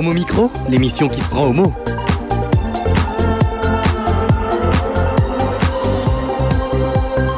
Homo 0.00 0.14
Micro, 0.14 0.50
l'émission 0.70 1.10
qui 1.10 1.20
se 1.20 1.28
prend 1.28 1.48
au 1.48 1.52
mot. 1.52 1.74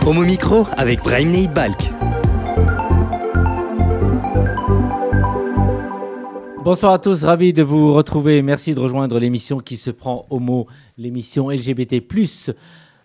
Homo 0.06 0.22
Micro 0.22 0.68
avec 0.76 1.02
Brahim 1.02 1.32
Neidbalk. 1.32 1.90
Bonsoir 6.62 6.92
à 6.92 7.00
tous, 7.00 7.24
ravi 7.24 7.52
de 7.52 7.64
vous 7.64 7.92
retrouver. 7.92 8.42
Merci 8.42 8.76
de 8.76 8.78
rejoindre 8.78 9.18
l'émission 9.18 9.58
qui 9.58 9.76
se 9.76 9.90
prend 9.90 10.24
au 10.30 10.38
mot, 10.38 10.68
l'émission 10.96 11.50
LGBT. 11.50 11.96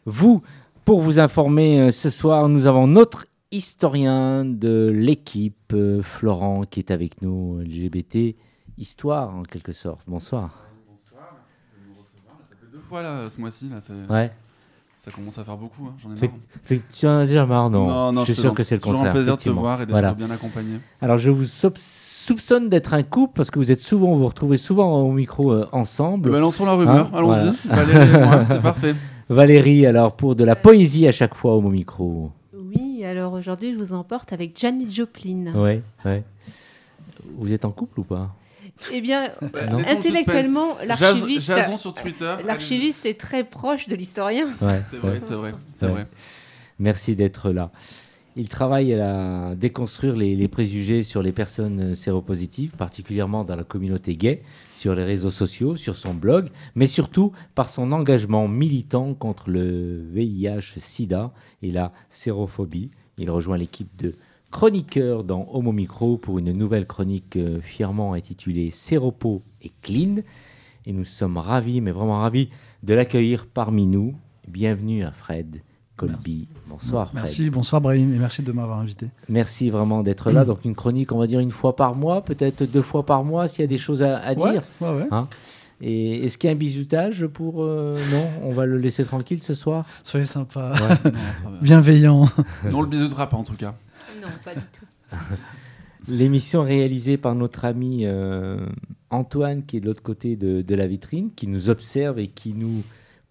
Vous, 0.05 0.43
pour 0.85 1.01
vous 1.01 1.17
informer, 1.17 1.79
euh, 1.79 1.89
ce 1.89 2.11
soir, 2.11 2.47
nous 2.47 2.67
avons 2.67 2.85
notre 2.85 3.25
historien 3.51 4.45
de 4.45 4.91
l'équipe, 4.93 5.73
euh, 5.73 6.03
Florent, 6.03 6.65
qui 6.69 6.79
est 6.79 6.91
avec 6.91 7.23
nous, 7.23 7.59
LGBT 7.61 8.35
Histoire 8.77 9.33
en 9.35 9.43
quelque 9.43 9.71
sorte. 9.71 10.01
Bonsoir. 10.07 10.51
Bonsoir, 10.89 11.33
merci 11.35 11.61
de 11.73 11.87
nous 11.89 11.99
recevoir. 11.99 12.35
Ça 12.47 12.55
fait 12.59 12.71
deux 12.71 12.79
fois 12.79 13.01
là, 13.01 13.29
ce 13.29 13.39
mois-ci. 13.39 13.69
Là, 13.69 13.81
c'est- 13.81 14.13
Ouais. 14.13 14.31
Ça 14.99 15.11
commence 15.11 15.37
à 15.37 15.43
faire 15.45 15.55
beaucoup, 15.55 15.85
hein, 15.87 15.93
j'en 16.03 16.09
ai 16.15 16.19
marre. 16.19 16.29
fait 16.63 16.81
tu 16.91 17.07
en 17.07 17.19
as 17.19 17.25
déjà 17.27 17.45
marre, 17.45 17.69
non, 17.69 17.87
non, 17.87 18.11
non, 18.11 18.21
Je 18.25 18.33
suis 18.33 18.41
sûr 18.41 18.53
que 18.53 18.61
c'est 18.63 18.75
le 18.75 18.81
toujours 18.81 18.95
contraire. 18.97 19.11
un 19.11 19.15
plaisir 19.15 19.37
de 19.37 19.41
te 19.41 19.49
voir 19.49 19.77
et 19.81 19.85
d'être 19.85 19.91
Voilà. 19.91 20.13
bien 20.13 20.29
accompagné. 20.29 20.79
Alors 21.01 21.17
je 21.17 21.29
vous 21.29 21.45
soupçonne 21.45 22.67
d'être 22.67 22.93
un 22.93 23.03
couple 23.03 23.33
parce 23.37 23.49
que 23.49 23.57
vous 23.57 23.71
êtes 23.71 23.79
souvent, 23.79 24.11
vous 24.13 24.19
vous 24.19 24.27
retrouvez 24.27 24.57
souvent 24.57 25.01
au 25.01 25.11
micro 25.13 25.53
euh, 25.53 25.65
ensemble. 25.71 26.29
Balançons 26.31 26.65
la 26.65 26.73
rumeur, 26.73 27.07
Hein, 27.13 27.17
allons-y. 27.17 27.55
Valérie 27.67 28.09
et 28.15 28.19
moi, 28.25 28.45
c'est 28.47 28.61
parfait. 28.61 28.95
Valérie, 29.29 29.85
alors 29.85 30.13
pour 30.15 30.35
de 30.35 30.43
la 30.43 30.57
poésie 30.57 31.07
à 31.07 31.13
chaque 31.13 31.35
fois 31.35 31.53
au 31.55 31.61
micro. 31.61 32.31
Oui, 32.53 33.05
alors 33.05 33.31
aujourd'hui, 33.33 33.71
je 33.73 33.77
vous 33.77 33.93
emporte 33.93 34.33
avec 34.33 34.59
Janis 34.59 34.91
Joplin. 34.91 35.53
Ouais, 35.55 35.81
ouais. 36.03 36.23
Vous 37.37 37.53
êtes 37.53 37.63
en 37.63 37.71
couple 37.71 38.01
ou 38.01 38.03
pas? 38.03 38.29
Eh 38.91 39.01
bien, 39.01 39.31
le 39.41 39.87
intellectuellement, 39.89 40.77
l'archiviste, 40.85 41.47
Jaz- 41.47 41.57
Jason 41.61 41.77
sur 41.77 41.93
Twitter. 41.93 42.35
l'archiviste 42.45 43.05
est 43.05 43.19
très 43.19 43.43
proche 43.43 43.87
de 43.87 43.95
l'historien. 43.95 44.47
Ouais. 44.61 44.81
C'est 44.91 44.97
vrai, 44.97 45.11
ouais. 45.11 45.19
c'est 45.21 45.33
vrai, 45.35 45.53
Ouais. 45.81 45.87
vrai. 45.89 46.07
Merci 46.79 47.15
d'être 47.15 47.51
là. 47.51 47.71
Il 48.39 48.49
travaille 48.49 48.93
à 48.93 49.55
déconstruire 49.55 50.15
les, 50.15 50.35
les 50.35 50.47
préjugés 50.47 51.01
sur 51.01 51.23
les 51.23 51.31
personnes 51.31 51.95
séropositives, 51.95 52.69
particulièrement 52.77 53.43
dans 53.43 53.55
la 53.55 53.63
communauté 53.63 54.15
gay, 54.15 54.43
sur 54.71 54.93
les 54.93 55.03
réseaux 55.03 55.31
sociaux, 55.31 55.75
sur 55.75 55.95
son 55.95 56.13
blog, 56.13 56.49
mais 56.75 56.85
surtout 56.85 57.31
par 57.55 57.71
son 57.71 57.91
engagement 57.91 58.47
militant 58.47 59.15
contre 59.15 59.49
le 59.49 60.03
VIH-Sida 60.13 61.31
et 61.63 61.71
la 61.71 61.91
sérophobie. 62.09 62.91
Il 63.17 63.31
rejoint 63.31 63.57
l'équipe 63.57 63.89
de 63.97 64.13
chroniqueurs 64.51 65.23
dans 65.23 65.47
Homo 65.51 65.71
Micro 65.71 66.17
pour 66.17 66.39
une 66.39 66.51
nouvelle 66.53 66.85
chronique 66.87 67.35
euh, 67.35 67.59
fièrement 67.61 68.13
intitulée 68.13 68.71
Séropo 68.71 69.43
et 69.61 69.71
Clean. 69.81 70.17
Et 70.85 70.93
nous 70.93 71.03
sommes 71.03 71.37
ravis, 71.37 71.81
mais 71.81 71.91
vraiment 71.91 72.19
ravis, 72.21 72.49
de 72.83 72.93
l'accueillir 72.93 73.45
parmi 73.53 73.85
nous. 73.87 74.15
Bienvenue 74.47 75.03
à 75.03 75.11
Fred 75.11 75.61
Colby. 75.97 76.47
Bonsoir 76.69 77.07
Fred. 77.09 77.15
Merci, 77.15 77.49
bonsoir 77.49 77.81
Brahim, 77.81 78.13
et 78.13 78.17
merci 78.17 78.41
de 78.41 78.51
m'avoir 78.53 78.79
invité. 78.79 79.07
Merci 79.27 79.69
vraiment 79.69 80.01
d'être 80.03 80.31
là. 80.31 80.45
Donc 80.45 80.63
une 80.63 80.75
chronique, 80.75 81.11
on 81.11 81.17
va 81.17 81.27
dire 81.27 81.41
une 81.41 81.51
fois 81.51 81.75
par 81.75 81.95
mois, 81.95 82.21
peut-être 82.23 82.63
deux 82.63 82.81
fois 82.81 83.05
par 83.05 83.25
mois, 83.25 83.47
s'il 83.49 83.61
y 83.61 83.65
a 83.65 83.67
des 83.67 83.77
choses 83.77 84.01
à, 84.01 84.17
à 84.19 84.33
Ouais, 84.33 84.51
dire. 84.53 84.63
ouais, 84.79 84.89
ouais. 84.91 85.07
Et 85.81 86.25
est-ce 86.25 86.37
qu'il 86.39 86.47
y 86.47 86.51
a 86.51 86.55
un 86.55 86.57
bisoutage 86.57 87.27
pour... 87.27 87.61
euh, 87.63 87.99
non, 88.11 88.27
on 88.43 88.53
va 88.53 88.65
le 88.65 88.77
laisser 88.79 89.03
tranquille 89.05 89.41
ce 89.43 89.53
soir? 89.53 89.85
Soyez 90.03 90.25
sympa, 90.25 90.73
Non, 91.03 91.51
bienveillant. 91.61 92.27
Nous, 92.63 92.75
on 92.77 92.81
le 92.81 92.87
bisoutera 92.87 93.27
pas 93.29 93.37
en 93.37 93.43
tout 93.43 93.53
cas. 93.55 93.75
Non, 94.27 94.33
pas. 94.43 95.17
L'émission 96.07 96.63
réalisée 96.63 97.17
par 97.17 97.35
notre 97.35 97.65
ami 97.65 98.05
euh, 98.05 98.65
Antoine, 99.09 99.63
qui 99.65 99.77
est 99.77 99.79
de 99.81 99.87
l'autre 99.87 100.01
côté 100.03 100.35
de, 100.35 100.75
la 100.75 100.87
vitrine, 100.87 101.31
qui 101.33 101.47
nous 101.47 101.69
observe 101.69 102.19
et 102.19 102.27
qui 102.27 102.53
nous 102.53 102.83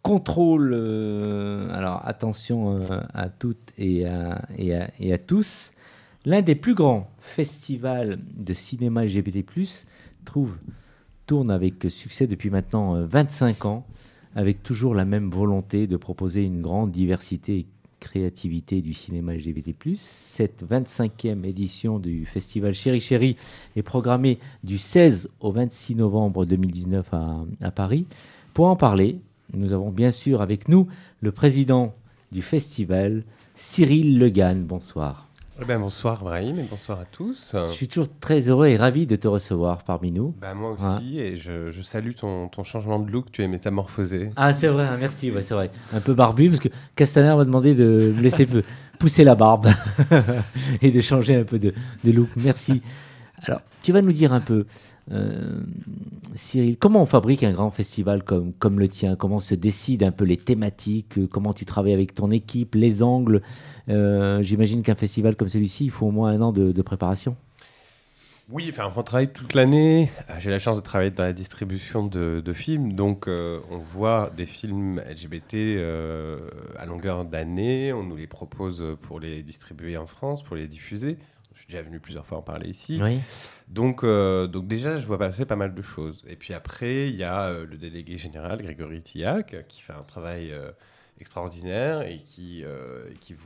contrôle. 0.03 0.72
euh, 0.75 1.71
alors 1.75 2.03
attention 2.06 2.76
euh, 2.81 3.00
à 3.15 3.28
toutes 3.31 3.72
et 3.78 4.06
à, 4.06 4.43
et 4.59 5.12
à- 5.12 5.19
tous. 5.19 5.72
L'un 6.26 6.43
des 6.43 6.54
plus 6.54 6.75
grands 6.75 7.09
festivals 7.21 8.19
de 8.37 8.53
cinéma 8.53 9.04
LGBT+, 9.04 9.44
trouve, 10.25 10.56
tourne 11.26 11.50
avec 11.50 11.87
succès 11.88 12.26
depuis 12.26 12.50
maintenant 12.50 12.97
euh, 12.97 13.06
25 13.06 13.65
ans, 13.65 13.87
avec 14.34 14.62
toujours 14.62 14.94
la 14.94 15.04
même 15.06 15.31
volonté 15.31 15.87
de 15.87 15.97
proposer 15.97 16.44
une 16.44 16.60
grande 16.60 16.91
diversité 16.91 17.59
et 17.60 17.66
créativité 18.06 18.83
du 18.83 18.93
cinéma 18.94 19.34
LGBT+. 19.34 19.75
Cette 19.97 20.65
25e 20.65 21.44
édition 21.44 21.99
du 21.99 22.25
festival 22.25 22.72
Chéri 22.72 23.00
Chéri 23.00 23.37
est 23.75 23.83
programmée 23.83 24.39
du 24.62 24.78
16 24.78 25.28
au 25.41 25.50
26 25.50 25.97
novembre 25.97 26.47
2019 26.47 27.12
à, 27.12 27.45
à 27.61 27.71
Paris. 27.72 28.06
Pour 28.55 28.66
en 28.66 28.77
parler, 28.77 29.19
nous 29.55 29.72
avons 29.72 29.91
bien 29.91 30.12
sûr 30.12 30.41
avec 30.41 30.69
nous 30.69 30.87
le 31.21 31.33
président 31.33 31.95
du 32.31 32.43
festival, 32.43 33.25
Cyril 33.56 34.19
Legan. 34.21 34.62
Bonsoir. 34.66 35.25
Eh 35.59 35.65
ben, 35.65 35.81
bonsoir 35.81 36.22
Brahim 36.22 36.59
et 36.59 36.65
bonsoir 36.65 37.00
à 37.00 37.06
tous. 37.06 37.56
Je 37.69 37.72
suis 37.72 37.89
toujours 37.89 38.09
très 38.21 38.50
heureux 38.50 38.67
et 38.67 38.77
ravi 38.77 39.06
de 39.06 39.17
te 39.17 39.27
recevoir 39.27 39.84
parmi 39.84 40.12
nous. 40.12 40.34
Bah, 40.39 40.53
moi 40.53 40.72
aussi, 40.72 41.19
et 41.19 41.37
je, 41.37 41.71
je 41.71 41.81
salue 41.81 42.12
ton, 42.12 42.49
ton 42.49 42.62
changement 42.62 42.99
de 42.99 43.11
look, 43.11 43.33
tu 43.33 43.43
es 43.43 43.49
métamorphosé. 43.49 44.28
Ah, 44.37 44.53
c'est 44.53 44.69
vrai, 44.69 44.84
hein, 44.84 44.99
merci, 45.00 45.31
ouais, 45.31 45.41
c'est 45.41 45.55
vrai. 45.55 45.71
Un 45.95 46.00
peu 46.00 46.12
barbu, 46.12 46.50
parce 46.50 46.61
que 46.61 46.69
Castaner 46.95 47.34
m'a 47.34 47.47
demandé 47.47 47.75
de 47.75 48.12
me 48.15 48.21
laisser 48.21 48.47
pousser 48.99 49.25
la 49.25 49.34
barbe 49.34 49.69
et 50.83 50.91
de 50.91 51.00
changer 51.00 51.37
un 51.37 51.45
peu 51.45 51.59
de, 51.59 51.72
de 52.05 52.12
look. 52.12 52.28
Merci. 52.37 52.83
Alors, 53.43 53.62
tu 53.83 53.93
vas 53.93 54.03
nous 54.03 54.12
dire 54.12 54.34
un 54.34 54.41
peu, 54.41 54.66
euh, 55.12 55.61
Cyril, 56.34 56.77
comment 56.77 57.03
on 57.03 57.06
fabrique 57.06 57.43
un 57.43 57.53
grand 57.53 57.71
festival 57.71 58.22
comme, 58.22 58.53
comme 58.55 58.78
le 58.81 58.89
tien? 58.89 59.17
Comment 59.17 59.41
se 59.41 59.55
décident 59.55 60.06
un 60.06 60.12
peu 60.12 60.25
les 60.25 60.37
thématiques? 60.37 61.19
Euh, 61.19 61.27
Comment 61.27 61.53
tu 61.53 61.65
travailles 61.65 61.93
avec 61.94 62.15
ton 62.15 62.31
équipe, 62.31 62.75
les 62.75 63.03
angles? 63.03 63.43
Euh, 63.89 64.43
J'imagine 64.43 64.83
qu'un 64.83 64.95
festival 64.97 65.37
comme 65.37 65.49
celui-ci, 65.49 65.84
il 65.84 65.91
faut 65.91 66.06
au 66.06 66.11
moins 66.11 66.31
un 66.31 66.41
an 66.41 66.53
de, 66.53 66.72
de 66.72 66.83
préparation. 66.83 67.37
Oui, 68.49 68.69
enfin, 68.71 68.93
on 68.95 69.03
travaille 69.03 69.33
toute 69.33 69.55
l'année. 69.55 70.09
J'ai 70.39 70.50
la 70.50 70.61
chance 70.61 70.77
de 70.77 70.83
travailler 70.83 71.11
dans 71.11 71.25
la 71.25 71.33
distribution 71.33 72.06
de, 72.06 72.41
de 72.45 72.53
films, 72.53 72.93
donc 72.93 73.27
euh, 73.27 73.59
on 73.72 73.78
voit 73.78 74.31
des 74.37 74.47
films 74.47 75.03
LGBT 75.11 75.55
euh, 75.55 76.39
à 76.78 76.87
longueur 76.87 77.25
d'année. 77.25 77.93
On 77.93 78.05
nous 78.05 78.15
les 78.15 78.28
propose 78.28 78.84
pour 79.03 79.19
les 79.19 79.43
distribuer 79.43 79.97
en 79.97 80.06
France, 80.06 80.45
pour 80.45 80.55
les 80.55 80.69
diffuser. 80.69 81.16
Je 81.55 81.61
suis 81.62 81.72
déjà 81.72 81.83
venu 81.83 81.99
plusieurs 81.99 82.25
fois 82.25 82.39
en 82.39 82.43
parler 82.43 82.69
ici. 82.71 83.00
Oui. 83.03 83.19
Donc, 83.69 84.04
euh, 84.04 84.47
donc 84.47 84.69
déjà, 84.69 84.99
je 84.99 85.06
vois 85.06 85.19
passer 85.19 85.44
pas 85.44 85.56
mal 85.56 85.75
de 85.75 85.82
choses. 85.82 86.22
Et 86.28 86.37
puis 86.37 86.54
après, 86.54 87.09
il 87.09 87.16
y 87.16 87.25
a 87.25 87.47
euh, 87.47 87.66
le 87.66 87.77
délégué 87.77 88.16
général, 88.16 88.62
Grégory 88.62 89.03
Tillac, 89.03 89.56
qui 89.69 89.82
fait 89.82 89.93
un 89.93 90.03
travail 90.03 90.53
euh, 90.53 90.71
extraordinaire 91.21 92.03
et 92.03 92.22
qui, 92.25 92.65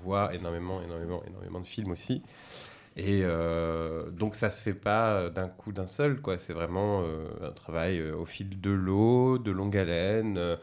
voit 0.02 0.34
énormément, 0.34 0.82
énormément, 0.82 1.22
énormément 1.26 1.60
de 1.60 1.66
films 1.66 1.90
aussi. 1.92 2.22
Et 2.96 3.22
donc 4.12 4.34
ça 4.34 4.50
se 4.50 4.60
fait 4.60 4.74
pas 4.74 5.30
d'un 5.30 5.48
coup 5.48 5.72
d'un 5.72 5.86
seul, 5.86 6.20
quoi. 6.20 6.36
C'est 6.38 6.52
vraiment 6.52 7.04
un 7.40 7.52
travail 7.52 8.02
au 8.10 8.26
fil 8.26 8.60
de 8.60 8.70
l'eau, 8.70 9.38
de 9.38 9.52
longue 9.52 9.76
haleine. 9.76 10.58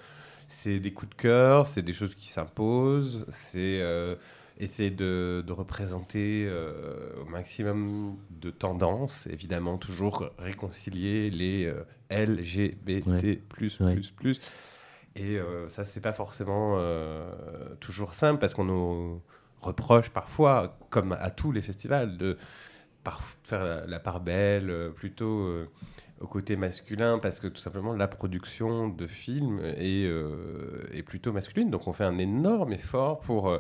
c'est 0.50 0.80
des 0.80 0.92
coups 0.92 1.12
de 1.12 1.16
cœur, 1.16 1.66
c'est 1.66 1.82
des 1.82 1.94
choses 1.94 2.14
qui 2.14 2.28
s'imposent, 2.28 3.26
c'est 3.30 3.82
essayer 4.60 4.90
de, 4.92 5.44
de 5.46 5.54
représenter 5.54 6.46
euh, 6.48 7.22
au 7.22 7.26
maximum 7.26 8.18
de 8.32 8.50
tendances, 8.50 9.28
évidemment 9.28 9.78
toujours 9.78 10.30
réconcilier 10.40 11.30
les 11.30 11.66
euh, 11.66 11.84
LGBT++++++++++++++++++++++++++++++++++++++++++++++++++++++++++++++++++++++++++ 12.12 13.84
Ouais. 13.84 14.34
Et 15.16 15.38
euh, 15.40 15.68
ça, 15.70 15.84
c'est 15.84 16.00
pas 16.02 16.14
forcément 16.14 16.76
euh, 16.78 17.28
toujours 17.80 18.14
simple 18.14 18.40
parce 18.40 18.54
qu'on 18.54 18.66
nous 18.66 19.22
reproche 19.62 20.10
parfois, 20.12 20.78
comme 20.92 21.12
à 21.20 21.32
tous 21.32 21.52
les 21.52 21.62
festivals, 21.62 22.18
de 22.18 22.38
par- 23.04 23.24
faire 23.44 23.64
la, 23.64 23.86
la 23.88 24.00
part 24.00 24.20
belle 24.22 24.92
plutôt 24.96 25.66
au 26.20 26.28
côté 26.28 26.56
masculin 26.56 27.20
parce 27.20 27.40
que 27.40 27.48
tout 27.48 27.62
simplement 27.62 27.94
la 27.94 28.08
production 28.08 28.90
de 28.90 29.06
films 29.08 29.60
est, 29.64 30.06
euh, 30.06 30.88
est 30.94 31.04
plutôt 31.04 31.32
masculine. 31.32 31.70
Donc 31.70 31.88
on 31.88 31.94
fait 31.94 32.04
un 32.06 32.18
énorme 32.18 32.74
effort 32.74 33.20
pour 33.20 33.50
euh, 33.50 33.60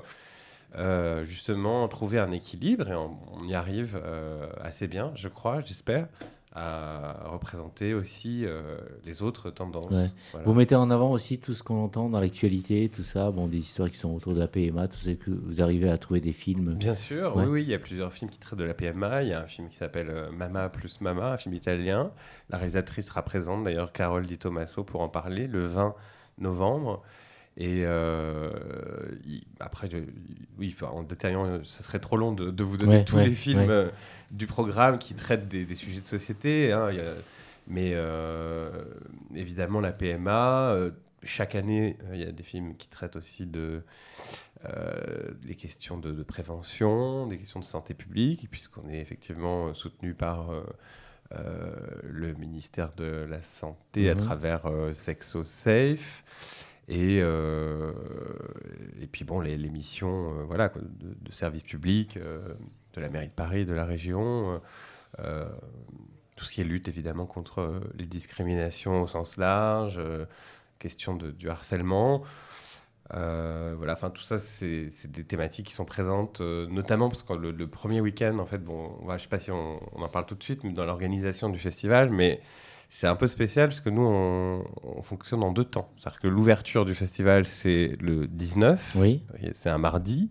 euh, 0.75 1.23
justement 1.25 1.87
trouver 1.87 2.19
un 2.19 2.31
équilibre 2.31 2.89
et 2.89 2.95
on, 2.95 3.17
on 3.33 3.43
y 3.47 3.53
arrive 3.55 3.99
euh, 4.03 4.47
assez 4.61 4.87
bien, 4.87 5.11
je 5.15 5.27
crois, 5.27 5.61
j'espère, 5.61 6.07
à 6.59 7.27
représenter 7.29 7.93
aussi 7.93 8.43
euh, 8.45 8.77
les 9.05 9.21
autres 9.21 9.51
tendances. 9.51 9.91
Ouais. 9.91 10.07
Voilà. 10.31 10.45
Vous 10.47 10.53
mettez 10.55 10.73
en 10.75 10.89
avant 10.89 11.11
aussi 11.11 11.39
tout 11.39 11.53
ce 11.53 11.61
qu'on 11.61 11.83
entend 11.83 12.09
dans 12.09 12.19
l'actualité, 12.19 12.89
tout 12.89 13.03
ça, 13.03 13.29
bon, 13.31 13.45
des 13.47 13.57
histoires 13.57 13.91
qui 13.91 13.97
sont 13.97 14.11
autour 14.13 14.33
de 14.33 14.39
la 14.39 14.47
PMA, 14.47 14.87
tout 14.87 14.97
ça, 14.97 15.13
que 15.13 15.29
vous 15.29 15.61
arrivez 15.61 15.89
à 15.89 15.97
trouver 15.99 16.19
des 16.19 16.33
films. 16.33 16.73
Bien 16.73 16.95
sûr, 16.95 17.35
Ouais. 17.35 17.43
oui, 17.43 17.49
oui, 17.49 17.61
il 17.63 17.69
y 17.69 17.75
a 17.75 17.79
plusieurs 17.79 18.11
films 18.11 18.31
qui 18.31 18.39
traitent 18.39 18.57
de 18.57 18.63
la 18.63 18.73
PMA. 18.73 19.21
Il 19.23 19.29
y 19.29 19.33
a 19.33 19.41
un 19.41 19.47
film 19.47 19.69
qui 19.69 19.75
s'appelle 19.75 20.11
Mama 20.33 20.69
plus 20.69 20.99
Mama, 20.99 21.33
un 21.33 21.37
film 21.37 21.53
italien. 21.53 22.11
La 22.49 22.57
réalisatrice 22.57 23.05
sera 23.07 23.21
présente, 23.23 23.63
d'ailleurs, 23.63 23.91
Carole 23.91 24.25
Di 24.25 24.37
Tommaso, 24.39 24.83
pour 24.83 25.01
en 25.01 25.09
parler, 25.09 25.45
le 25.47 25.61
20 25.67 25.93
novembre. 26.39 27.03
Et 27.59 27.83
euh, 27.85 28.51
il- 29.25 29.43
après, 29.59 29.89
je- 29.89 29.97
oui, 30.59 30.75
en 30.81 31.03
détaillant, 31.03 31.63
ça 31.63 31.81
serait 31.83 31.99
trop 31.99 32.15
long 32.17 32.31
de, 32.31 32.51
de 32.51 32.63
vous 32.63 32.77
donner 32.77 32.97
Ouais, 32.97 33.05
tous 33.05 33.15
ouais, 33.17 33.25
les 33.25 33.31
films 33.31 33.59
ouais. 33.59 33.69
euh, 33.69 33.89
du 34.31 34.45
programme 34.47 34.99
qui 34.99 35.15
traitent 35.15 35.47
des, 35.47 35.65
des 35.65 35.75
sujets 35.75 36.01
de 36.01 36.05
société. 36.07 36.71
hein. 36.71 36.89
Il 36.91 36.97
y 36.97 36.99
a 37.01 37.13
Mais 37.67 37.91
euh, 37.95 38.69
évidemment, 39.35 39.81
la 39.81 39.91
PMA, 39.91 40.77
chaque 41.23 41.55
année, 41.55 41.97
il 42.13 42.19
y 42.19 42.23
a 42.23 42.31
des 42.31 42.43
films 42.43 42.75
qui 42.77 42.87
traitent 42.89 43.15
aussi 43.15 43.45
de 43.45 43.81
des 45.43 45.55
questions 45.55 45.97
de, 45.97 46.11
de 46.11 46.23
prévention, 46.23 47.27
des 47.27 47.37
questions 47.37 47.59
de 47.59 47.65
santé 47.65 47.93
publique, 47.93 48.47
puisqu'on 48.51 48.89
est 48.89 48.99
effectivement 48.99 49.73
soutenu 49.73 50.13
par 50.13 50.49
le 52.03 52.33
ministère 52.33 52.91
de 52.95 53.25
la 53.29 53.41
Santé 53.41 54.09
à 54.09 54.15
Mhm. 54.15 54.21
travers 54.25 54.61
Sexo 54.93 55.43
Safe. 55.43 56.23
Et, 56.87 57.19
euh, 57.21 57.91
et 59.01 59.07
puis 59.07 59.25
bon, 59.25 59.41
les, 59.41 59.57
les 59.57 59.69
missions 59.69 60.39
euh, 60.39 60.43
voilà, 60.45 60.69
de, 60.69 61.15
de 61.19 61.31
service 61.31 61.63
public 61.63 62.15
euh, 62.17 62.53
de 62.93 63.01
la 63.01 63.09
mairie 63.09 63.27
de 63.27 63.33
Paris, 63.33 63.65
de 63.65 63.73
la 63.73 63.85
région, 63.85 64.61
tout 66.35 66.45
ce 66.45 66.53
qui 66.53 66.61
est 66.61 66.63
lutte 66.63 66.87
évidemment 66.87 67.25
contre 67.25 67.81
les 67.95 68.05
discriminations 68.05 69.03
au 69.03 69.07
sens 69.07 69.37
large, 69.37 70.01
question 70.79 71.15
de, 71.15 71.31
du 71.31 71.49
harcèlement. 71.49 72.23
Voilà, 73.11 73.93
enfin 73.93 74.09
tout 74.09 74.23
ça, 74.23 74.39
c'est 74.39 75.11
des 75.11 75.23
thématiques 75.23 75.67
qui 75.67 75.73
sont 75.73 75.85
présentes, 75.85 76.41
notamment 76.41 77.09
parce 77.09 77.21
que 77.21 77.33
le, 77.33 77.67
premier 77.67 78.01
week-end, 78.01 78.39
en 78.39 78.47
fait, 78.47 78.57
bon, 78.57 78.97
je 79.11 79.17
sais 79.21 79.29
pas 79.29 79.39
si 79.39 79.51
on 79.51 79.79
en 79.93 80.09
parle 80.09 80.25
tout 80.25 80.35
de 80.35 80.43
suite, 80.43 80.63
mais 80.63 80.73
dans 80.73 80.85
l'organisation 80.85 81.49
du 81.49 81.59
festival, 81.59 82.09
mais 82.09 82.41
c'est 82.89 83.07
un 83.07 83.15
peu 83.15 83.27
spécial 83.27 83.69
parce 83.69 83.81
que 83.81 83.89
nous, 83.89 84.01
on, 84.05 84.63
on 84.83 85.01
fonctionne 85.01 85.43
en 85.43 85.51
deux 85.51 85.65
temps. 85.65 85.89
C'est-à-dire 85.97 86.19
que 86.19 86.27
l'ouverture 86.27 86.85
du 86.85 86.95
festival, 86.95 87.45
c'est 87.45 87.97
le 87.99 88.27
19, 88.27 88.93
Oui. 88.95 89.23
c'est 89.51 89.69
un 89.69 89.77
mardi, 89.77 90.29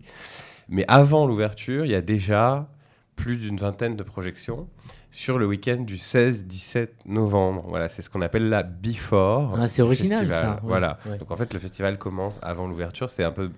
mais 0.69 0.83
avant 0.87 1.25
l'ouverture, 1.27 1.85
il 1.85 1.91
y 1.91 1.95
a 1.95 2.01
déjà 2.01 2.67
plus 3.15 3.37
d'une 3.37 3.57
vingtaine 3.57 3.95
de 3.95 4.03
projections 4.03 4.67
sur 5.11 5.39
le 5.39 5.47
week-end 5.47 5.77
du 5.77 5.95
16-17 5.95 6.89
novembre. 7.07 7.63
Voilà, 7.67 7.89
c'est 7.89 8.01
ce 8.03 8.09
qu'on 8.09 8.21
appelle 8.21 8.49
la 8.49 8.61
before. 8.63 9.55
Ah, 9.57 9.67
c'est 9.67 9.81
original, 9.81 10.25
festival. 10.27 10.55
ça. 10.55 10.59
Voilà. 10.63 10.99
Ouais. 11.07 11.17
Donc 11.17 11.31
en 11.31 11.35
fait, 11.37 11.51
le 11.53 11.59
festival 11.59 11.97
commence 11.97 12.39
avant 12.43 12.67
l'ouverture. 12.67 13.09
C'est 13.09 13.23
un 13.23 13.31
peu 13.31 13.49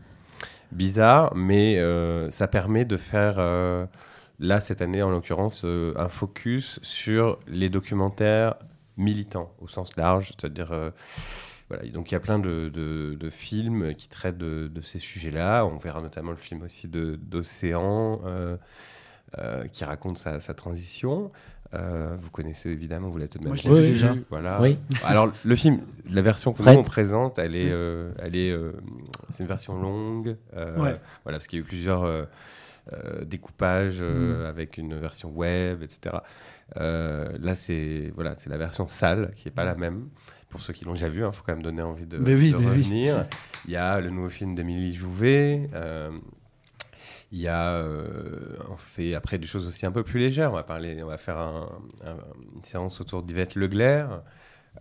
bizarre, 0.72 1.34
mais 1.36 1.78
euh, 1.78 2.30
ça 2.32 2.48
permet 2.48 2.86
de 2.86 2.96
faire, 2.96 3.36
euh, 3.40 3.86
là, 4.40 4.60
cette 4.62 4.82
année, 4.82 5.02
en 5.02 5.10
l'occurrence, 5.10 5.64
euh, 5.66 5.94
un 5.98 6.08
focus 6.10 6.80
sur 6.84 7.40
les 7.48 7.70
documentaires 7.70 8.56
militants, 9.00 9.52
au 9.60 9.68
sens 9.68 9.96
large, 9.96 10.28
c'est-à-dire... 10.40 10.72
euh, 10.72 10.92
voilà, 11.70 11.88
donc 11.90 12.10
il 12.12 12.16
y 12.16 12.18
a 12.18 12.20
plein 12.20 12.40
de, 12.40 12.70
de- 12.74 13.16
de 13.20 13.30
films 13.30 13.94
qui 13.94 14.10
traitent 14.10 14.38
de, 14.40 14.68
de 14.74 14.82
ces 14.82 14.98
sujets-là. 15.00 15.66
On 15.66 15.78
verra 15.78 16.02
notamment 16.02 16.32
le 16.32 16.38
film 16.38 16.64
aussi 16.64 16.88
d'Océan 16.88 18.22
euh, 18.26 18.58
euh, 19.38 19.66
qui 19.68 19.84
raconte 19.86 20.18
sa, 20.18 20.40
sa 20.40 20.54
transition. 20.54 21.32
Vous 21.72 22.32
connaissez 22.32 22.72
évidemment, 22.72 23.10
vous 23.10 23.18
l'avez 23.20 23.30
peut-être 23.30 23.44
Moi, 23.46 23.52
même 23.54 23.64
je 23.64 23.70
l'ai 23.72 23.86
vu 23.86 23.92
déjà. 23.92 24.16
Voilà. 24.32 24.60
Oui. 24.60 24.80
Alors 25.04 25.32
le 25.46 25.56
film, 25.56 25.82
la 26.10 26.24
version 26.24 26.52
que 26.54 26.64
nous 26.64 26.70
on 26.70 26.84
présente, 26.84 27.38
elle 27.38 27.56
est, 27.56 27.72
elle 28.18 28.36
est, 28.36 28.58
c'est 29.30 29.44
une 29.44 29.48
version 29.50 29.80
longue. 29.80 30.36
Ouais. 30.56 31.00
Voilà, 31.24 31.38
parce 31.38 31.46
qu'il 31.46 31.60
y 31.60 31.62
a 31.62 31.64
eu 31.64 31.68
plusieurs 31.68 32.28
découpages 33.22 34.02
Mm. 34.02 34.46
avec 34.48 34.78
une 34.80 34.96
version 34.98 35.30
web, 35.30 35.84
etc. 35.84 36.18
Euh, 36.78 37.38
là, 37.40 37.56
c'est 37.56 38.12
voilà, 38.16 38.36
la 38.48 38.58
version 38.58 38.88
sale 38.88 39.32
qui 39.36 39.48
est 39.48 39.52
pas 39.52 39.66
la 39.66 39.76
même. 39.76 40.10
Pour 40.50 40.62
ceux 40.62 40.74
qui 40.74 40.84
l'ont 40.86 40.94
déjà 40.94 41.10
vu, 41.10 41.24
il 41.26 41.32
faut 41.32 41.44
quand 41.46 41.54
même 41.54 41.62
donner 41.64 41.82
envie 41.84 42.08
de, 42.08 42.18
Mais 42.18 42.34
oui, 42.34 42.52
de 42.52 42.58
mais 42.58 42.64
oui. 42.66 42.70
revenir. 42.78 43.26
Il 43.66 43.72
y 43.72 43.76
a 43.76 44.00
le 44.02 44.10
nouveau 44.10 44.30
film 44.30 44.56
d'Émilie 44.56 44.94
Jouvet. 44.94 45.70
euh, 45.74 46.10
il 47.32 47.40
y 47.40 47.48
a, 47.48 47.74
euh, 47.76 48.58
on 48.72 48.76
fait 48.78 49.14
après 49.14 49.38
des 49.38 49.46
choses 49.46 49.68
aussi 49.68 49.86
un 49.86 49.92
peu 49.92 50.02
plus 50.04 50.20
légères. 50.20 50.52
On 50.52 50.56
va 50.56 50.64
parler, 50.64 51.04
on 51.04 51.08
va 51.08 51.18
faire 51.18 51.38
un- 51.38 51.70
un- 52.04 52.18
une 52.56 52.64
séance 52.64 53.00
autour 53.02 53.22
d'Yvette 53.22 53.54
Leglaire, 53.54 54.24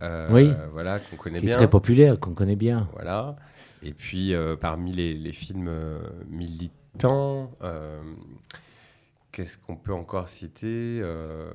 euh, 0.01 0.27
Oui. 0.31 0.51
voilà 0.73 0.97
qu'on 0.99 1.15
connaît 1.17 1.37
Qui 1.37 1.45
est 1.45 1.49
bien. 1.49 1.57
très 1.57 1.69
populaire, 1.69 2.19
qu'on 2.19 2.33
connaît 2.33 2.55
bien. 2.55 2.89
Voilà. 2.93 3.35
Et 3.83 3.93
puis, 3.93 4.33
euh, 4.33 4.55
parmi 4.55 4.91
les, 4.91 5.13
les 5.13 5.31
films 5.31 5.69
militants, 6.27 7.51
qu'est-ce 9.31 9.57
qu'on 9.57 9.75
peut 9.75 9.93
encore 9.93 10.29
citer 10.29 10.99
Euh, 11.01 11.49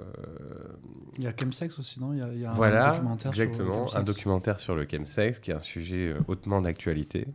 Il 1.18 1.24
y 1.24 1.26
a 1.26 1.32
Chemsex 1.38 1.78
aussi, 1.78 2.00
non? 2.00 2.12
Il 2.12 2.18
y 2.18 2.22
a, 2.22 2.28
il 2.32 2.40
y 2.40 2.44
a 2.44 2.50
un 2.50 2.54
Voilà, 2.54 2.90
documentaire 2.92 3.34
sur 3.34 3.42
le 3.42 3.48
exactement. 3.48 3.78
chemsex. 3.86 3.96
Un 4.00 4.02
documentaire 4.04 4.60
sur 4.60 4.74
le 4.74 4.86
chemsex, 4.90 5.38
qui 5.40 5.50
est 5.50 5.54
un 5.54 5.58
sujet 5.60 6.08
euh, 6.12 6.20
hautement 6.28 6.60
d'actualité. 6.62 7.26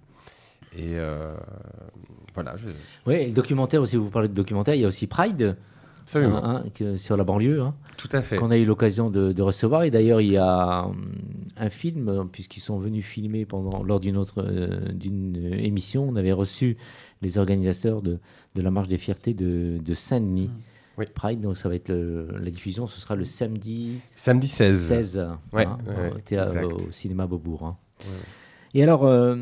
Et 0.77 0.97
euh, 0.97 1.33
voilà, 2.33 2.55
je... 2.57 2.67
Oui, 3.07 3.27
le 3.27 3.33
documentaire 3.33 3.81
aussi, 3.81 3.97
vous 3.97 4.09
parlez 4.09 4.27
de 4.27 4.33
documentaire, 4.33 4.75
il 4.75 4.81
y 4.81 4.85
a 4.85 4.87
aussi 4.87 5.07
Pride 5.07 5.57
absolument. 6.17 6.43
hein, 6.45 6.63
hein, 6.65 6.69
que- 6.73 6.95
sur 6.97 7.15
la 7.17 7.23
banlieue, 7.23 7.61
hein, 7.61 7.73
Tout 7.97 8.09
à 8.11 8.21
fait. 8.21 8.37
qu'on 8.37 8.51
a 8.51 8.57
eu 8.57 8.65
l'occasion 8.65 9.09
de, 9.09 9.31
de 9.31 9.41
recevoir. 9.41 9.83
Et 9.83 9.91
d'ailleurs, 9.91 10.21
il 10.21 10.31
y 10.31 10.37
a 10.37 10.85
hum, 10.85 11.11
un 11.57 11.69
film, 11.69 12.07
euh, 12.09 12.23
puisqu'ils 12.23 12.61
sont 12.61 12.79
venus 12.79 13.05
filmer 13.05 13.45
pendant, 13.45 13.83
lors 13.83 13.99
d'une 13.99 14.17
autre 14.17 14.43
euh, 14.45 14.91
d'une 14.93 15.35
émission, 15.53 16.07
on 16.09 16.15
avait 16.15 16.31
reçu 16.31 16.77
les 17.21 17.37
organisateurs 17.37 18.01
de, 18.01 18.17
de 18.55 18.61
la 18.61 18.71
Marche 18.71 18.87
des 18.87 18.97
Fiertés 18.97 19.33
de, 19.33 19.77
de 19.83 19.93
Saint-Denis. 19.93 20.47
Mm. 20.47 20.61
Oui. 20.97 21.05
Pride, 21.15 21.39
donc 21.39 21.55
ça 21.55 21.69
va 21.69 21.75
être 21.75 21.87
le- 21.87 22.27
la 22.41 22.49
diffusion, 22.49 22.85
ce 22.87 22.99
sera 22.99 23.15
le 23.15 23.23
samedi 23.23 23.99
Samedi 24.17 24.49
16. 24.49 24.77
16, 24.87 25.27
Ouais, 25.53 25.65
hein, 25.65 25.77
ouais, 25.87 26.63
au, 26.65 26.91
cinéma 26.91 27.25
Beaubourg. 27.25 27.63
hein. 27.65 27.77
Et 28.73 28.83
alors, 28.83 29.05
euh, 29.05 29.35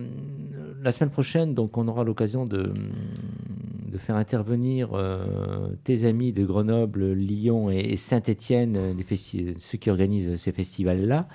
la 0.83 0.91
semaine 0.91 1.09
prochaine, 1.09 1.53
donc, 1.55 1.75
on 1.77 1.87
aura 1.87 2.03
l'occasion 2.03 2.45
de, 2.45 2.73
de 3.87 3.97
faire 3.97 4.15
intervenir 4.15 4.89
euh, 4.93 5.69
tes 5.83 6.05
amis 6.05 6.33
de 6.33 6.45
Grenoble, 6.45 7.13
Lyon 7.13 7.69
et, 7.71 7.95
Saint-Étienne, 7.95 8.75
euh, 8.77 9.53
ceux 9.57 9.77
qui 9.77 9.89
organisent 9.89 10.35
ces 10.35 10.51
festivals-là. 10.51 11.27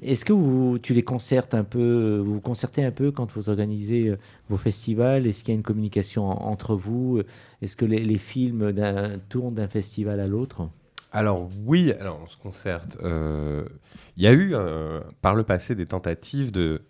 Est-ce 0.00 0.24
que 0.24 0.32
vous, 0.32 0.78
tu 0.78 0.94
les 0.94 1.02
concertes 1.02 1.54
un 1.54 1.64
peu, 1.64 2.22
vous 2.24 2.40
concertez 2.40 2.84
un 2.84 2.92
peu 2.92 3.10
quand 3.10 3.32
vous 3.32 3.48
organisez 3.48 4.08
euh, 4.08 4.18
vos 4.48 4.58
festivals? 4.58 5.26
Est-ce 5.26 5.42
qu'il 5.42 5.54
y 5.54 5.56
a 5.56 5.58
une 5.58 5.64
communication 5.64 6.26
en- 6.26 6.50
entre 6.50 6.74
vous? 6.76 7.22
Est-ce 7.62 7.76
que 7.76 7.84
les, 7.84 8.18
films 8.18 8.72
tournent 9.28 9.54
d'un 9.54 9.68
festival 9.68 10.20
à 10.20 10.26
l'autre? 10.26 10.68
Alors 11.10 11.48
oui, 11.64 11.92
alors 11.92 12.20
on 12.22 12.28
se 12.28 12.36
concerte. 12.36 12.98
Il 13.02 14.22
y 14.22 14.26
a 14.26 14.32
eu 14.32 14.54
par 15.22 15.34
le 15.34 15.42
passé 15.42 15.74
des 15.74 15.86
tentatives 15.86 16.52
de, 16.52 16.82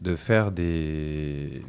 de 0.00 0.16
faire 0.16 0.50
des, 0.50 1.62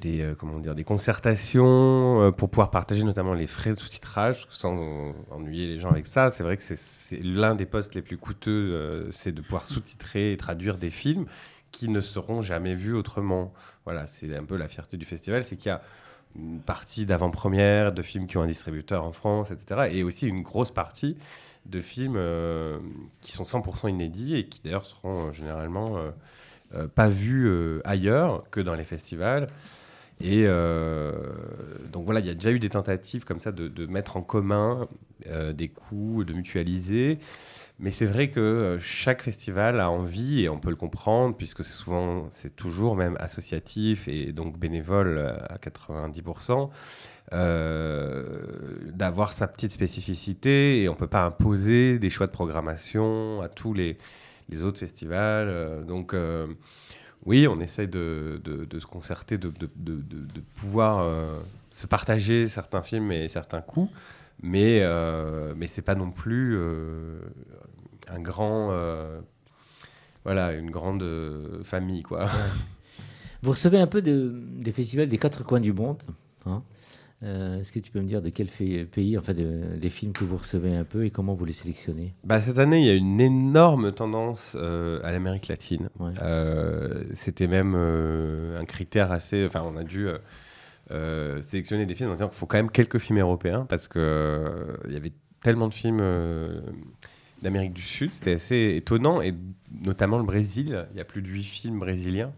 des, 0.00 0.22
euh, 0.22 0.34
comment 0.34 0.58
dire, 0.58 0.74
des 0.74 0.84
concertations 0.84 2.22
euh, 2.22 2.30
pour 2.30 2.50
pouvoir 2.50 2.70
partager 2.70 3.04
notamment 3.04 3.34
les 3.34 3.46
frais 3.46 3.70
de 3.70 3.76
sous-titrage, 3.76 4.46
sans 4.50 5.14
ennuyer 5.30 5.66
les 5.66 5.78
gens 5.78 5.90
avec 5.90 6.06
ça. 6.06 6.30
C'est 6.30 6.42
vrai 6.42 6.56
que 6.56 6.62
c'est- 6.62 7.20
l'un 7.22 7.54
des 7.54 7.66
postes 7.66 7.94
les 7.94 8.02
plus 8.02 8.16
coûteux, 8.16 8.50
euh, 8.72 9.10
c'est 9.10 9.32
de 9.32 9.40
pouvoir 9.40 9.66
sous-titrer 9.66 10.32
et 10.32 10.36
traduire 10.36 10.76
des 10.78 10.90
films 10.90 11.26
qui 11.72 11.88
ne 11.88 12.00
seront 12.00 12.42
jamais 12.42 12.74
vus 12.74 12.94
autrement. 12.94 13.52
Voilà, 13.84 14.06
c'est 14.06 14.34
un 14.36 14.44
peu 14.44 14.56
la 14.56 14.68
fierté 14.68 14.96
du 14.96 15.04
festival, 15.04 15.44
c'est 15.44 15.56
qu'il 15.56 15.68
y 15.68 15.72
a 15.72 15.82
une 16.36 16.60
partie 16.60 17.06
d'avant-première 17.06 17.92
de 17.92 18.02
films 18.02 18.26
qui 18.26 18.36
ont 18.36 18.42
un 18.42 18.46
distributeur 18.46 19.04
en 19.04 19.12
France, 19.12 19.50
etc. 19.50 19.88
Et 19.90 20.02
aussi 20.02 20.26
une 20.26 20.42
grosse 20.42 20.70
partie 20.70 21.16
de 21.64 21.80
films 21.80 22.20
qui 23.22 23.32
sont 23.32 23.42
100% 23.44 23.88
inédits 23.88 24.36
et 24.36 24.46
qui 24.46 24.60
d'ailleurs 24.62 24.84
seront 24.84 25.32
généralement 25.32 25.96
pas 26.94 27.08
vus 27.08 27.80
ailleurs 27.84 28.44
que 28.50 28.60
dans 28.60 28.74
les 28.74 28.84
festivals. 28.84 29.48
Et 30.20 30.44
euh, 30.46 31.12
donc 31.92 32.04
voilà, 32.04 32.20
il 32.20 32.26
y 32.26 32.30
a 32.30 32.34
déjà 32.34 32.50
eu 32.50 32.58
des 32.58 32.70
tentatives 32.70 33.24
comme 33.24 33.40
ça 33.40 33.52
de, 33.52 33.86
mettre 33.86 34.16
en 34.16 34.22
commun 34.22 34.88
euh, 35.26 35.52
des 35.52 35.68
coûts, 35.68 36.24
de 36.24 36.32
mutualiser. 36.32 37.18
Mais 37.78 37.90
c'est 37.90 38.06
vrai 38.06 38.30
que 38.30 38.40
euh, 38.40 38.78
chaque 38.78 39.22
festival 39.22 39.80
a 39.80 39.90
envie, 39.90 40.42
et 40.42 40.48
on 40.48 40.58
peut 40.58 40.70
le 40.70 40.76
comprendre, 40.76 41.36
puisque 41.36 41.62
c'est 41.62 41.74
souvent, 41.74 42.26
c'est 42.30 42.56
toujours 42.56 42.96
même 42.96 43.16
associatif 43.20 44.08
et 44.08 44.32
donc 44.32 44.58
bénévole 44.58 45.18
à 45.50 45.58
90%, 45.58 46.70
euh, 47.34 48.46
d'avoir 48.92 49.34
sa 49.34 49.46
petite 49.46 49.72
spécificité, 49.72 50.82
et 50.82 50.88
on 50.88 50.92
ne 50.92 50.98
peut 50.98 51.06
pas 51.06 51.24
imposer 51.24 51.98
des 51.98 52.08
choix 52.08 52.26
de 52.26 52.32
programmation 52.32 53.42
à 53.42 53.50
tous 53.50 53.74
les, 53.74 53.98
les 54.48 54.62
autres 54.62 54.78
festivals. 54.78 55.84
donc 55.86 56.14
oui, 57.26 57.46
on 57.48 57.60
essaye 57.60 57.88
de, 57.88 58.40
se 58.78 58.86
concerter, 58.86 59.36
de, 59.36 59.52
pouvoir 60.54 61.00
euh, 61.00 61.24
se 61.72 61.86
partager 61.86 62.48
certains 62.48 62.82
films 62.82 63.12
et 63.12 63.28
certains 63.28 63.60
coups, 63.60 63.90
mais, 64.42 64.80
euh, 64.82 65.52
mais 65.56 65.66
c'est 65.66 65.82
pas 65.82 65.94
non 65.94 66.10
plus 66.10 66.56
euh, 66.56 67.20
un 68.08 68.20
grand, 68.20 68.70
euh, 68.70 69.20
voilà, 70.24 70.52
une 70.52 70.70
grande 70.70 71.04
famille 71.64 72.02
quoi. 72.02 72.28
Vous 73.42 73.50
recevez 73.50 73.78
un 73.78 73.86
peu 73.86 74.02
de- 74.02 74.40
des 74.58 74.72
festivals 74.72 75.08
des 75.08 75.18
quatre 75.18 75.44
coins 75.44 75.60
du 75.60 75.72
monde. 75.72 76.02
hein. 76.46 76.62
Euh, 77.22 77.60
Est-ce 77.60 77.72
que 77.72 77.78
tu 77.78 77.90
peux 77.90 78.00
me 78.00 78.06
dire 78.06 78.20
de 78.20 78.28
quel 78.28 78.46
pays, 78.48 79.16
enfin 79.18 79.32
de- 79.32 79.76
des 79.80 79.88
films 79.90 80.12
que 80.12 80.24
vous 80.24 80.36
recevez 80.36 80.76
un 80.76 80.84
peu 80.84 81.04
et 81.06 81.10
comment 81.10 81.34
vous 81.34 81.46
les 81.46 81.52
sélectionnez? 81.54 82.12
Bah, 82.24 82.40
cette 82.40 82.58
année, 82.58 82.80
il 82.80 82.86
y 82.86 82.90
a 82.90 82.94
une 82.94 83.20
énorme 83.20 83.92
tendance 83.92 84.52
euh, 84.54 85.00
à 85.02 85.12
l'Amérique 85.12 85.48
latine. 85.48 85.88
Ouais. 85.98 86.12
Euh, 86.22 87.04
C'était 87.14 87.46
même 87.46 87.74
un 87.74 88.64
critère 88.66 89.12
assez. 89.12 89.46
Enfin, 89.46 89.62
on 89.66 89.76
a 89.76 89.84
dû 89.84 90.08
sélectionner 91.42 91.86
des 91.86 91.94
films 91.94 92.10
en 92.10 92.12
disant 92.12 92.28
qu'il 92.28 92.36
faut 92.36 92.46
quand 92.46 92.58
même 92.58 92.70
quelques 92.70 92.98
films 92.98 93.18
européens 93.18 93.66
parce 93.68 93.88
que 93.88 93.98
euh, 93.98 94.76
il 94.86 94.92
y 94.92 94.96
avait 94.96 95.12
tellement 95.42 95.68
de 95.68 95.74
films 95.74 96.02
d'Amérique 97.42 97.72
du 97.72 97.82
Sud. 97.82 98.12
C'était 98.12 98.34
assez 98.34 98.74
étonnant, 98.76 99.20
et 99.22 99.34
notamment 99.84 100.18
le 100.18 100.24
Brésil. 100.24 100.86
Il 100.92 100.98
y 100.98 101.00
a 101.00 101.04
plus 101.04 101.22
de 101.22 101.28
8 101.28 101.42
films 101.44 101.78
brésiliens. 101.78 102.32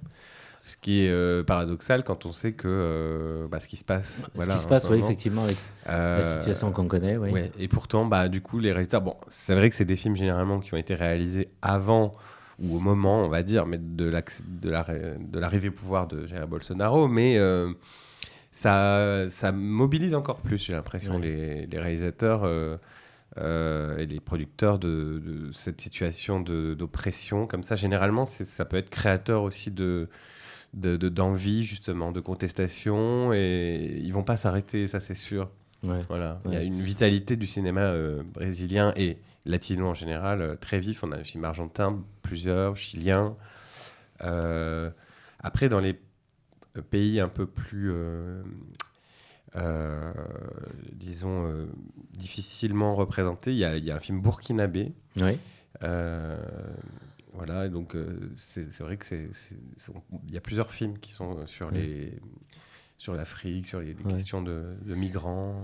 Ce 0.69 0.77
qui 0.77 1.01
est 1.07 1.11
euh, 1.11 1.43
paradoxal 1.43 2.05
quand 2.05 2.27
on 2.27 2.33
sait 2.33 2.53
que 2.53 2.69
euh, 2.69 3.49
bah, 3.49 3.59
ce 3.59 3.67
qui 3.67 3.79
se 3.79 3.85
passe. 3.87 4.19
Ce 4.23 4.27
voilà, 4.35 4.53
qui 4.55 4.61
se 4.61 4.67
passe, 4.69 4.87
oui, 4.91 4.99
effectivement, 4.99 5.45
avec 5.45 5.57
euh, 5.89 6.19
la 6.19 6.23
situation 6.23 6.73
qu'on 6.73 6.87
connaît. 6.87 7.17
Oui. 7.17 7.31
Ouais, 7.31 7.51
et 7.59 7.69
pourtant, 7.69 8.05
bah, 8.05 8.29
du 8.29 8.43
coup, 8.43 8.59
les 8.59 8.71
réalisateurs, 8.73 9.01
bon, 9.01 9.17
c'est 9.29 9.55
vrai 9.55 9.71
que 9.71 9.75
c'est 9.75 9.87
des 9.87 9.97
films 9.97 10.15
généralement 10.15 10.61
qui 10.61 10.75
ont 10.75 10.77
été 10.77 10.95
réalisés 10.95 11.49
avant 11.63 12.13
ou 12.61 12.77
au 12.77 12.81
moment, 12.81 13.25
on 13.25 13.29
va 13.29 13.43
dire, 13.43 13.65
mais 13.65 13.79
de 13.79 14.05
l'acc- 14.05 14.43
de 14.61 14.69
la 14.69 14.83
ré- 14.83 15.15
de 15.19 15.39
l'arrivée 15.39 15.69
au 15.71 15.73
pouvoir 15.73 16.07
de 16.07 16.27
Jair 16.27 16.47
Bolsonaro, 16.47 17.09
mais 17.09 17.39
ça, 18.51 19.25
ça 19.29 19.53
mobilise 19.53 20.15
encore 20.15 20.41
plus, 20.41 20.59
j'ai 20.65 20.73
l'impression, 20.75 21.15
Ouais. 21.15 21.23
les, 21.23 21.67
les 21.67 21.79
réalisateurs 21.79 22.45
et 23.37 24.07
les 24.07 24.21
producteurs 24.21 24.79
de, 24.79 25.23
de 25.25 25.53
cette 25.53 25.81
situation 25.81 26.41
d'oppression. 26.41 27.47
Comme 27.47 27.63
ça, 27.63 27.75
généralement, 27.77 28.25
ça 28.25 28.65
peut 28.65 28.77
être 28.77 28.91
créateur 28.91 29.45
aussi 29.45 29.71
de 29.71 30.09
de- 30.75 30.97
de- 30.97 31.09
d'envie, 31.09 31.65
justement, 31.65 32.13
de 32.13 32.21
contestation, 32.21 33.33
et 33.33 33.99
ils 34.03 34.13
vont 34.13 34.23
pas 34.25 34.37
s'arrêter, 34.37 34.87
ça 34.87 35.01
c'est 35.01 35.15
sûr. 35.15 35.51
Ouais. 35.83 36.01
Voilà, 36.09 36.41
il 36.47 36.53
y 36.53 36.57
a 36.57 36.63
une 36.63 36.81
vitalité 36.83 37.37
du 37.37 37.47
cinéma 37.47 37.83
euh, 37.83 38.23
brésilien 38.25 38.93
et 38.97 39.19
latino 39.47 39.87
en 39.87 39.95
général 39.95 40.41
euh, 40.43 40.57
très 40.57 40.81
vif. 40.81 41.05
On 41.05 41.13
a 41.13 41.17
un 41.19 41.25
film 41.25 41.45
argentin, 41.45 42.03
plusieurs, 42.23 42.77
chilien. 42.77 43.37
Euh, 44.25 44.91
après, 45.39 45.69
dans 45.69 45.79
les 45.81 45.99
pays 46.91 47.21
un 47.21 47.29
peu 47.29 47.47
plus, 47.47 47.93
disons, 50.93 51.67
difficilement 52.13 52.95
représentés, 52.95 53.53
il 53.53 53.59
y, 53.59 53.65
a- 53.65 53.77
il 53.77 53.85
y 53.85 53.91
a 53.91 53.97
un 53.97 54.01
film 54.01 54.21
burkinabé. 54.21 54.93
Euh, 57.29 57.37
voilà, 57.37 57.67
et 57.67 57.69
donc 57.71 57.95
euh, 57.95 58.31
c'est 58.37 58.79
vrai 58.81 58.97
que 58.97 59.07
c'est, 59.07 59.29
il 60.27 60.35
y 60.35 60.37
a 60.37 60.41
plusieurs 60.41 60.71
films 60.73 60.99
qui 60.99 61.13
sont 61.13 61.47
sur 61.47 61.67
Ouais. 61.67 61.73
les 61.81 62.13
sur 63.01 63.15
l'Afrique, 63.15 63.69
sur 63.69 63.79
les, 63.79 63.95
les 63.95 64.05
Ouais. 64.05 64.13
questions 64.15 64.43
de, 64.43 64.75
de 64.85 64.95
migrants. 64.97 65.55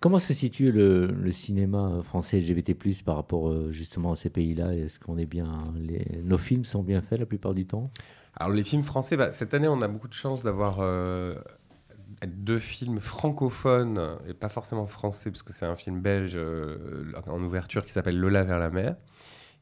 Comment 0.00 0.18
se 0.18 0.34
situe 0.34 0.72
le, 0.72 1.06
le 1.06 1.30
cinéma 1.30 2.00
français 2.02 2.40
LGBT+, 2.40 2.74
par 3.04 3.14
rapport 3.14 3.48
euh, 3.50 3.70
justement 3.70 4.10
à 4.10 4.16
ces 4.16 4.30
pays-là? 4.30 4.74
Est-ce 4.74 4.98
qu'on 4.98 5.16
est 5.16 5.26
bien... 5.26 5.72
Les... 5.76 6.04
Nos 6.24 6.38
films 6.38 6.64
sont 6.64 6.82
bien 6.82 7.00
faits 7.00 7.20
la 7.20 7.26
plupart 7.26 7.54
du 7.54 7.66
temps? 7.66 7.92
Alors 8.34 8.52
les 8.52 8.64
films 8.64 8.82
français, 8.82 9.16
bah, 9.16 9.30
cette 9.30 9.54
année 9.54 9.68
on 9.68 9.80
a 9.80 9.86
beaucoup 9.86 10.08
de 10.08 10.14
chance 10.14 10.42
d'avoir 10.42 10.78
euh, 10.80 11.36
deux 12.26 12.58
films 12.58 12.98
francophones 12.98 14.16
et 14.26 14.34
pas 14.34 14.48
forcément 14.48 14.86
français 14.86 15.30
parce 15.30 15.44
que 15.44 15.52
c'est 15.52 15.66
un 15.66 15.76
film 15.76 16.00
belge 16.00 16.32
euh, 16.34 17.12
en 17.28 17.40
ouverture 17.44 17.84
qui 17.84 17.92
s'appelle 17.92 18.18
Lola 18.18 18.42
vers 18.42 18.58
la 18.58 18.70
mer, 18.70 18.96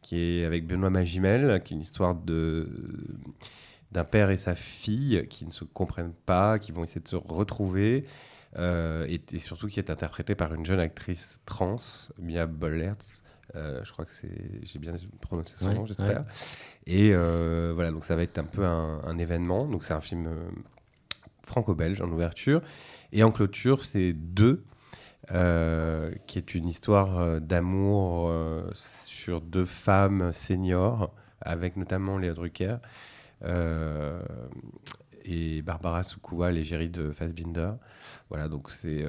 qui 0.03 0.19
est 0.21 0.45
avec 0.45 0.67
Benoît 0.67 0.91
Magimel, 0.91 1.63
qui 1.65 1.75
est 1.75 1.77
une 1.77 1.83
histoire 1.83 2.15
de 2.15 2.69
d'un 3.93 4.05
père 4.05 4.31
et 4.31 4.37
sa 4.37 4.55
fille 4.55 5.27
qui 5.29 5.45
ne 5.47 5.51
se 5.51 5.65
comprennent 5.65 6.15
pas, 6.27 6.59
qui 6.61 6.71
vont 6.73 6.85
essayer 6.85 7.01
de 7.01 7.09
se 7.09 7.17
retrouver. 7.17 8.05
euh, 8.59 9.07
et, 9.09 9.21
et 9.33 9.39
surtout 9.39 9.69
qui 9.69 9.81
est 9.81 9.91
interprétée 9.91 10.35
par 10.35 10.55
une 10.55 10.65
jeune 10.65 10.81
actrice 10.81 11.41
trans, 11.47 11.77
Mia 12.19 12.47
Bollertz. 12.47 13.23
Euh, 13.57 13.83
je 13.85 13.93
crois 13.93 14.05
que 14.05 14.13
c'est, 14.13 14.61
j'ai 14.63 14.79
bien 14.79 14.95
prononcé 15.21 15.55
son 15.59 15.67
Ouais, 15.69 15.75
nom, 15.75 15.87
j'espère. 15.87 16.25
Et 16.87 17.11
euh, 17.13 17.73
voilà, 17.75 17.91
donc 17.91 18.05
ça 18.05 18.15
va 18.17 18.23
être 18.23 18.39
un 18.39 18.45
peu 18.45 18.65
un, 18.65 19.03
un 19.05 19.19
événement. 19.19 19.67
Donc 19.67 19.85
c'est 19.85 19.95
un 19.95 20.01
film 20.01 20.27
euh, 20.29 20.51
franco-belge 21.43 22.01
en 22.01 22.11
ouverture. 22.11 22.63
Et 23.13 23.23
en 23.23 23.33
clôture, 23.33 23.85
c'est 23.85 24.13
Deux, 24.13 24.65
euh, 25.33 26.11
qui 26.27 26.39
est 26.39 26.55
une 26.57 26.67
histoire 26.67 27.19
euh, 27.19 27.39
d'amour 27.39 28.29
euh, 28.29 28.69
sur 28.75 29.41
deux 29.41 29.65
femmes 29.65 30.33
seniors, 30.33 31.15
avec 31.41 31.77
notamment 31.77 32.19
Léa 32.19 32.35
Drucker 32.35 32.77
et 35.25 35.63
Barbara 35.63 36.03
Soukoua, 36.03 36.51
l'égérie 36.51 36.89
de 36.89 37.13
Fassbinder. 37.13 37.73
Voilà, 38.29 38.49
donc 38.49 38.71
c'est 38.71 39.05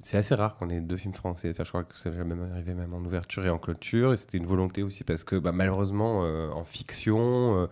c'est 0.00 0.16
assez 0.16 0.34
rare 0.34 0.56
qu'on 0.56 0.70
ait 0.70 0.80
deux 0.80 0.96
films 0.96 1.14
français. 1.14 1.52
Je 1.56 1.62
crois 1.64 1.84
que 1.84 1.96
ça 1.98 2.10
jamais 2.12 2.34
arrivé 2.50 2.72
même 2.72 2.94
en 2.94 3.00
ouverture 3.00 3.44
et 3.44 3.50
en 3.50 3.58
clôture. 3.58 4.12
Et 4.12 4.16
c'était 4.16 4.38
une 4.38 4.46
volonté 4.46 4.82
aussi 4.82 5.04
parce 5.04 5.24
que 5.24 5.36
bah, 5.36 5.52
malheureusement, 5.52 6.20
en 6.20 6.64
fiction, 6.64 7.68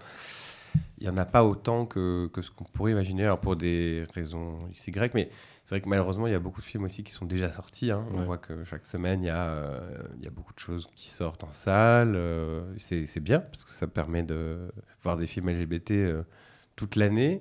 il 0.98 1.04
n'y 1.04 1.08
en 1.08 1.16
a 1.16 1.24
pas 1.24 1.44
autant 1.44 1.86
que, 1.86 2.28
que 2.28 2.42
ce 2.42 2.50
qu'on 2.50 2.64
pourrait 2.64 2.92
imaginer. 2.92 3.24
Alors 3.24 3.40
pour 3.40 3.56
des 3.56 4.04
raisons 4.14 4.58
XY, 4.76 4.92
mais 5.14 5.30
c'est 5.64 5.76
vrai 5.76 5.80
que 5.80 5.88
malheureusement, 5.88 6.26
il 6.26 6.32
y 6.32 6.36
a 6.36 6.40
beaucoup 6.40 6.60
de 6.60 6.66
films 6.66 6.84
aussi 6.84 7.04
qui 7.04 7.12
sont 7.12 7.26
déjà 7.26 7.50
sortis. 7.52 7.90
hein. 7.92 8.04
On 8.12 8.18
Ouais. 8.20 8.24
voit 8.24 8.38
que 8.38 8.64
chaque 8.64 8.86
semaine, 8.86 9.22
il 9.22 9.26
y, 9.26 9.30
a, 9.30 9.48
euh, 9.50 9.78
il 10.18 10.24
y 10.24 10.26
a 10.26 10.30
beaucoup 10.30 10.52
de 10.52 10.58
choses 10.58 10.88
qui 10.96 11.10
sortent 11.10 11.44
en 11.44 11.50
salle. 11.52 12.14
euh, 12.16 12.64
c'est 12.78 13.20
bien 13.20 13.40
parce 13.40 13.64
que 13.64 13.70
ça 13.70 13.86
permet 13.86 14.22
de 14.24 14.72
voir 15.02 15.16
des 15.16 15.26
films 15.26 15.48
LGBT 15.50 15.90
euh, 15.92 16.22
toute 16.76 16.96
l'année. 16.96 17.40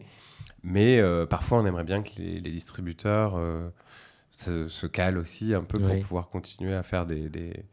Mais 0.62 1.02
parfois, 1.30 1.60
on 1.62 1.66
aimerait 1.66 1.86
bien 1.86 2.04
que 2.04 2.10
les, 2.18 2.42
les 2.42 2.52
distributeurs 2.52 3.40
se, 4.32 4.68
se 4.68 4.88
calent 4.88 5.18
aussi 5.18 5.54
un 5.54 5.64
peu 5.64 5.80
pour 5.80 6.00
pouvoir 6.02 6.30
continuer 6.30 6.74
à 6.76 6.84
faire 6.84 7.06
des, 7.06 7.30
des, 7.30 7.64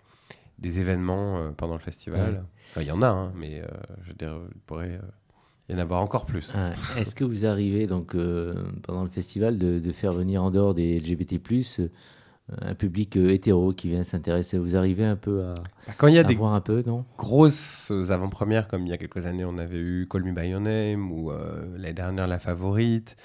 des 0.58 0.78
événements 0.78 1.52
pendant 1.54 1.74
le 1.74 1.80
festival. 1.80 2.34
Ouais. 2.34 2.40
Enfin, 2.70 2.82
il 2.82 2.86
y 2.86 2.92
en 2.92 3.02
a, 3.02 3.08
hein, 3.08 3.32
mais 3.34 3.62
je 4.04 4.08
veux 4.08 4.14
dire, 4.14 4.38
il 4.54 4.60
pourrait 4.60 5.00
euh, 5.70 5.72
y 5.72 5.76
en 5.76 5.78
avoir 5.78 6.00
encore 6.02 6.26
plus. 6.26 6.52
Ah, 6.54 6.72
Est-ce 6.98 7.14
que 7.14 7.24
vous 7.24 7.46
arrivez 7.46 7.86
donc 7.86 8.14
euh, 8.14 8.54
pendant 8.82 9.02
le 9.04 9.10
festival 9.10 9.58
de, 9.58 9.78
de 9.78 9.92
faire 9.92 10.12
venir 10.12 10.42
en 10.42 10.50
dehors 10.50 10.74
des 10.74 10.98
LGBT+, 11.00 11.40
euh, 11.80 11.88
un 12.62 12.74
public 12.74 13.16
euh, 13.16 13.30
hétéro 13.32 13.72
qui 13.72 13.88
vient 13.88 14.04
s'intéresser? 14.04 14.58
Vous 14.58 14.76
arrivez 14.76 15.04
un 15.04 15.16
peu 15.16 15.42
à, 15.44 15.54
Bah, 15.86 15.92
Quand 15.98 16.06
il 16.06 16.14
y 16.14 16.18
a 16.18 16.20
à 16.20 16.24
des 16.24 16.34
voir 16.34 16.54
un 16.54 16.60
peu, 16.60 16.82
non? 16.86 17.04
grosses 17.18 17.90
avant-premières, 18.10 18.68
comme 18.68 18.86
il 18.86 18.90
y 18.90 18.92
a 18.92 18.98
quelques 18.98 19.26
années, 19.26 19.44
on 19.44 19.58
avait 19.58 19.78
eu 19.80 20.06
Call 20.10 20.22
Me 20.24 20.32
By 20.32 20.48
Your 20.50 20.60
Name 20.60 21.10
ou 21.12 21.30
euh, 21.32 21.64
l'année 21.76 21.92
dernière 21.94 22.26
La 22.28 22.38
Favorite, 22.38 23.16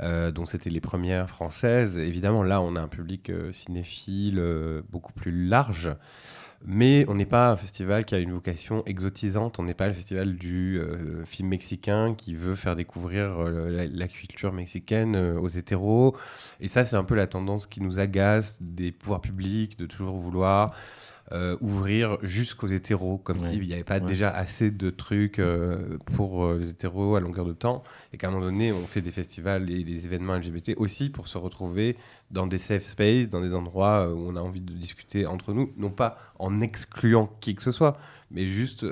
euh, 0.00 0.30
dont 0.30 0.46
c'était 0.46 0.70
les 0.70 0.80
premières 0.80 1.28
françaises. 1.28 1.98
Évidemment, 1.98 2.42
là, 2.42 2.60
on 2.62 2.76
a 2.76 2.80
un 2.80 2.88
public 2.88 3.28
euh, 3.30 3.52
cinéphile 3.52 4.38
euh, 4.38 4.82
beaucoup 4.90 5.12
plus 5.12 5.46
large. 5.46 5.90
Mais 6.64 7.04
on 7.08 7.14
n'est 7.14 7.26
pas 7.26 7.50
un 7.50 7.56
festival 7.56 8.04
qui 8.04 8.14
a 8.14 8.18
une 8.18 8.32
vocation 8.32 8.84
exotisante. 8.86 9.58
On 9.58 9.64
n'est 9.64 9.74
pas 9.74 9.88
le 9.88 9.94
festival 9.94 10.36
du 10.36 10.78
euh, 10.78 11.24
film 11.24 11.48
mexicain 11.48 12.14
qui 12.14 12.34
veut 12.34 12.54
faire 12.54 12.76
découvrir 12.76 13.40
euh, 13.40 13.88
la, 13.90 14.08
culture 14.08 14.52
mexicaine 14.52 15.16
euh, 15.16 15.40
aux 15.40 15.48
hétéros. 15.48 16.16
Et 16.60 16.68
ça, 16.68 16.84
c'est 16.84 16.96
un 16.96 17.02
peu 17.04 17.16
la 17.16 17.26
tendance 17.26 17.66
qui 17.66 17.80
nous 17.80 17.98
agace 17.98 18.62
des 18.62 18.92
pouvoirs 18.92 19.20
publics 19.20 19.76
de 19.76 19.86
toujours 19.86 20.18
vouloir 20.18 20.72
euh, 21.32 21.56
ouvrir 21.62 22.18
jusqu'aux 22.22 22.66
hétéros, 22.68 23.16
comme 23.18 23.38
Ouais. 23.38 23.48
s'il 23.48 23.62
n'y 23.62 23.72
avait 23.72 23.84
pas 23.84 24.00
Ouais. 24.00 24.06
déjà 24.06 24.28
assez 24.30 24.70
de 24.70 24.90
trucs 24.90 25.38
euh, 25.38 25.96
pour 26.14 26.44
euh, 26.44 26.58
les 26.58 26.70
hétéros 26.70 27.16
à 27.16 27.20
longueur 27.20 27.46
de 27.46 27.52
temps, 27.54 27.82
et 28.12 28.18
qu'à 28.18 28.28
un 28.28 28.30
moment 28.30 28.44
donné, 28.44 28.70
on 28.72 28.86
fait 28.86 29.00
des 29.00 29.10
festivals 29.10 29.70
et 29.70 29.82
des 29.82 30.04
événements 30.04 30.36
LGBT 30.36 30.74
aussi 30.76 31.08
pour 31.08 31.28
se 31.28 31.38
retrouver 31.38 31.96
dans 32.30 32.46
des 32.46 32.58
safe 32.58 32.84
spaces, 32.84 33.28
dans 33.30 33.40
des 33.40 33.54
endroits 33.54 34.12
où 34.12 34.18
on 34.28 34.36
a 34.36 34.40
envie 34.40 34.60
de 34.60 34.72
discuter 34.74 35.24
entre 35.26 35.52
nous, 35.54 35.70
non 35.78 35.90
pas 35.90 36.18
en 36.38 36.60
excluant 36.60 37.30
qui 37.40 37.54
que 37.54 37.62
ce 37.62 37.72
soit, 37.72 37.96
mais 38.30 38.46
juste, 38.46 38.84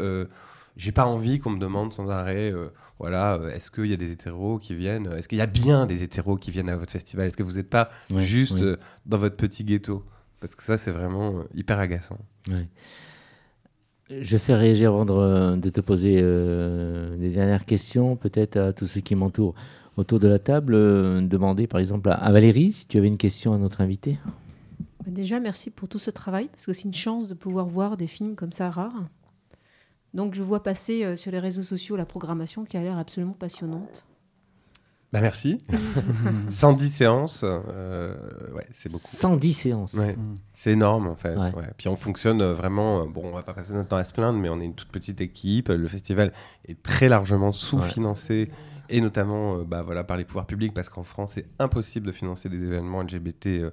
j'ai 0.77 0.93
pas 0.93 1.05
envie 1.05 1.41
qu'on 1.41 1.51
me 1.51 1.59
demande 1.61 1.93
sans 1.93 2.09
arrêt, 2.09 2.55
voilà, 2.99 3.39
est-ce 3.53 3.71
qu'il 3.71 3.87
y 3.87 3.93
a 3.93 3.97
des 3.97 4.13
hétéros 4.13 4.59
qui 4.59 4.75
viennent, 4.75 5.13
est-ce 5.17 5.29
qu'il 5.29 5.39
y 5.39 5.43
a 5.43 5.47
bien 5.47 5.85
des 5.87 6.03
hétéros 6.03 6.37
qui 6.37 6.51
viennent 6.51 6.69
à 6.71 6.77
votre 6.77 6.93
festival, 6.93 7.27
est-ce 7.27 7.37
que 7.37 7.43
vous 7.43 7.57
n'êtes 7.57 7.69
pas 7.71 7.91
juste 8.17 8.61
oui. 8.61 8.75
dans 9.07 9.19
votre 9.19 9.37
petit 9.37 9.65
ghetto? 9.65 10.05
Parce 10.41 10.55
que 10.55 10.63
ça, 10.63 10.79
c'est 10.79 10.91
vraiment 10.91 11.45
hyper 11.55 11.79
agaçant. 11.79 12.17
Je 14.11 14.33
vais 14.33 14.39
faire 14.39 14.59
réagir 14.59 14.91
avant 14.91 15.05
de, 15.57 15.71
te 15.71 15.81
poser 15.81 16.19
euh, 16.21 17.17
des 17.17 17.31
dernières 17.31 17.65
questions, 17.65 18.17
peut-être 18.17 18.57
à 18.57 18.73
tous 18.73 18.87
ceux 18.87 19.01
qui 19.01 19.15
m'entourent 19.15 19.55
autour 19.97 20.19
de 20.19 20.27
la 20.27 20.41
table. 20.41 20.75
euh, 20.75 21.21
demander 21.21 21.67
par 21.67 21.81
exemple 21.81 22.09
à, 22.09 22.15
à 22.15 22.33
Valérie 22.33 22.73
si 22.73 22.87
tu 22.87 22.99
avais 22.99 23.07
une 23.07 23.19
question 23.19 23.55
à 23.55 23.59
notre 23.59 23.81
invité. 23.81 24.19
Bah, 25.05 25.13
Déjà, 25.13 25.39
merci 25.39 25.71
pour 25.71 25.89
tout 25.89 26.01
ce 26.01 26.11
travail, 26.11 26.49
parce 26.49 26.67
que 26.67 26.73
c'est 26.73 26.85
une 26.85 26.95
chance 26.95 27.29
de 27.29 27.35
pouvoir 27.35 27.67
voir 27.67 27.97
des 27.97 28.09
films 28.09 28.35
comme 28.35 28.53
ça 28.53 28.71
rares. 28.71 29.05
Donc, 30.13 30.35
je 30.35 30.43
vois 30.43 30.63
passer 30.63 31.05
euh, 31.05 31.15
sur 31.15 31.31
les 31.31 31.39
réseaux 31.39 31.63
sociaux 31.63 31.95
la 31.97 32.05
programmation 32.07 32.65
qui 32.65 32.77
a 32.77 32.83
l'air 32.83 32.99
absolument 32.99 33.33
passionnante. 33.33 34.05
Bah 35.13 35.21
merci. 35.21 35.65
110 36.51 36.91
séances, 36.91 37.45
euh, 37.45 38.15
ouais, 38.55 38.67
c'est 38.73 38.91
beaucoup. 38.91 39.07
110 39.07 39.53
séances. 39.53 39.95
Ouais, 39.95 40.15
Mm. 40.15 40.37
c'est 40.55 40.73
énorme 40.73 41.09
en 41.09 41.17
fait. 41.17 41.35
Ouais. 41.37 41.53
ouais. 41.55 41.71
Puis 41.77 41.89
on 41.89 41.97
fonctionne 41.97 42.41
euh, 42.41 42.55
vraiment. 42.55 43.03
euh, 43.03 43.07
Bon, 43.07 43.23
on 43.25 43.33
va 43.35 43.43
pas 43.43 43.53
passer 43.55 43.73
notre 43.73 43.89
temps 43.89 43.97
à 43.97 44.05
se 44.05 44.13
plaindre, 44.13 44.39
mais 44.39 44.49
on 44.49 44.61
est 44.61 44.65
une 44.65 44.75
toute 44.75 44.91
petite 44.93 45.21
équipe. 45.21 45.69
Le 45.69 45.89
festival 45.89 46.33
est 46.69 46.81
très 46.83 47.09
largement 47.09 47.51
sous-financé, 47.53 48.51
et 48.89 49.01
notamment 49.01 49.57
euh, 49.59 49.65
bah, 49.65 49.83
voilà, 49.83 50.05
par 50.05 50.17
les 50.17 50.25
pouvoirs 50.25 50.47
publics, 50.47 50.73
parce 50.75 50.89
qu'en 50.89 51.03
France, 51.05 51.33
c'est 51.35 51.47
impossible 51.59 52.07
de 52.07 52.13
financer 52.13 52.49
des 52.49 52.63
événements 52.63 53.03
LGBT 53.03 53.47
euh, 53.47 53.71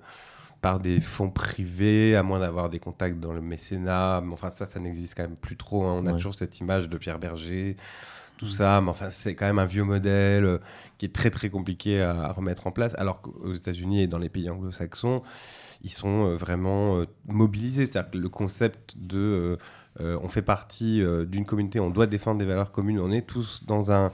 par 0.61 0.79
des 0.79 0.99
fonds 0.99 1.29
privés, 1.29 2.15
à 2.15 2.23
moins 2.23 2.39
d'avoir 2.39 2.69
des 2.69 2.79
contacts 2.79 3.19
dans 3.19 3.31
le 3.33 3.41
mécénat. 3.41 4.23
Enfin, 4.33 4.49
ça, 4.49 4.65
ça 4.65 4.79
n'existe 4.79 5.13
quand 5.15 5.21
même 5.23 5.37
plus 5.37 5.55
trop. 5.55 5.83
hein. 5.85 5.99
On 6.01 6.07
a 6.07 6.13
toujours 6.13 6.33
cette 6.33 6.59
image 6.59 6.89
de 6.89 6.97
Pierre 6.97 7.19
Berger 7.19 7.77
tout 8.37 8.47
ça, 8.47 8.79
mais 8.81 8.89
enfin, 8.89 9.09
c'est 9.09 9.35
quand 9.35 9.45
même 9.45 9.59
un 9.59 9.65
vieux 9.65 9.83
modèle 9.83 10.45
euh, 10.45 10.57
qui 10.97 11.05
est 11.05 11.13
très 11.13 11.29
très 11.29 11.49
compliqué 11.49 12.01
à, 12.01 12.31
remettre 12.31 12.67
en 12.67 12.71
place. 12.71 12.93
Alors 12.97 13.21
qu'aux 13.21 13.53
États-Unis 13.53 14.03
et 14.03 14.07
dans 14.07 14.19
les 14.19 14.29
pays 14.29 14.49
anglo-saxons, 14.49 15.23
ils 15.81 15.91
sont 15.91 16.25
euh, 16.25 16.35
vraiment 16.35 16.97
euh, 16.97 17.05
mobilisés. 17.27 17.85
C'est-à-dire 17.85 18.11
que 18.11 18.17
le 18.17 18.29
concept 18.29 18.95
de 18.97 19.57
on 19.99 20.27
fait 20.27 20.43
partie 20.43 21.01
d'une 21.25 21.43
communauté, 21.43 21.79
on 21.79 21.89
doit 21.89 22.05
défendre 22.05 22.37
des 22.37 22.45
valeurs 22.45 22.71
communes, 22.71 22.99
on 22.99 23.11
est 23.11 23.23
tous 23.25 23.63
dans 23.65 23.89
un 23.89 24.11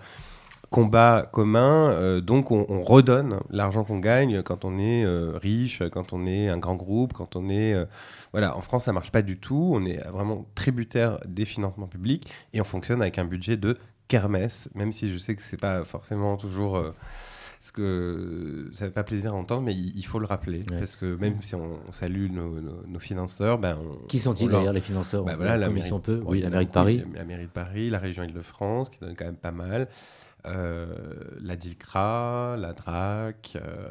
combat 0.69 1.27
commun, 1.29 2.21
donc 2.21 2.51
on, 2.51 2.65
on 2.69 2.81
redonne 2.83 3.41
l'argent 3.49 3.83
qu'on 3.83 3.99
gagne 3.99 4.43
quand 4.43 4.63
on 4.63 4.79
est 4.79 5.05
riche, 5.41 5.83
quand 5.91 6.13
on 6.13 6.25
est 6.25 6.47
un 6.47 6.57
grand 6.57 6.75
groupe, 6.75 7.11
quand 7.11 7.35
on 7.35 7.49
est... 7.49 7.75
voilà, 8.31 8.55
en 8.55 8.61
France, 8.61 8.85
ça 8.85 8.93
marche 8.93 9.11
pas 9.11 9.23
du 9.23 9.37
tout, 9.37 9.73
on 9.75 9.83
est 9.83 9.97
vraiment 10.07 10.45
tributaire 10.55 11.19
des 11.25 11.43
financements 11.43 11.87
publics 11.87 12.31
et 12.53 12.61
on 12.61 12.63
fonctionne 12.63 13.01
avec 13.01 13.19
un 13.19 13.25
budget 13.25 13.57
de 13.57 13.77
kermesse, 14.17 14.69
même 14.75 14.91
si 14.91 15.11
je 15.11 15.17
sais 15.17 15.35
que 15.35 15.41
c'est 15.43 15.59
pas 15.59 15.83
forcément 15.83 16.37
toujours... 16.37 16.77
euh, 16.77 16.91
ce 17.65 17.71
que 17.71 18.69
ça 18.73 18.83
fait 18.87 18.91
pas 18.91 19.05
plaisir 19.05 19.31
à 19.33 19.37
entendre, 19.37 19.61
mais 19.61 19.73
il, 19.73 19.95
il 19.95 20.05
faut 20.05 20.19
le 20.19 20.25
rappeler. 20.25 20.65
Ouais. 20.69 20.79
Parce 20.79 20.97
que 20.97 21.15
même 21.15 21.41
si 21.41 21.55
on, 21.55 21.79
on 21.87 21.91
salue 21.93 22.29
nos, 22.29 22.59
nos- 22.59 22.85
nos 22.85 22.99
financeurs, 22.99 23.57
ben 23.57 23.77
on- 23.81 24.05
Qui 24.07 24.19
sont-ils 24.19 24.47
on 24.47 24.49
leur- 24.49 24.59
d'ailleurs 24.59 24.73
les 24.73 24.81
financeurs 24.81 25.23
bah 25.23 25.37
voilà, 25.37 25.55
la 25.55 25.69
mairie, 25.69 25.89
peu 26.03 26.21
Oui, 26.25 26.41
la 26.41 26.49
mairie 26.49 26.65
de 26.65 26.71
Paris. 26.71 27.01
La 27.15 27.23
mairie 27.23 27.45
de 27.45 27.49
Paris, 27.63 27.89
la 27.89 27.99
région 27.99 28.23
Île-de-France, 28.23 28.89
qui 28.89 28.99
donne 28.99 29.15
quand 29.15 29.23
même 29.23 29.37
pas 29.37 29.53
mal. 29.53 29.87
Euh, 30.45 30.93
la 31.41 31.55
DILCRA, 31.55 32.55
la 32.59 32.73
DRAC. 32.73 33.53
euh, 33.55 33.89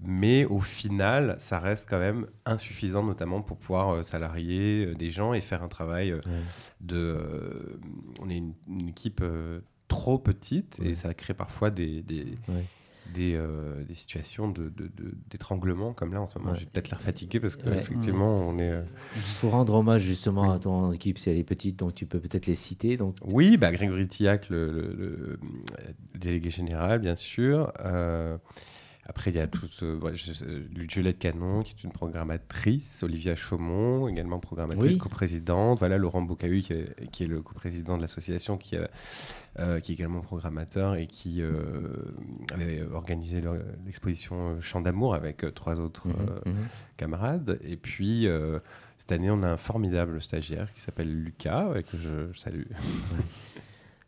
mais 0.00 0.44
au 0.44 0.60
final, 0.60 1.36
ça 1.38 1.58
reste 1.58 1.88
quand 1.88 1.98
même 1.98 2.26
insuffisant, 2.44 3.02
notamment 3.04 3.40
pour 3.42 3.56
pouvoir 3.58 3.90
euh, 3.94 4.02
salarier 4.02 4.94
des 4.94 5.10
gens 5.10 5.32
et 5.34 5.40
faire 5.40 5.62
un 5.62 5.68
travail 5.68 6.12
Ouais. 6.14 6.20
de. 6.80 7.78
on 8.20 8.28
est 8.30 8.36
une, 8.38 8.54
une 8.68 8.88
équipe 8.88 9.22
trop 9.88 10.18
petite 10.18 10.78
et 10.82 10.94
ça 10.94 11.14
crée 11.14 11.34
parfois 11.34 11.70
des. 11.70 12.02
des 12.02 12.24
Ouais. 12.48 12.64
Des, 13.14 13.34
euh, 13.34 13.82
des 13.84 13.94
situations 13.94 14.48
de- 14.48 14.68
de- 14.70 14.86
de- 14.96 15.14
d'étranglement 15.30 15.92
comme 15.92 16.14
là 16.14 16.20
en 16.22 16.26
ce 16.26 16.38
moment. 16.38 16.52
Ouais. 16.52 16.58
J'ai 16.58 16.66
peut-être 16.66 16.90
l'air 16.90 17.00
fatigué 17.00 17.40
parce 17.40 17.56
Ouais. 17.56 17.62
qu'effectivement 17.64 18.38
on 18.48 18.58
est. 18.58 18.70
euh, 18.70 18.82
Pour 19.40 19.50
rendre 19.52 19.74
hommage 19.74 20.02
justement 20.02 20.48
Oui. 20.50 20.56
à 20.56 20.58
ton 20.58 20.92
équipe, 20.92 21.18
si 21.18 21.28
elle 21.30 21.36
est 21.38 21.44
petite, 21.44 21.78
donc 21.78 21.94
tu 21.94 22.06
peux 22.06 22.20
peut-être 22.20 22.46
les 22.46 22.54
citer. 22.54 22.96
Donc, 22.96 23.16
Oui, 23.24 23.56
bah, 23.56 23.70
Grégory 23.72 24.08
Tillac, 24.08 24.48
le, 24.48 24.70
le- 24.72 24.94
le, 24.94 25.06
euh, 25.80 25.92
délégué 26.18 26.50
général, 26.50 27.00
bien 27.00 27.16
sûr. 27.16 27.72
Euh, 27.84 28.38
après, 29.12 29.30
il 29.30 29.36
y 29.36 29.40
a 29.40 29.46
tout 29.46 29.66
ce, 29.70 29.84
ouais, 29.98 30.14
je- 30.14 30.32
euh, 30.46 30.62
Juliette 30.88 31.18
Canon, 31.18 31.60
qui 31.60 31.72
est 31.72 31.84
une 31.84 31.92
programmatrice, 31.92 33.02
Olivia 33.02 33.36
Chaumont, 33.36 34.08
également 34.08 34.38
programmatrice, 34.38 34.92
Oui. 34.94 34.98
coprésidente. 34.98 35.78
Voilà, 35.80 35.98
Laurent 35.98 36.22
Bocahu, 36.22 36.62
qui 36.62 36.72
est, 36.72 37.10
qui 37.10 37.24
est 37.24 37.26
le 37.26 37.42
coprésident 37.42 37.98
de 37.98 38.00
l'association, 38.02 38.56
qui, 38.56 38.76
euh, 38.76 38.86
euh, 39.58 39.80
qui 39.80 39.92
est 39.92 39.96
également 39.96 40.22
programmateur 40.22 40.94
et 40.94 41.06
qui 41.06 41.42
avait 42.54 42.82
organisé 42.90 43.42
le- 43.42 43.62
l'exposition 43.84 44.58
Chant 44.62 44.80
d'amour 44.80 45.14
avec 45.14 45.44
trois 45.54 45.78
autres 45.78 46.08
Mhm, 46.08 46.14
mhm. 46.54 46.66
camarades. 46.96 47.58
Et 47.64 47.76
puis, 47.76 48.26
cette 48.96 49.12
année, 49.12 49.30
on 49.30 49.42
a 49.42 49.48
un 49.50 49.56
formidable 49.58 50.22
stagiaire 50.22 50.72
qui 50.72 50.80
s'appelle 50.80 51.12
Lucas, 51.22 51.74
et 51.76 51.82
que 51.82 51.98
je, 51.98 52.32
je 52.32 52.38
salue. 52.38 52.62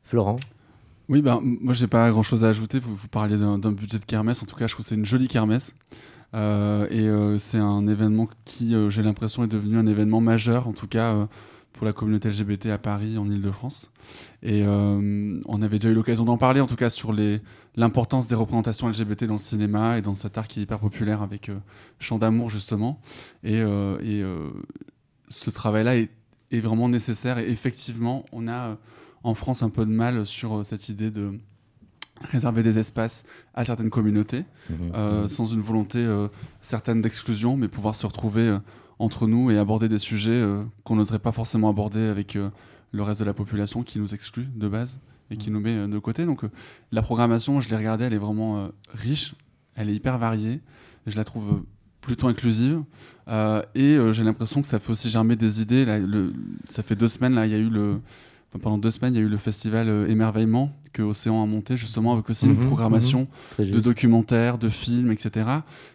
Florent, 0.05 0.37
Oui, 1.09 1.21
ben, 1.21 1.41
moi, 1.43 1.75
j'ai 1.75 1.87
pas 1.87 2.11
grand 2.11 2.23
chose 2.23 2.45
à 2.45 2.49
ajouter. 2.49 2.79
Vous, 2.79 2.95
vous 2.95 3.09
parliez 3.09 3.37
d'un 3.37 3.59
budget 3.73 3.99
de 3.99 4.05
kermesse. 4.05 4.43
En 4.43 4.47
tout 4.47 4.57
cas, 4.57 4.67
je 4.67 4.73
trouve 4.73 4.85
que 4.85 4.89
c'est 4.89 4.95
une 4.95 5.05
jolie 5.05 5.29
kermesse. 5.29 5.75
Euh, 6.35 6.87
et 6.91 7.07
euh, 7.07 7.39
c'est 7.39 7.59
un 7.59 7.87
événement 7.87 8.29
qui, 8.45 8.75
euh, 8.75 8.91
j'ai 8.91 9.03
l'impression, 9.03 9.45
est 9.45 9.49
devenu 9.49 9.79
un 9.79 9.87
événement 9.87 10.21
majeur, 10.21 10.67
en 10.67 10.73
tout 10.73 10.89
cas 10.89 11.29
pour 11.73 11.85
la 11.87 11.93
communauté 11.93 12.31
LGBT 12.31 12.67
à 12.67 12.79
Paris, 12.79 13.19
en 13.19 13.29
Ile-de-France. 13.29 13.91
Et 14.45 14.65
on 14.65 15.63
avait 15.63 15.81
déjà 15.81 15.89
eu 15.89 15.95
l'occasion 15.95 16.25
d'en 16.25 16.39
parler, 16.39 16.61
en 16.61 16.69
tout 16.69 16.77
cas, 16.77 16.89
sur 16.89 17.13
l'importance 17.75 18.29
des 18.29 18.37
représentations 18.37 18.89
LGBT 18.89 19.25
dans 19.25 19.35
le 19.35 19.39
cinéma 19.41 19.99
et 19.99 20.01
dans 20.01 20.15
cet 20.15 20.39
art 20.39 20.47
qui 20.47 20.61
est 20.61 20.63
hyper 20.63 20.79
populaire 20.79 21.21
avec 21.21 21.51
Chant 21.99 22.19
d'amour, 22.19 22.49
justement. 22.49 23.01
Et, 23.43 23.61
ce 25.31 25.51
travail-là 25.51 25.97
est, 25.97 26.11
vraiment 26.61 26.89
nécessaire. 26.89 27.39
Et 27.39 27.51
effectivement, 27.51 28.25
on 28.31 28.47
a 28.47 28.77
en 29.25 29.35
France 29.35 29.63
un 29.63 29.71
peu 29.71 29.85
de 29.85 29.91
mal 29.91 30.25
sur 30.27 30.59
euh, 30.59 30.63
cette 30.65 30.89
idée 30.89 31.11
de 31.11 31.33
réserver 32.31 32.63
des 32.63 32.79
espaces 32.79 33.25
à 33.55 33.65
certaines 33.65 33.91
communautés, 33.91 34.45
Mhm, 34.71 34.93
euh, 34.95 35.23
mhm. 35.23 35.29
sans 35.29 35.47
une 35.47 35.61
volonté 35.61 35.99
euh, 35.99 36.29
certaine 36.61 37.03
d'exclusion, 37.03 37.57
mais 37.57 37.67
pouvoir 37.69 37.97
se 37.97 38.07
retrouver 38.07 38.47
euh, 38.49 38.59
entre 39.01 39.27
nous 39.27 39.51
et 39.51 39.59
aborder 39.59 39.89
des 39.89 39.99
sujets 39.99 40.41
qu'on 40.85 40.95
n'oserait 40.95 41.19
pas 41.19 41.33
forcément 41.33 41.69
aborder 41.69 42.07
avec 42.07 42.39
le 42.93 43.03
reste 43.03 43.19
de 43.19 43.25
la 43.25 43.35
population 43.35 43.83
qui 43.83 43.99
nous 43.99 44.15
exclut 44.15 44.47
de 44.55 44.69
base 44.69 45.01
et 45.31 45.37
qui 45.37 45.51
nous 45.51 45.59
met 45.59 45.89
de 45.89 45.99
côté. 45.99 46.25
Donc 46.25 46.43
la 46.93 47.03
programmation, 47.03 47.61
je 47.61 47.69
l'ai 47.69 47.77
regardée, 47.77 48.05
elle 48.05 48.15
est 48.15 48.19
vraiment 48.19 48.69
riche, 48.93 49.35
elle 49.75 49.91
est 49.91 49.97
hyper 49.97 50.17
variée, 50.19 50.61
je 51.09 51.17
la 51.17 51.25
trouve 51.25 51.65
plutôt 52.03 52.29
inclusive 52.29 52.85
et 53.75 53.99
j'ai 54.13 54.23
l'impression 54.23 54.63
que 54.63 54.69
ça 54.69 54.79
fait 54.79 54.93
aussi 54.93 55.11
germer 55.11 55.35
des 55.35 55.61
idées. 55.61 55.85
Là, 55.85 55.99
le- 55.99 56.33
ça 56.69 56.85
fait 56.85 56.95
deux 56.95 57.09
semaines, 57.09 57.35
là, 57.35 57.47
il 57.47 57.51
y 57.53 57.57
a 57.57 57.59
eu 57.59 57.69
le 57.69 58.01
enfin, 58.55 58.59
pendant 58.63 58.79
deux 58.79 58.91
semaines, 58.91 59.15
il 59.15 59.19
y 59.19 59.21
a 59.23 59.27
eu 59.27 59.29
le 59.29 59.37
festival 59.37 59.89
euh, 59.89 60.07
Émerveillement 60.09 60.71
que 60.93 61.03
Océan 61.03 61.43
a 61.43 61.47
monté 61.47 61.77
justement 61.77 62.13
avec 62.15 62.29
aussi 62.31 62.47
Mhm, 62.47 62.55
une 62.63 62.67
programmation 62.67 63.27
Très 63.51 63.67
de 63.67 63.81
documentaires, 63.81 64.59
de 64.59 64.69
films, 64.69 65.11
etc. 65.11 65.47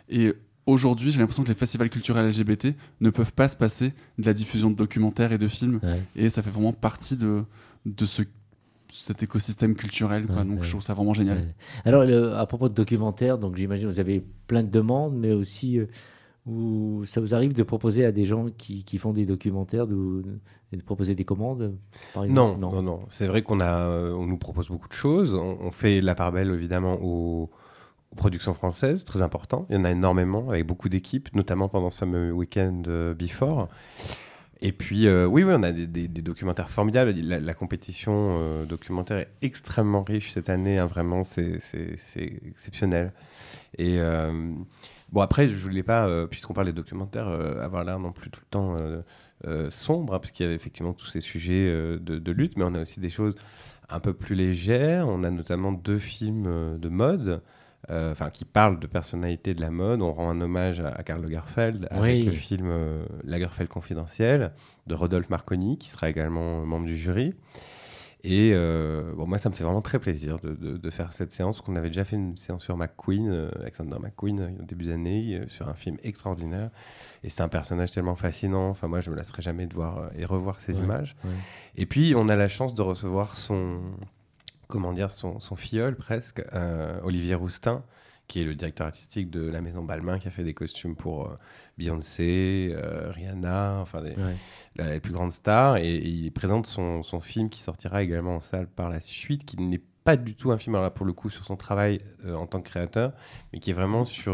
Et 0.09 0.33
aujourd'hui, 0.65 1.11
j'ai 1.11 1.19
l'impression 1.19 1.43
que 1.43 1.47
les 1.47 1.55
festivals 1.55 1.89
culturels 1.89 2.27
LGBT 2.29 2.75
ne 3.01 3.09
peuvent 3.09 3.33
pas 3.33 3.47
se 3.47 3.55
passer 3.55 3.93
de 4.17 4.25
la 4.25 4.33
diffusion 4.33 4.69
de 4.69 4.75
documentaires 4.75 5.31
et 5.31 5.37
de 5.37 5.47
films. 5.47 5.79
Ouais. 5.83 6.01
Et 6.15 6.29
ça 6.29 6.43
fait 6.43 6.49
vraiment 6.51 6.73
partie 6.73 7.15
de, 7.15 7.43
de 7.85 8.05
ce, 8.05 8.23
cet 8.91 9.23
écosystème 9.23 9.73
culturel. 9.73 10.25
Quoi. 10.25 10.35
Ouais, 10.37 10.43
Donc 10.45 10.57
ouais. 10.59 10.63
je 10.63 10.69
trouve 10.69 10.81
ça 10.81 10.93
vraiment 10.93 11.13
génial. 11.13 11.45
Alors, 11.85 12.03
le- 12.05 12.33
à 12.35 12.45
propos 12.45 12.67
de 12.69 12.73
documentaires, 12.73 13.37
donc 13.37 13.55
j'imagine 13.55 13.87
que 13.87 13.91
vous 13.93 13.99
avez 13.99 14.23
plein 14.47 14.63
de 14.63 14.69
demandes, 14.69 15.15
mais 15.15 15.31
aussi 15.31 15.79
euh, 15.79 15.85
où 16.49 17.03
ça 17.05 17.21
vous 17.21 17.35
arrive 17.35 17.53
de 17.53 17.63
proposer 17.63 18.03
à 18.05 18.11
des 18.11 18.25
gens 18.25 18.47
qui, 18.57 18.83
qui 18.83 18.97
font 18.97 19.13
des 19.13 19.25
documentaires 19.25 19.85
de, 19.87 20.23
de 20.73 20.81
proposer 20.81 21.13
des 21.15 21.25
commandes, 21.25 21.75
par 22.13 22.25
Non, 22.25 22.57
non, 22.57 22.81
non. 22.81 23.01
C'est 23.07 23.27
vrai 23.27 23.41
qu'on 23.43 23.59
a, 23.59 23.87
on 23.89 24.25
nous 24.25 24.37
propose 24.37 24.69
beaucoup 24.69 24.87
de 24.87 24.93
choses. 24.93 25.33
On, 25.35 25.57
on 25.61 25.71
fait 25.71 26.01
la 26.01 26.15
part 26.15 26.31
belle 26.31 26.49
évidemment 26.51 26.97
aux, 27.01 27.49
aux 28.11 28.15
productions 28.15 28.53
françaises, 28.55 29.05
très 29.05 29.21
important. 29.21 29.67
Il 29.69 29.75
y 29.75 29.79
en 29.79 29.85
a 29.85 29.91
énormément 29.91 30.49
avec 30.49 30.65
beaucoup 30.65 30.89
d'équipes, 30.89 31.29
notamment 31.35 31.69
pendant 31.69 31.89
ce 31.91 31.97
fameux 31.99 32.31
week-end 32.31 32.81
euh, 32.87 33.13
Before. 33.13 33.67
Et 34.61 34.73
puis, 34.73 35.07
euh, 35.07 35.25
oui, 35.25 35.43
oui, 35.45 35.53
on 35.55 35.63
a 35.63 35.71
des, 35.71 35.87
des- 35.87 36.09
des 36.09 36.21
documentaires 36.21 36.69
formidables. 36.69 37.11
La, 37.21 37.39
la 37.39 37.53
compétition 37.53 38.35
euh, 38.39 38.65
documentaire 38.65 39.19
est 39.19 39.29
extrêmement 39.41 40.03
riche 40.03 40.33
cette 40.33 40.49
année. 40.49 40.77
hein, 40.79 40.85
vraiment, 40.85 41.23
c'est 41.23 41.59
exceptionnel. 42.45 43.13
Et 43.77 43.99
euh, 43.99 44.51
bon, 45.11 45.21
après, 45.21 45.49
je 45.49 45.55
voulais 45.55 45.83
pas, 45.83 46.07
euh, 46.07 46.27
puisqu'on 46.27 46.53
parle 46.53 46.67
des 46.67 46.73
documentaires, 46.73 47.27
euh, 47.27 47.63
avoir 47.63 47.83
l'air 47.83 47.99
non 47.99 48.11
plus 48.11 48.29
tout 48.29 48.41
le 48.41 48.49
temps 48.49 48.77
euh, 49.45 49.69
sombre, 49.69 50.13
hein, 50.13 50.19
parce 50.19 50.31
qu'il 50.31 50.45
y 50.45 50.49
a 50.49 50.53
effectivement 50.53 50.93
tous 50.93 51.07
ces 51.07 51.21
sujets 51.21 51.65
de, 51.71 51.97
de 51.97 52.31
lutte, 52.31 52.57
mais 52.57 52.63
on 52.65 52.73
a 52.75 52.81
aussi 52.81 52.99
des 52.99 53.09
choses 53.09 53.35
un 53.89 53.99
peu 53.99 54.13
plus 54.13 54.35
légères. 54.35 55.07
On 55.07 55.23
a 55.23 55.31
notamment 55.31 55.71
deux 55.71 55.99
films 55.99 56.77
de 56.77 56.89
mode. 56.89 57.41
Enfin, 57.89 58.29
qui 58.29 58.45
parlent 58.45 58.79
de 58.79 58.85
personnalité 58.85 59.55
de 59.55 59.61
la 59.61 59.71
mode. 59.71 60.01
On 60.03 60.13
rend 60.13 60.29
un 60.29 60.41
hommage 60.41 60.79
à, 60.79 60.89
à 60.89 61.01
Karl 61.01 61.23
Lagerfeld 61.23 61.87
avec 61.89 62.03
Oui. 62.03 62.23
le 62.23 62.33
film 62.33 62.71
Lagerfeld 63.23 63.67
confidentiel 63.69 64.51
de 64.85 64.93
Rodolphe 64.93 65.29
Marconi, 65.31 65.79
qui 65.79 65.89
sera 65.89 66.07
également 66.07 66.63
membre 66.65 66.85
du 66.85 66.95
jury. 66.97 67.33
Et 68.25 68.51
euh, 68.53 69.13
bon, 69.15 69.25
moi, 69.27 69.37
ça 69.37 69.49
me 69.49 69.55
fait 69.55 69.63
vraiment 69.63 69.81
très 69.81 69.97
plaisir 69.97 70.39
de, 70.39 70.53
de- 70.53 70.75
de 70.75 70.89
faire 70.89 71.13
cette 71.13 71.31
séance. 71.31 71.61
qu'on 71.61 71.77
avait 71.77 71.87
déjà 71.87 72.03
fait 72.03 72.17
une 72.17 72.35
séance 72.35 72.63
sur 72.63 72.75
McQueen, 72.75 73.29
euh, 73.29 73.49
Alexander 73.61 73.95
McQueen, 73.97 74.39
euh, 74.41 74.49
au 74.59 74.63
début 74.65 74.85
d'année, 74.85 75.35
euh, 75.37 75.47
sur 75.47 75.69
un 75.69 75.73
film 75.73 75.95
extraordinaire. 76.03 76.69
Et 77.23 77.29
c'est 77.29 77.41
un 77.43 77.47
personnage 77.47 77.91
tellement 77.91 78.15
fascinant. 78.17 78.67
Enfin, 78.69 78.89
moi, 78.89 78.99
je 78.99 79.09
me 79.09 79.15
lasserai 79.15 79.41
jamais 79.41 79.67
de 79.67 79.73
voir 79.73 79.99
euh, 79.99 80.07
et 80.17 80.25
revoir 80.25 80.59
ces 80.59 80.79
Ouais, 80.79 80.83
images. 80.83 81.15
ouais. 81.23 81.31
Et 81.77 81.85
puis, 81.85 82.13
on 82.17 82.27
a 82.27 82.35
la 82.35 82.49
chance 82.49 82.73
de 82.73 82.81
recevoir 82.81 83.35
son, 83.35 83.79
comment 84.67 84.91
dire, 84.91 85.11
son, 85.11 85.39
son 85.39 85.55
filleul 85.55 85.95
presque, 85.95 86.43
Olivier 87.03 87.35
Roustin, 87.35 87.83
qui 88.29 88.39
est 88.39 88.45
le 88.45 88.55
directeur 88.55 88.87
artistique 88.87 89.29
de 89.29 89.41
la 89.41 89.59
Maison 89.59 89.83
Balmain, 89.83 90.19
qui 90.19 90.27
a 90.29 90.31
fait 90.31 90.43
des 90.45 90.53
costumes 90.53 90.95
pour 90.95 91.25
euh, 91.25 91.35
Beyoncé, 91.77 92.69
euh, 92.73 93.11
Rihanna, 93.11 93.79
enfin 93.81 94.01
des, 94.01 94.11
Ouais. 94.11 94.35
la- 94.75 94.93
les 94.93 94.99
plus 94.99 95.11
grandes 95.11 95.31
stars. 95.33 95.77
Et, 95.77 95.95
et 95.95 96.07
il 96.07 96.31
présente 96.31 96.65
son, 96.67 97.03
son 97.03 97.19
film 97.19 97.49
qui 97.49 97.61
sortira 97.61 98.03
également 98.03 98.35
en 98.35 98.39
salle 98.39 98.67
par 98.67 98.89
la 98.89 98.99
suite, 98.99 99.45
qui 99.45 99.57
n'est 99.57 99.81
pas 100.03 100.15
du 100.15 100.35
tout 100.35 100.51
un 100.51 100.57
film, 100.57 100.75
alors 100.75 100.83
là, 100.85 100.91
pour 100.91 101.05
le 101.05 101.13
coup, 101.13 101.29
sur 101.29 101.43
son 101.45 101.55
travail 101.57 101.99
euh, 102.25 102.33
en 102.35 102.45
tant 102.47 102.61
que 102.61 102.69
créateur, 102.69 103.13
mais 103.51 103.59
qui 103.59 103.71
est 103.71 103.73
vraiment 103.73 104.05
sur 104.05 104.33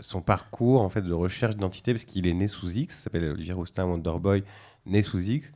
son 0.00 0.20
parcours 0.22 0.80
en 0.82 0.88
fait 0.88 1.02
de 1.02 1.12
recherche 1.12 1.54
d'identité, 1.54 1.92
parce 1.92 2.04
qu'il 2.04 2.26
est 2.26 2.34
né 2.34 2.46
sous 2.46 2.70
X, 2.76 2.94
il 2.98 3.02
s'appelle 3.02 3.24
Olivier 3.24 3.54
Roustin 3.54 3.84
Wonderboy, 3.86 4.44
né 4.86 5.02
sous 5.02 5.20
X. 5.30 5.52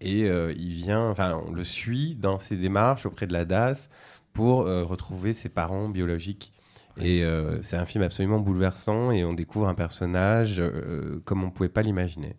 Et 0.00 0.20
il 0.28 0.68
vient, 0.70 1.10
enfin, 1.10 1.40
on 1.46 1.50
le 1.52 1.64
suit 1.64 2.14
dans 2.14 2.38
ses 2.38 2.56
démarches 2.56 3.04
auprès 3.06 3.26
de 3.26 3.32
la 3.32 3.44
DAS 3.44 3.88
pour 4.32 4.58
retrouver 4.66 5.32
ses 5.32 5.48
parents 5.48 5.88
biologiques. 5.88 6.52
Et 7.00 7.22
euh, 7.24 7.62
c'est 7.62 7.76
un 7.76 7.86
film 7.86 8.02
absolument 8.04 8.40
bouleversant 8.40 9.10
et 9.10 9.24
on 9.24 9.34
découvre 9.34 9.68
un 9.68 9.74
personnage 9.74 10.56
euh, 10.60 11.20
comme 11.24 11.42
on 11.42 11.46
ne 11.46 11.50
pouvait 11.52 11.68
pas 11.68 11.82
l'imaginer. 11.82 12.36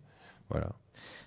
Voilà. 0.50 0.70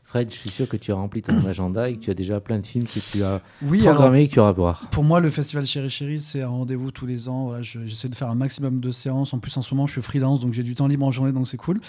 Fred, 0.04 0.30
je 0.32 0.36
suis 0.38 0.52
sûr 0.52 0.70
que 0.70 0.78
tu 0.78 0.92
as 0.92 0.96
rempli 0.96 1.24
ton 1.24 1.44
agenda 1.48 1.90
et 1.90 1.96
que 1.96 2.00
tu 2.00 2.12
as 2.12 2.14
déjà 2.14 2.40
plein 2.40 2.60
de 2.60 2.66
films 2.66 2.84
que 2.86 3.00
tu 3.00 3.24
as 3.24 3.42
Oui, 3.64 3.82
alors, 3.82 3.96
programmés 3.96 4.24
et 4.24 4.28
que 4.28 4.34
tu 4.34 4.40
auras 4.40 4.50
à 4.50 4.54
voir. 4.54 4.88
pour 4.92 5.04
moi, 5.04 5.20
le 5.20 5.32
festival 5.32 5.66
Chéri 5.66 5.90
Chéri, 5.90 6.20
c'est 6.20 6.44
un 6.44 6.50
rendez-vous 6.50 6.92
tous 6.92 7.08
les 7.08 7.28
ans. 7.30 7.46
Voilà, 7.48 7.64
je- 7.64 7.86
J'essaie 7.86 8.10
de 8.10 8.16
faire 8.16 8.30
un 8.30 8.36
maximum 8.36 8.80
de 8.80 8.92
séances. 8.92 9.34
En 9.34 9.40
plus, 9.40 9.56
en 9.58 9.64
ce 9.64 9.74
moment, 9.74 9.88
je 9.88 9.94
suis 9.94 10.02
freelance, 10.04 10.40
donc 10.40 10.54
j'ai 10.54 10.62
du 10.64 10.76
temps 10.76 10.88
libre 10.88 11.06
en 11.06 11.12
journée, 11.12 11.32
donc 11.32 11.48
c'est 11.48 11.58
cool. 11.58 11.82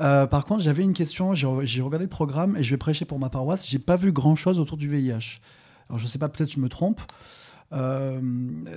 Euh, 0.00 0.26
par 0.26 0.44
contre, 0.44 0.62
j'avais 0.62 0.84
une 0.84 0.92
question. 0.94 1.34
J'ai 1.34 1.48
j'ai 1.64 1.82
regardé 1.82 2.04
le 2.04 2.10
programme 2.10 2.56
et 2.56 2.62
je 2.62 2.70
vais 2.70 2.76
prêcher 2.76 3.04
pour 3.04 3.18
ma 3.18 3.28
paroisse. 3.30 3.66
J'ai 3.66 3.78
pas 3.80 3.96
vu 3.96 4.12
grand-chose 4.12 4.60
autour 4.60 4.76
du 4.76 4.86
VIH. 4.88 5.40
Alors, 5.88 5.98
je 5.98 6.06
sais 6.06 6.18
pas, 6.18 6.28
peut-être 6.28 6.52
je 6.52 6.60
me 6.60 6.68
trompe. 6.68 7.00
Euh, 7.74 8.20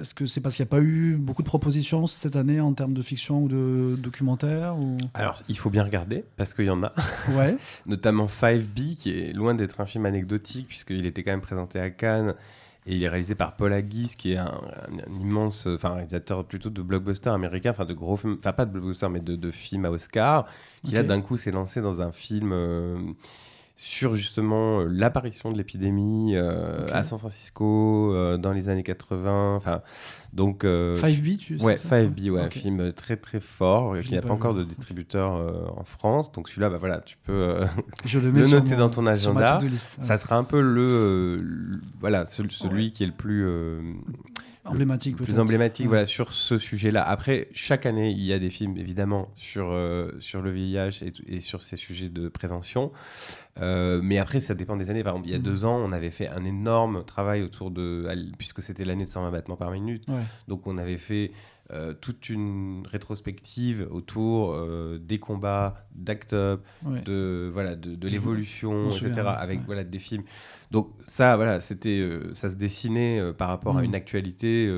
Est-ce 0.01 0.13
que 0.13 0.25
c'est 0.25 0.41
parce 0.41 0.55
qu'il 0.55 0.63
n'y 0.63 0.69
a 0.69 0.71
pas 0.71 0.81
eu 0.81 1.15
beaucoup 1.19 1.43
de 1.43 1.47
propositions 1.47 2.07
cette 2.07 2.35
année 2.35 2.59
en 2.59 2.73
termes 2.73 2.93
de 2.93 3.01
fiction 3.01 3.43
ou 3.43 3.47
de 3.47 3.95
documentaire 3.97 4.75
ou... 4.77 4.97
Alors, 5.13 5.41
il 5.49 5.57
faut 5.57 5.69
bien 5.69 5.83
regarder, 5.83 6.23
parce 6.35 6.53
qu'il 6.53 6.65
y 6.65 6.69
en 6.69 6.81
a. 6.83 6.93
Ouais, 7.37 7.57
notamment 7.87 8.25
5B, 8.27 8.95
qui 8.95 9.11
est 9.11 9.33
loin 9.33 9.53
d'être 9.55 9.79
un 9.81 9.85
film 9.85 10.05
anecdotique, 10.05 10.67
puisqu'il 10.67 11.05
était 11.05 11.23
quand 11.23 11.31
même 11.31 11.41
présenté 11.41 11.79
à 11.79 11.89
Cannes, 11.91 12.33
et 12.89 12.95
il 12.95 13.03
est 13.03 13.09
réalisé 13.09 13.35
par 13.35 13.55
Paul 13.57 13.73
Haggis, 13.73 14.13
qui 14.17 14.31
est 14.31 14.37
un, 14.37 14.45
un- 14.45 15.11
un 15.11 15.19
immense, 15.21 15.67
enfin, 15.67 15.91
un 15.91 15.95
réalisateur 15.95 16.45
plutôt 16.45 16.69
de 16.69 16.81
blockbusters 16.81 17.33
américains, 17.33 17.71
enfin 17.71 17.85
de 17.85 17.93
gros 17.93 18.15
films, 18.17 18.37
enfin 18.39 18.53
pas 18.53 18.65
de 18.65 18.71
blockbusters, 18.71 19.09
mais 19.09 19.19
de, 19.19 19.35
de 19.35 19.51
films 19.51 19.85
à 19.85 19.91
Oscar, 19.91 20.45
qui 20.85 20.93
là 20.93 21.03
d'un 21.03 21.21
coup 21.21 21.35
s'est 21.37 21.51
lancé 21.51 21.81
dans 21.81 22.01
un 22.01 22.11
film 22.13 22.51
euh, 22.53 22.97
sur 23.79 24.15
justement 24.15 24.79
euh, 24.81 24.87
l'apparition 24.89 25.51
de 25.51 25.57
l'épidémie 25.57 26.35
euh, 26.35 26.87
à 26.91 27.03
San 27.03 27.19
Francisco 27.19 28.11
euh, 28.11 28.37
dans 28.37 28.51
les 28.51 28.69
années 28.69 28.81
80, 28.81 29.55
enfin, 29.55 29.81
donc... 30.33 30.63
euh, 30.65 30.95
5B, 30.95 31.37
tu 31.37 31.59
sais 31.59 31.63
Ouais, 31.63 31.77
ça 31.77 32.01
5B, 32.01 32.31
ouais, 32.31 32.41
un 32.41 32.49
film 32.49 32.91
très 32.93 33.17
très 33.17 33.39
fort, 33.39 33.97
qui 33.99 34.15
n'a 34.15 34.21
pas 34.21 34.29
pas 34.29 34.33
encore 34.33 34.55
de 34.55 34.63
distributeur 34.63 35.31
en 35.77 35.83
France. 35.83 36.31
Donc 36.31 36.49
celui-là, 36.49 36.69
bah 36.71 36.77
voilà, 36.79 37.01
tu 37.01 37.17
peux 37.23 37.57
Je 38.05 38.17
le 38.19 38.31
mets 38.31 38.39
le 38.39 38.45
sur 38.45 38.59
noter 38.59 38.71
mon- 38.73 38.79
dans 38.79 38.89
ton 38.89 39.05
agenda. 39.05 39.59
Ça 39.77 40.17
sera 40.17 40.37
un 40.37 40.43
peu 40.43 40.59
le, 40.59 41.37
le- 41.37 41.79
voilà, 41.99 42.25
celui, 42.25 42.51
celui 42.53 42.91
qui 42.93 43.03
est 43.03 43.07
le 43.07 43.13
plus 43.13 43.47
emblématique 44.65 45.17
le 45.19 45.23
plus 45.25 45.39
emblématique 45.39 45.85
Ouais. 45.85 45.89
voilà, 45.89 46.05
sur 46.05 46.33
ce 46.33 46.57
sujet-là. 46.57 47.01
Après, 47.07 47.47
chaque 47.53 47.85
année, 47.85 48.11
il 48.11 48.23
y 48.23 48.33
a 48.33 48.39
des 48.39 48.49
films, 48.49 48.75
évidemment, 48.77 49.29
sur, 49.35 49.73
sur 50.19 50.41
le 50.41 50.51
VIH 50.51 51.03
et 51.27 51.39
sur 51.41 51.61
ces 51.63 51.77
sujets 51.77 52.09
de 52.09 52.27
prévention. 52.27 52.91
Euh, 53.61 53.99
mais 54.03 54.17
après, 54.19 54.39
ça 54.39 54.53
dépend 54.53 54.75
des 54.75 54.89
années. 54.89 55.03
Par 55.03 55.13
exemple, 55.13 55.27
il 55.29 55.31
y 55.31 55.35
a 55.35 55.39
Mhm. 55.39 55.43
deux 55.43 55.65
ans, 55.65 55.77
on 55.83 55.91
avait 55.91 56.11
fait 56.11 56.27
un 56.27 56.43
énorme 56.43 57.03
travail 57.05 57.41
autour 57.43 57.71
de... 57.71 58.05
Puisque 58.37 58.61
c'était 58.61 58.85
l'année 58.85 59.05
de 59.05 59.09
120 59.09 59.31
battements 59.31 59.55
par 59.57 59.71
minute. 59.71 60.03
Ouais. 60.07 60.21
Donc, 60.47 60.67
on 60.67 60.77
avait 60.77 60.97
fait 60.97 61.31
euh, 61.73 61.93
toute 61.93 62.29
une 62.29 62.83
rétrospective 62.89 63.87
autour 63.91 64.53
euh, 64.53 64.97
des 64.99 65.19
combats, 65.19 65.85
d'acteurs, 65.95 66.59
Ouais. 66.85 67.01
de 67.01 67.49
voilà 67.51 67.75
de, 67.75 68.07
l'évolution 68.07 68.87
etc 68.89 68.99
souviens, 69.09 69.25
avec 69.25 69.59
Ouais. 69.59 69.65
voilà 69.65 69.83
des 69.83 69.99
films 69.99 70.23
donc 70.71 70.91
ça 71.07 71.35
voilà 71.35 71.59
c'était 71.59 72.07
ça 72.33 72.49
se 72.49 72.55
dessinait 72.55 73.33
par 73.37 73.49
rapport 73.49 73.75
à 73.77 73.79
Mhm. 73.81 73.85
une 73.87 73.95
actualité 73.95 74.71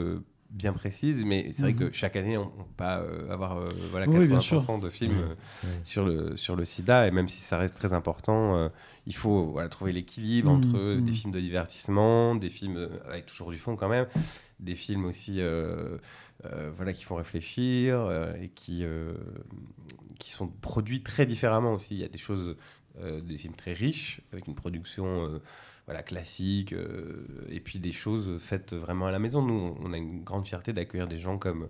bien 0.50 0.74
précise 0.74 1.24
mais 1.26 1.52
c'est 1.54 1.62
vrai 1.62 1.74
Mhm. 1.74 1.78
que 1.78 1.92
chaque 1.92 2.16
année 2.16 2.38
on, 2.38 2.50
pas 2.76 3.00
euh, 3.00 3.30
avoir 3.32 3.58
euh, 3.58 3.70
voilà 3.92 4.08
Oui, 4.08 4.28
bien 4.28 4.40
80% 4.40 4.80
de 4.80 4.90
films 4.90 5.20
euh, 5.20 5.36
sur 5.84 6.04
le 6.06 6.36
sur 6.38 6.56
le 6.56 6.66
sida 6.66 7.08
et 7.08 7.12
même 7.12 7.28
si 7.30 7.40
ça 7.40 7.58
reste 7.58 7.76
très 7.76 7.94
important 7.94 8.56
euh, 8.56 8.70
il 9.06 9.16
faut 9.16 9.46
voilà 9.52 9.70
trouver 9.70 9.92
l'équilibre 9.92 10.50
Mhm. 10.52 10.58
entre 10.58 10.78
euh, 10.78 10.96
des 11.02 11.12
Mhm. 11.12 11.18
films 11.18 11.34
de 11.34 11.40
divertissement 11.40 12.34
des 12.36 12.50
films 12.50 12.78
euh, 12.78 12.90
avec 13.08 13.28
toujours 13.28 13.52
du 13.52 13.58
fond 13.60 13.76
quand 13.76 13.90
même 13.90 14.08
des 14.60 14.76
films 14.76 15.06
aussi 15.06 15.40
voilà 16.76 16.94
qui 16.94 17.04
font 17.04 17.16
réfléchir 17.16 18.12
et 18.42 18.50
qui 18.50 18.84
qui 20.20 20.32
sont 20.32 20.48
produits 20.48 21.02
très 21.02 21.26
différemment 21.26 21.74
aussi. 21.74 21.96
Il 21.96 22.02
y 22.02 22.04
a 22.04 22.10
des 22.10 22.18
choses, 22.18 22.58
des 23.02 23.38
films 23.38 23.56
très 23.56 23.72
riches, 23.74 24.20
avec 24.34 24.48
une 24.48 24.56
production 24.56 25.40
voilà, 25.90 26.04
classique, 26.04 26.74
euh, 26.74 27.26
et 27.50 27.60
puis 27.60 27.80
des 27.80 27.92
choses 27.92 28.40
faites 28.40 28.74
vraiment 28.76 29.08
à 29.08 29.12
la 29.12 29.20
maison. 29.20 29.42
Nous, 29.42 29.76
on 29.82 29.94
a 29.94 29.98
une 29.98 30.24
grande 30.24 30.48
fierté 30.48 30.74
d'accueillir 30.74 31.08
des 31.08 31.20
gens 31.20 31.40
comme 31.40 31.68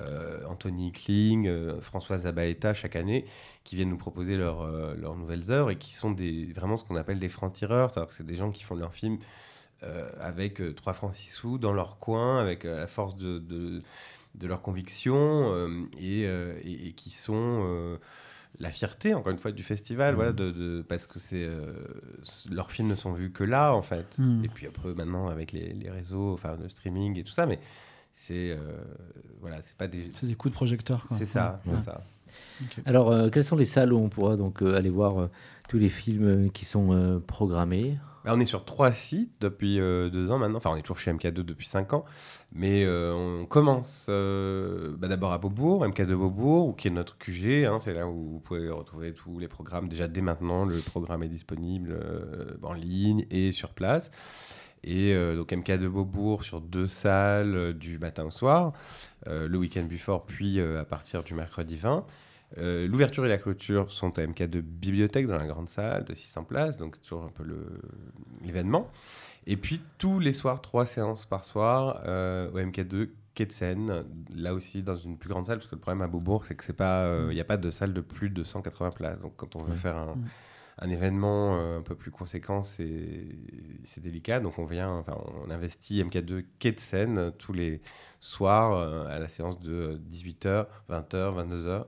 euh, 0.00 0.44
Anthony 0.46 0.92
Kling, 0.92 1.48
euh, 1.48 1.80
Françoise 1.80 2.22
Zabaleta 2.22 2.74
chaque 2.74 2.96
année, 2.96 3.26
qui 3.64 3.76
viennent 3.76 3.90
nous 3.90 3.96
proposer 3.98 4.36
leurs 4.36 4.62
euh, 4.62 4.94
leurs 4.96 5.16
nouvelles 5.16 5.50
œuvres 5.50 5.70
et 5.70 5.78
qui 5.78 5.94
sont 5.94 6.10
des, 6.12 6.46
vraiment 6.54 6.76
ce 6.76 6.84
qu'on 6.84 6.96
appelle 6.96 7.18
des 7.18 7.28
francs-tireurs. 7.30 7.90
C'est-à-dire 7.90 8.08
que 8.10 8.14
c'est 8.14 8.26
des 8.26 8.36
gens 8.36 8.50
qui 8.52 8.64
font 8.64 8.76
leurs 8.76 8.94
films 8.94 9.18
avec 10.20 10.60
euh, 10.60 10.72
3 10.74 10.92
francs 10.94 11.14
6 11.14 11.30
sous 11.30 11.58
dans 11.58 11.72
leur 11.72 11.98
coin, 11.98 12.40
avec 12.40 12.64
la 12.64 12.86
force 12.86 13.16
de, 13.16 13.38
de, 13.38 13.82
de 14.34 14.46
leurs 14.46 14.62
et, 15.98 16.22
et- 16.88 16.92
qui 16.94 17.10
sont 17.10 17.98
la 18.58 18.70
fierté, 18.70 19.12
encore 19.14 19.32
une 19.32 19.38
fois, 19.38 19.52
du 19.52 19.62
festival, 19.62 20.14
voilà, 20.14 20.32
de, 20.32 20.50
de- 20.50 20.84
parce 20.88 21.06
que 21.06 21.18
c'est 21.18 21.44
euh, 21.44 21.72
leurs 22.50 22.70
films 22.70 22.88
ne 22.88 22.94
sont 22.94 23.12
vus 23.12 23.30
que 23.30 23.44
là, 23.44 23.74
en 23.74 23.82
fait. 23.82 24.18
Mhm. 24.18 24.44
Et 24.44 24.48
puis 24.48 24.66
après, 24.66 24.94
maintenant, 24.94 25.28
avec 25.28 25.52
les, 25.52 25.72
les 25.72 25.90
réseaux, 25.90 26.32
enfin, 26.32 26.56
le 26.62 26.68
streaming 26.68 27.18
et 27.18 27.24
tout 27.24 27.32
ça, 27.32 27.46
mais 27.46 27.58
c'est 28.14 28.50
euh, 28.50 28.56
voilà, 29.40 29.60
c'est 29.62 29.76
pas 29.76 29.88
des. 29.88 30.08
C'est 30.14 30.26
des 30.26 30.34
coups 30.34 30.52
de 30.52 30.56
projecteur. 30.56 31.06
quoi. 31.06 31.16
C'est 31.18 31.26
ça, 31.26 31.60
Ouais. 31.66 31.74
c'est 31.78 31.84
ça. 31.84 32.02
Alors, 32.86 33.10
euh, 33.12 33.28
quelles 33.30 33.44
sont 33.44 33.56
les 33.56 33.64
salles 33.66 33.92
où 33.92 33.98
on 33.98 34.08
pourra 34.08 34.36
donc 34.36 34.62
euh, 34.62 34.76
aller 34.76 34.90
voir 34.90 35.20
euh, 35.20 35.30
tous 35.68 35.78
les 35.78 35.88
films 35.88 36.50
qui 36.50 36.64
sont 36.64 36.86
euh, 36.90 37.18
programmés? 37.20 37.98
On 38.34 38.40
est 38.40 38.46
sur 38.46 38.64
trois 38.64 38.92
sites 38.92 39.32
depuis 39.40 39.80
euh, 39.80 40.10
deux 40.10 40.30
ans 40.30 40.38
maintenant. 40.38 40.58
Enfin, 40.58 40.70
on 40.70 40.76
est 40.76 40.82
toujours 40.82 40.98
chez 40.98 41.12
MK2 41.12 41.42
depuis 41.42 41.66
cinq 41.66 41.92
ans. 41.92 42.04
Mais 42.52 42.84
euh, 42.84 43.12
on 43.12 43.46
commence 43.46 44.06
euh, 44.08 44.94
bah, 44.98 45.08
d'abord 45.08 45.32
à 45.32 45.38
Beaubourg, 45.38 45.86
MK2 45.86 46.14
Beaubourg, 46.14 46.68
ou 46.68 46.72
qui 46.72 46.88
est 46.88 46.90
notre 46.90 47.16
QG. 47.18 47.66
hein. 47.66 47.78
c'est 47.78 47.94
là 47.94 48.06
où 48.06 48.32
vous 48.32 48.40
pouvez 48.40 48.68
retrouver 48.70 49.12
tous 49.12 49.38
les 49.38 49.48
programmes. 49.48 49.88
Déjà 49.88 50.08
dès 50.08 50.20
maintenant, 50.20 50.64
le 50.64 50.78
programme 50.78 51.22
est 51.22 51.28
disponible 51.28 51.98
en 52.62 52.72
ligne 52.72 53.26
et 53.30 53.52
sur 53.52 53.70
place. 53.70 54.10
Et 54.84 55.14
donc 55.34 55.50
MK2 55.50 55.88
Beaubourg 55.88 56.44
sur 56.44 56.60
deux 56.60 56.86
salles 56.86 57.74
du 57.74 57.98
matin 57.98 58.24
au 58.24 58.30
soir, 58.30 58.72
le 59.26 59.56
week-end 59.56 59.82
before, 59.84 60.26
puis 60.26 60.60
à 60.60 60.84
partir 60.84 61.24
du 61.24 61.34
mercredi 61.34 61.76
20. 61.76 62.06
Euh, 62.58 62.86
L'ouverture 62.86 63.26
et 63.26 63.28
la 63.28 63.38
clôture 63.38 63.90
sont 63.90 64.18
à 64.18 64.22
MK2 64.26 64.60
Bibliothèque 64.60 65.26
dans 65.26 65.36
la 65.36 65.46
grande 65.46 65.68
salle 65.68 66.04
de 66.04 66.14
600 66.14 66.44
places, 66.44 66.78
donc 66.78 66.96
c'est 66.96 67.02
toujours 67.02 67.24
un 67.24 67.30
peu 67.30 67.44
l'événement. 68.42 68.88
Et 69.46 69.56
puis 69.56 69.80
tous 69.98 70.18
les 70.18 70.32
soirs, 70.32 70.60
trois 70.60 70.86
séances 70.86 71.24
par 71.26 71.44
soir 71.44 72.02
euh, 72.06 72.50
au 72.50 72.58
MK2 72.58 73.10
Quai 73.34 73.46
de 73.46 73.52
Seine, 73.52 74.04
là 74.34 74.54
aussi 74.54 74.82
dans 74.82 74.96
une 74.96 75.18
plus 75.18 75.28
grande 75.28 75.46
salle, 75.46 75.58
parce 75.58 75.68
que 75.68 75.74
le 75.74 75.80
problème 75.80 76.02
à 76.02 76.06
Beaubourg, 76.08 76.44
c'est 76.46 76.54
que 76.54 76.64
c'est 76.64 76.72
pas, 76.72 77.26
il 77.30 77.34
n'y 77.34 77.40
a 77.40 77.44
pas 77.44 77.56
de 77.58 77.70
salle 77.70 77.92
de 77.92 78.00
plus 78.00 78.30
de 78.30 78.42
180 78.44 78.90
places. 78.90 79.20
Donc 79.20 79.34
quand 79.36 79.54
on 79.56 79.58
veut 79.64 79.72
Ouais. 79.72 79.76
faire 79.78 79.96
un, 79.96 80.14
Mm. 80.14 80.24
un 80.82 80.90
événement 80.90 81.58
euh, 81.58 81.78
un 81.78 81.82
peu 81.82 81.94
plus 81.94 82.10
conséquent, 82.10 82.62
c'est 82.62 83.26
délicat. 83.98 84.40
Donc 84.40 84.58
on 84.58 84.64
vient, 84.64 84.90
enfin, 84.90 85.16
on 85.46 85.50
investit 85.50 86.02
MK2 86.02 86.44
Quai 86.58 86.72
de 86.72 86.80
Seine 86.80 87.18
euh, 87.18 87.30
tous 87.30 87.52
les 87.52 87.82
soirs 88.20 88.72
euh, 88.72 89.06
à 89.08 89.18
la 89.18 89.28
séance 89.28 89.58
de 89.60 90.00
18h, 90.10 90.66
20h, 90.90 91.34
22h. 91.34 91.84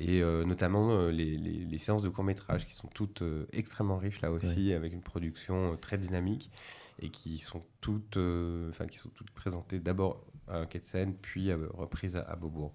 Et 0.00 0.22
euh, 0.22 0.44
notamment 0.44 0.92
euh, 0.92 1.10
les, 1.10 1.36
les- 1.36 1.64
les 1.64 1.78
séances 1.78 2.02
de 2.02 2.08
court-métrage 2.08 2.64
qui 2.66 2.72
sont 2.74 2.86
toutes 2.94 3.22
euh, 3.22 3.46
extrêmement 3.52 3.96
riches 3.98 4.20
là 4.20 4.30
aussi, 4.30 4.72
avec 4.72 4.92
une 4.92 5.00
production 5.02 5.72
euh, 5.72 5.76
très 5.76 5.98
dynamique 5.98 6.50
et 7.02 7.08
qui 7.10 7.38
sont 7.38 7.62
toutes, 7.80 8.16
euh, 8.16 8.70
enfin, 8.70 8.86
qui 8.86 8.96
sont 8.98 9.08
toutes 9.14 9.30
présentées 9.32 9.80
d'abord 9.80 10.20
à 10.46 10.66
Quai 10.66 10.78
de 10.78 10.84
Seine, 10.84 11.14
puis 11.20 11.50
euh, 11.50 11.66
reprises 11.74 12.14
à, 12.16 12.20
à 12.22 12.36
Beaubourg. 12.36 12.72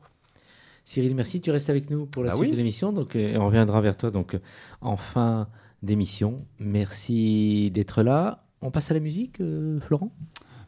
Cyril, 0.83 1.15
merci. 1.15 1.39
Tu 1.39 1.49
restes 1.49 1.69
avec 1.69 1.89
nous 1.89 2.05
pour 2.05 2.23
la 2.23 2.31
Ah 2.31 2.36
suite 2.36 2.47
oui. 2.47 2.51
de 2.51 2.57
l'émission. 2.57 2.91
Donc, 2.91 3.15
on 3.17 3.45
reviendra 3.45 3.79
vers 3.79 3.95
toi 3.95 4.12
donc, 4.12 4.38
en 4.81 4.97
fin 4.97 5.47
d'émission. 5.81 6.45
Merci 6.59 7.71
d'être 7.71 8.03
là. 8.03 8.45
On 8.62 8.69
passe 8.69 8.91
à 8.91 8.93
la 8.93 8.99
musique, 8.99 9.39
euh, 9.39 9.79
Florent? 9.79 10.12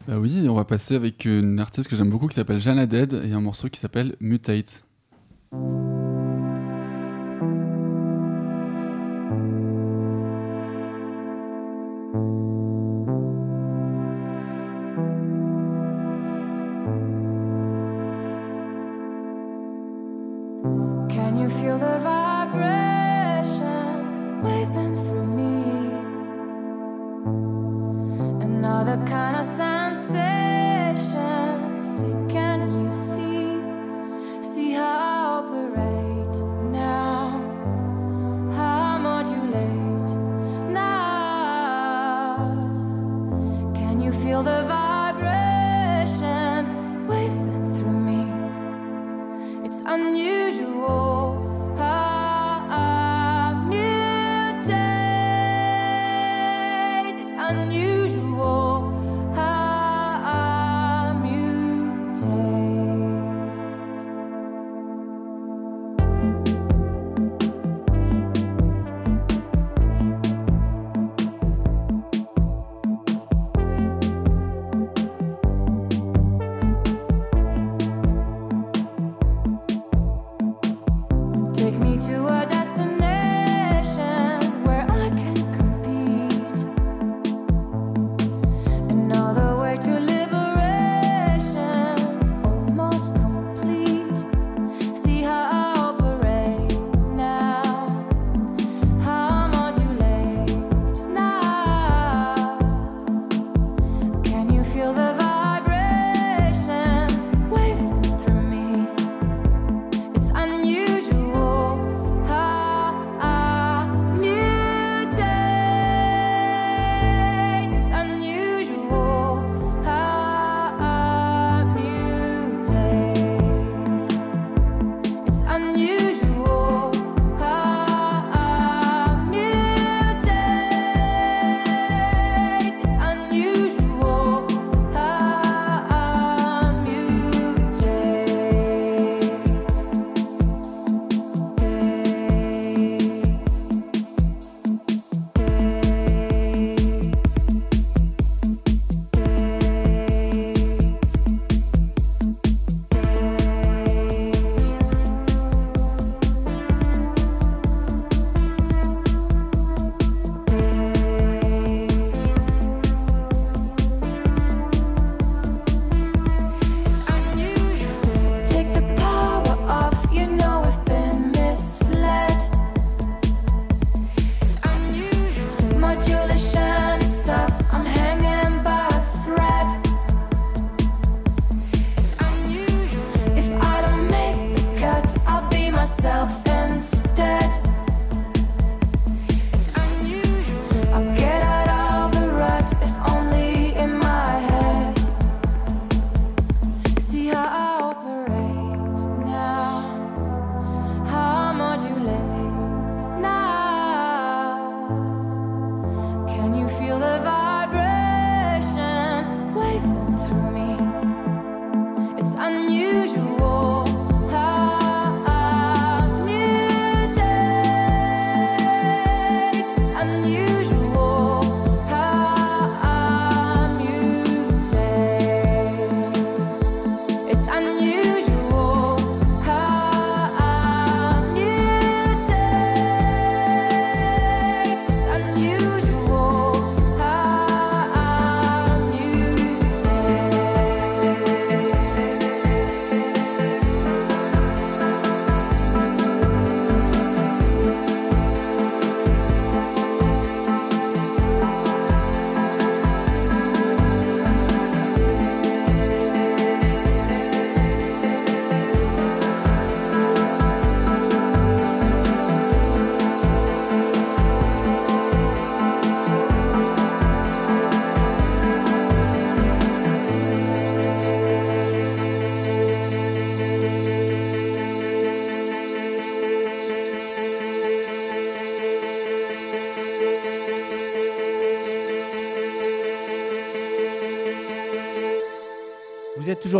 Bah 0.08 0.20
oui, 0.20 0.48
on 0.50 0.54
va 0.56 0.64
passer 0.66 0.96
avec 0.96 1.26
une 1.26 1.60
artiste 1.60 1.90
que 1.90 1.96
j'aime 1.98 2.10
beaucoup 2.10 2.28
qui 2.28 2.36
s'appelle 2.36 2.60
Jeanne 2.60 2.86
Dead 2.86 3.12
et 3.14 3.34
un 3.34 3.42
morceau 3.42 3.68
qui 3.70 3.80
s'appelle 3.80 4.16
Mutate. 4.22 4.86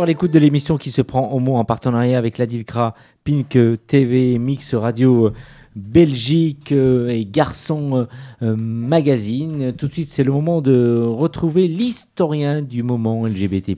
À 0.06 0.08
l'écoute 0.08 0.30
de 0.30 0.38
l'émission 0.38 0.78
qui 0.78 0.92
se 0.92 1.02
prend 1.02 1.30
au 1.32 1.40
mot 1.40 1.56
en 1.56 1.64
partenariat 1.64 2.16
avec 2.16 2.38
la 2.38 2.46
DILCRA, 2.46 2.94
Pink 3.24 3.58
TV, 3.88 4.38
Mix 4.38 4.72
Radio 4.72 5.26
euh, 5.26 5.32
Belgique 5.74 6.70
euh, 6.70 7.08
et 7.08 7.24
Garçon 7.24 8.06
euh, 8.40 8.56
Magazine. 8.56 9.72
Tout 9.72 9.88
de 9.88 9.92
suite, 9.92 10.08
c'est 10.08 10.22
le 10.22 10.30
moment 10.30 10.62
de 10.62 11.02
retrouver 11.04 11.66
l'historien 11.66 12.62
du 12.62 12.84
moment 12.84 13.26
LGBT+, 13.26 13.76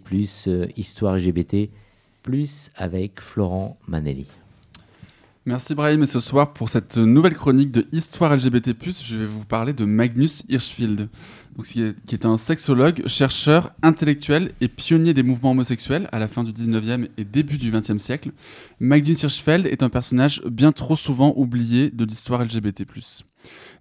Histoire 0.76 1.16
LGBT+, 1.16 1.70
avec 2.76 3.22
Florent 3.22 3.78
Manelli. 3.86 4.26
Merci 5.48 5.74
Brahim 5.74 6.02
et 6.02 6.06
ce 6.06 6.20
soir 6.20 6.52
pour 6.52 6.68
cette 6.68 6.98
nouvelle 6.98 7.32
chronique 7.32 7.70
de 7.70 7.86
Histoire 7.90 8.36
LGBT+, 8.36 8.74
je 9.02 9.16
vais 9.16 9.24
vous 9.24 9.46
parler 9.46 9.72
de 9.72 9.86
Magnus 9.86 10.42
Hirschfeld, 10.50 11.08
qui, 11.64 11.80
est, 11.80 12.26
un 12.26 12.36
sexologue, 12.36 13.02
chercheur, 13.06 13.72
intellectuel 13.82 14.52
et 14.60 14.68
pionnier 14.68 15.14
des 15.14 15.22
mouvements 15.22 15.52
homosexuels 15.52 16.06
à 16.12 16.18
la 16.18 16.28
fin 16.28 16.44
du 16.44 16.52
19e 16.52 17.08
et 17.16 17.24
début 17.24 17.56
du 17.56 17.72
20e 17.72 17.96
siècle. 17.96 18.32
Magnus 18.78 19.22
Hirschfeld 19.22 19.64
est 19.64 19.82
un 19.82 19.88
personnage 19.88 20.42
bien 20.44 20.70
trop 20.70 20.96
souvent 20.96 21.32
oublié 21.34 21.88
de 21.88 22.04
l'histoire 22.04 22.44
LGBT+. 22.44 22.84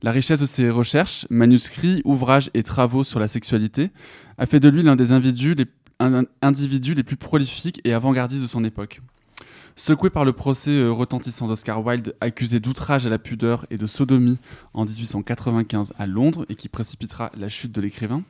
La 0.04 0.14
richesse 0.14 0.40
de 0.40 0.46
ses 0.46 0.70
recherches, 0.70 1.28
manuscrits, 1.30 2.02
ouvrages 2.06 2.50
et 2.54 2.64
travaux 2.64 3.04
sur 3.04 3.20
la 3.20 3.28
sexualité 3.28 3.92
a 4.38 4.46
fait 4.46 4.62
de 4.62 4.70
lui 4.70 4.84
l'un 4.84 4.96
des 4.96 5.12
individus 5.12 5.56
les 6.94 7.04
plus 7.04 7.18
prolifiques 7.18 7.82
et 7.84 7.92
avant-gardistes 7.92 8.44
de 8.44 8.48
son 8.48 8.64
époque. 8.64 9.02
Secoué 9.76 10.10
par 10.10 10.26
le 10.26 10.34
procès 10.34 10.72
euh, 10.72 10.92
retentissant 10.92 11.48
d'Oscar 11.48 11.86
Wilde, 11.86 12.16
accusé 12.20 12.60
d'outrage 12.60 13.06
à 13.06 13.10
la 13.10 13.20
pudeur 13.20 13.68
et 13.70 13.78
de 13.78 13.86
sodomie 13.86 14.40
en 14.74 14.86
1895 14.86 15.94
à 15.96 16.08
Londres 16.08 16.48
et 16.50 16.56
qui 16.56 16.68
précipitera 16.68 17.32
la 17.38 17.48
chute 17.48 17.72
de 17.72 17.80
l'écrivain, 17.80 18.24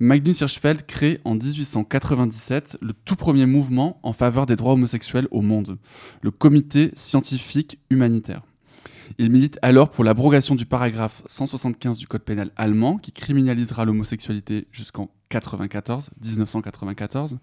Magnus 0.00 0.40
Hirschfeld 0.40 0.86
crée 0.86 1.20
en 1.24 1.34
1897 1.34 2.78
le 2.80 2.94
tout 2.94 3.16
premier 3.16 3.44
mouvement 3.44 4.00
en 4.02 4.14
faveur 4.14 4.46
des 4.46 4.56
droits 4.56 4.72
homosexuels 4.72 5.28
au 5.30 5.42
monde, 5.42 5.76
le 6.22 6.30
Comité 6.30 6.92
scientifique 6.94 7.78
humanitaire. 7.90 8.40
Il 9.18 9.30
milite 9.30 9.58
alors 9.60 9.90
pour 9.90 10.02
l'abrogation 10.02 10.54
du 10.54 10.64
paragraphe 10.64 11.22
175 11.28 11.98
du 11.98 12.06
Code 12.06 12.22
pénal 12.22 12.50
allemand 12.56 12.96
qui 12.96 13.12
criminalisera 13.12 13.84
l'homosexualité 13.84 14.66
jusqu'en 14.72 15.10
94, 15.28 16.10
1994, 16.24 17.38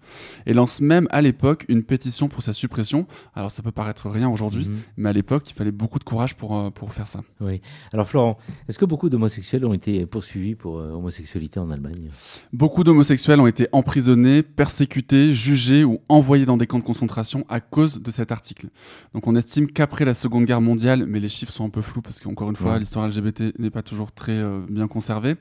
et 0.46 0.54
lance 0.54 0.80
même 0.80 1.06
à 1.10 1.20
l'époque 1.22 1.64
une 1.68 1.82
pétition 1.82 2.28
pour 2.28 2.42
sa 2.42 2.52
suppression. 2.52 3.06
Alors 3.34 3.50
ça 3.50 3.62
peut 3.62 3.72
paraître 3.72 4.08
rien 4.10 4.28
aujourd'hui, 4.28 4.66
Mhm. 4.66 4.76
mais 4.96 5.08
à 5.10 5.12
l'époque, 5.12 5.50
il 5.50 5.54
fallait 5.54 5.72
beaucoup 5.72 5.98
de 5.98 6.04
courage 6.04 6.34
pour, 6.36 6.56
euh, 6.56 6.70
pour 6.70 6.92
faire 6.92 7.06
ça. 7.06 7.20
Oui. 7.40 7.60
Alors 7.92 8.08
Florent, 8.08 8.38
est-ce 8.68 8.78
que 8.78 8.84
beaucoup 8.84 9.08
d'homosexuels 9.08 9.64
ont 9.66 9.74
été 9.74 10.06
poursuivis 10.06 10.54
pour 10.54 10.78
euh, 10.78 10.90
homosexualité 10.92 11.60
en 11.60 11.70
Allemagne? 11.70 12.08
Beaucoup 12.52 12.84
d'homosexuels 12.84 13.40
ont 13.40 13.46
été 13.46 13.68
emprisonnés, 13.72 14.42
persécutés, 14.42 15.32
jugés 15.34 15.84
ou 15.84 16.00
envoyés 16.08 16.46
dans 16.46 16.56
des 16.56 16.66
camps 16.66 16.78
de 16.78 16.84
concentration 16.84 17.44
à 17.48 17.60
cause 17.60 18.00
de 18.00 18.10
cet 18.10 18.32
article. 18.32 18.68
Donc 19.12 19.26
on 19.26 19.36
estime 19.36 19.68
qu'après 19.68 20.04
la 20.04 20.14
Seconde 20.14 20.44
Guerre 20.46 20.60
mondiale, 20.60 21.06
mais 21.06 21.20
les 21.20 21.28
chiffres 21.28 21.52
sont 21.52 21.64
un 21.64 21.70
peu 21.70 21.82
flous 21.82 22.02
parce 22.02 22.20
qu'encore 22.20 22.50
une 22.50 22.56
fois, 22.56 22.72
Ouais. 22.72 22.78
l'histoire 22.80 23.06
LGBT 23.08 23.52
n'est 23.58 23.70
pas 23.70 23.82
toujours 23.82 24.12
très 24.12 24.32
euh, 24.32 24.60
bien 24.68 24.88
conservée, 24.88 25.36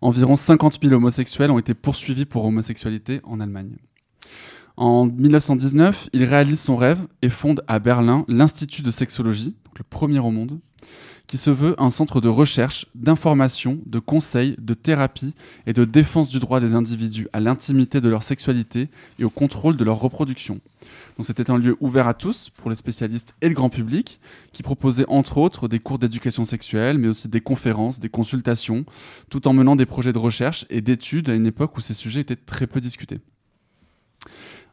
environ 0.00 0.36
50 0.36 0.78
000 0.82 0.94
homosexuels 0.94 1.50
ont 1.50 1.58
été 1.58 1.74
poursuivis 1.84 2.24
pour 2.24 2.44
homosexualité 2.46 3.20
en 3.24 3.40
Allemagne. 3.40 3.76
En 4.76 5.04
1919, 5.06 6.08
il 6.14 6.24
réalise 6.24 6.60
son 6.60 6.76
rêve 6.76 7.06
et 7.22 7.28
fonde 7.28 7.62
à 7.68 7.78
Berlin 7.78 8.24
l'Institut 8.26 8.82
de 8.82 8.90
sexologie, 8.90 9.54
le 9.76 9.84
premier 9.84 10.18
au 10.18 10.30
monde, 10.30 10.58
qui 11.26 11.36
se 11.36 11.50
veut 11.50 11.74
un 11.78 11.90
centre 11.90 12.20
de 12.22 12.28
recherche, 12.28 12.86
d'information, 12.94 13.80
de 13.86 13.98
conseil, 13.98 14.56
de 14.58 14.72
thérapie 14.74 15.34
et 15.66 15.74
de 15.74 15.84
défense 15.84 16.30
du 16.30 16.38
droit 16.38 16.58
des 16.58 16.74
individus 16.74 17.28
à 17.32 17.40
l'intimité 17.40 18.00
de 18.00 18.08
leur 18.08 18.22
sexualité 18.22 18.88
et 19.18 19.24
au 19.24 19.30
contrôle 19.30 19.76
de 19.76 19.84
leur 19.84 20.00
reproduction. 20.00 20.60
C'était 21.20 21.50
un 21.50 21.58
lieu 21.58 21.76
ouvert 21.80 22.08
à 22.08 22.14
tous, 22.14 22.50
pour 22.50 22.70
les 22.70 22.76
spécialistes 22.76 23.34
et 23.40 23.48
le 23.48 23.54
grand 23.54 23.70
public, 23.70 24.20
qui 24.52 24.62
proposait 24.62 25.04
entre 25.08 25.38
autres 25.38 25.68
des 25.68 25.78
cours 25.78 25.98
d'éducation 25.98 26.44
sexuelle, 26.44 26.98
mais 26.98 27.08
aussi 27.08 27.28
des 27.28 27.40
conférences, 27.40 28.00
des 28.00 28.08
consultations, 28.08 28.84
tout 29.30 29.46
en 29.46 29.52
menant 29.52 29.76
des 29.76 29.86
projets 29.86 30.12
de 30.12 30.18
recherche 30.18 30.66
et 30.70 30.80
d'études 30.80 31.30
à 31.30 31.34
une 31.34 31.46
époque 31.46 31.76
où 31.76 31.80
ces 31.80 31.94
sujets 31.94 32.20
étaient 32.20 32.34
très 32.36 32.66
peu 32.66 32.80
discutés. 32.80 33.20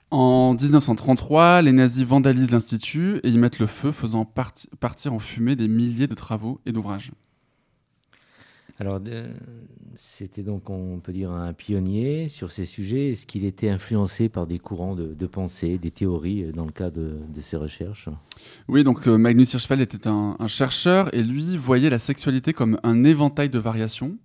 En 0.09 0.55
1933, 0.55 1.61
les 1.61 1.71
nazis 1.71 2.03
vandalisent 2.03 2.51
l'institut 2.51 3.19
et 3.23 3.29
y 3.29 3.37
mettent 3.37 3.59
le 3.59 3.67
feu, 3.67 3.91
faisant 3.91 4.25
parti- 4.25 4.67
partir 4.79 5.13
en 5.13 5.19
fumée 5.19 5.55
des 5.55 5.67
milliers 5.69 6.07
de 6.07 6.15
travaux 6.15 6.59
et 6.65 6.71
d'ouvrages. 6.71 7.11
Alors, 8.79 8.99
c'était 9.95 10.41
donc, 10.41 10.69
on 10.69 10.99
peut 10.99 11.13
dire, 11.13 11.31
un 11.31 11.53
pionnier 11.53 12.29
sur 12.29 12.51
ces 12.51 12.65
sujets. 12.65 13.11
Est-ce 13.11 13.25
qu'il 13.25 13.45
était 13.45 13.69
influencé 13.69 14.29
par 14.29 14.47
des 14.47 14.59
courants 14.59 14.95
de, 14.95 15.25
pensée, 15.27 15.77
des 15.77 15.91
théories 15.91 16.43
euh, 16.43 16.51
dans 16.51 16.65
le 16.65 16.71
cadre 16.71 16.99
de, 16.99 17.41
ses 17.41 17.57
recherches? 17.57 18.09
Oui, 18.67 18.83
donc 18.83 19.07
euh, 19.07 19.17
Magnus 19.17 19.53
Hirschfeld 19.53 19.81
était 19.81 20.07
un, 20.07 20.35
chercheur 20.47 21.13
et 21.13 21.21
lui 21.21 21.57
voyait 21.57 21.89
la 21.89 21.99
sexualité 21.99 22.53
comme 22.53 22.79
un 22.83 23.03
éventail 23.03 23.49
de 23.49 23.59
variations. 23.59 24.17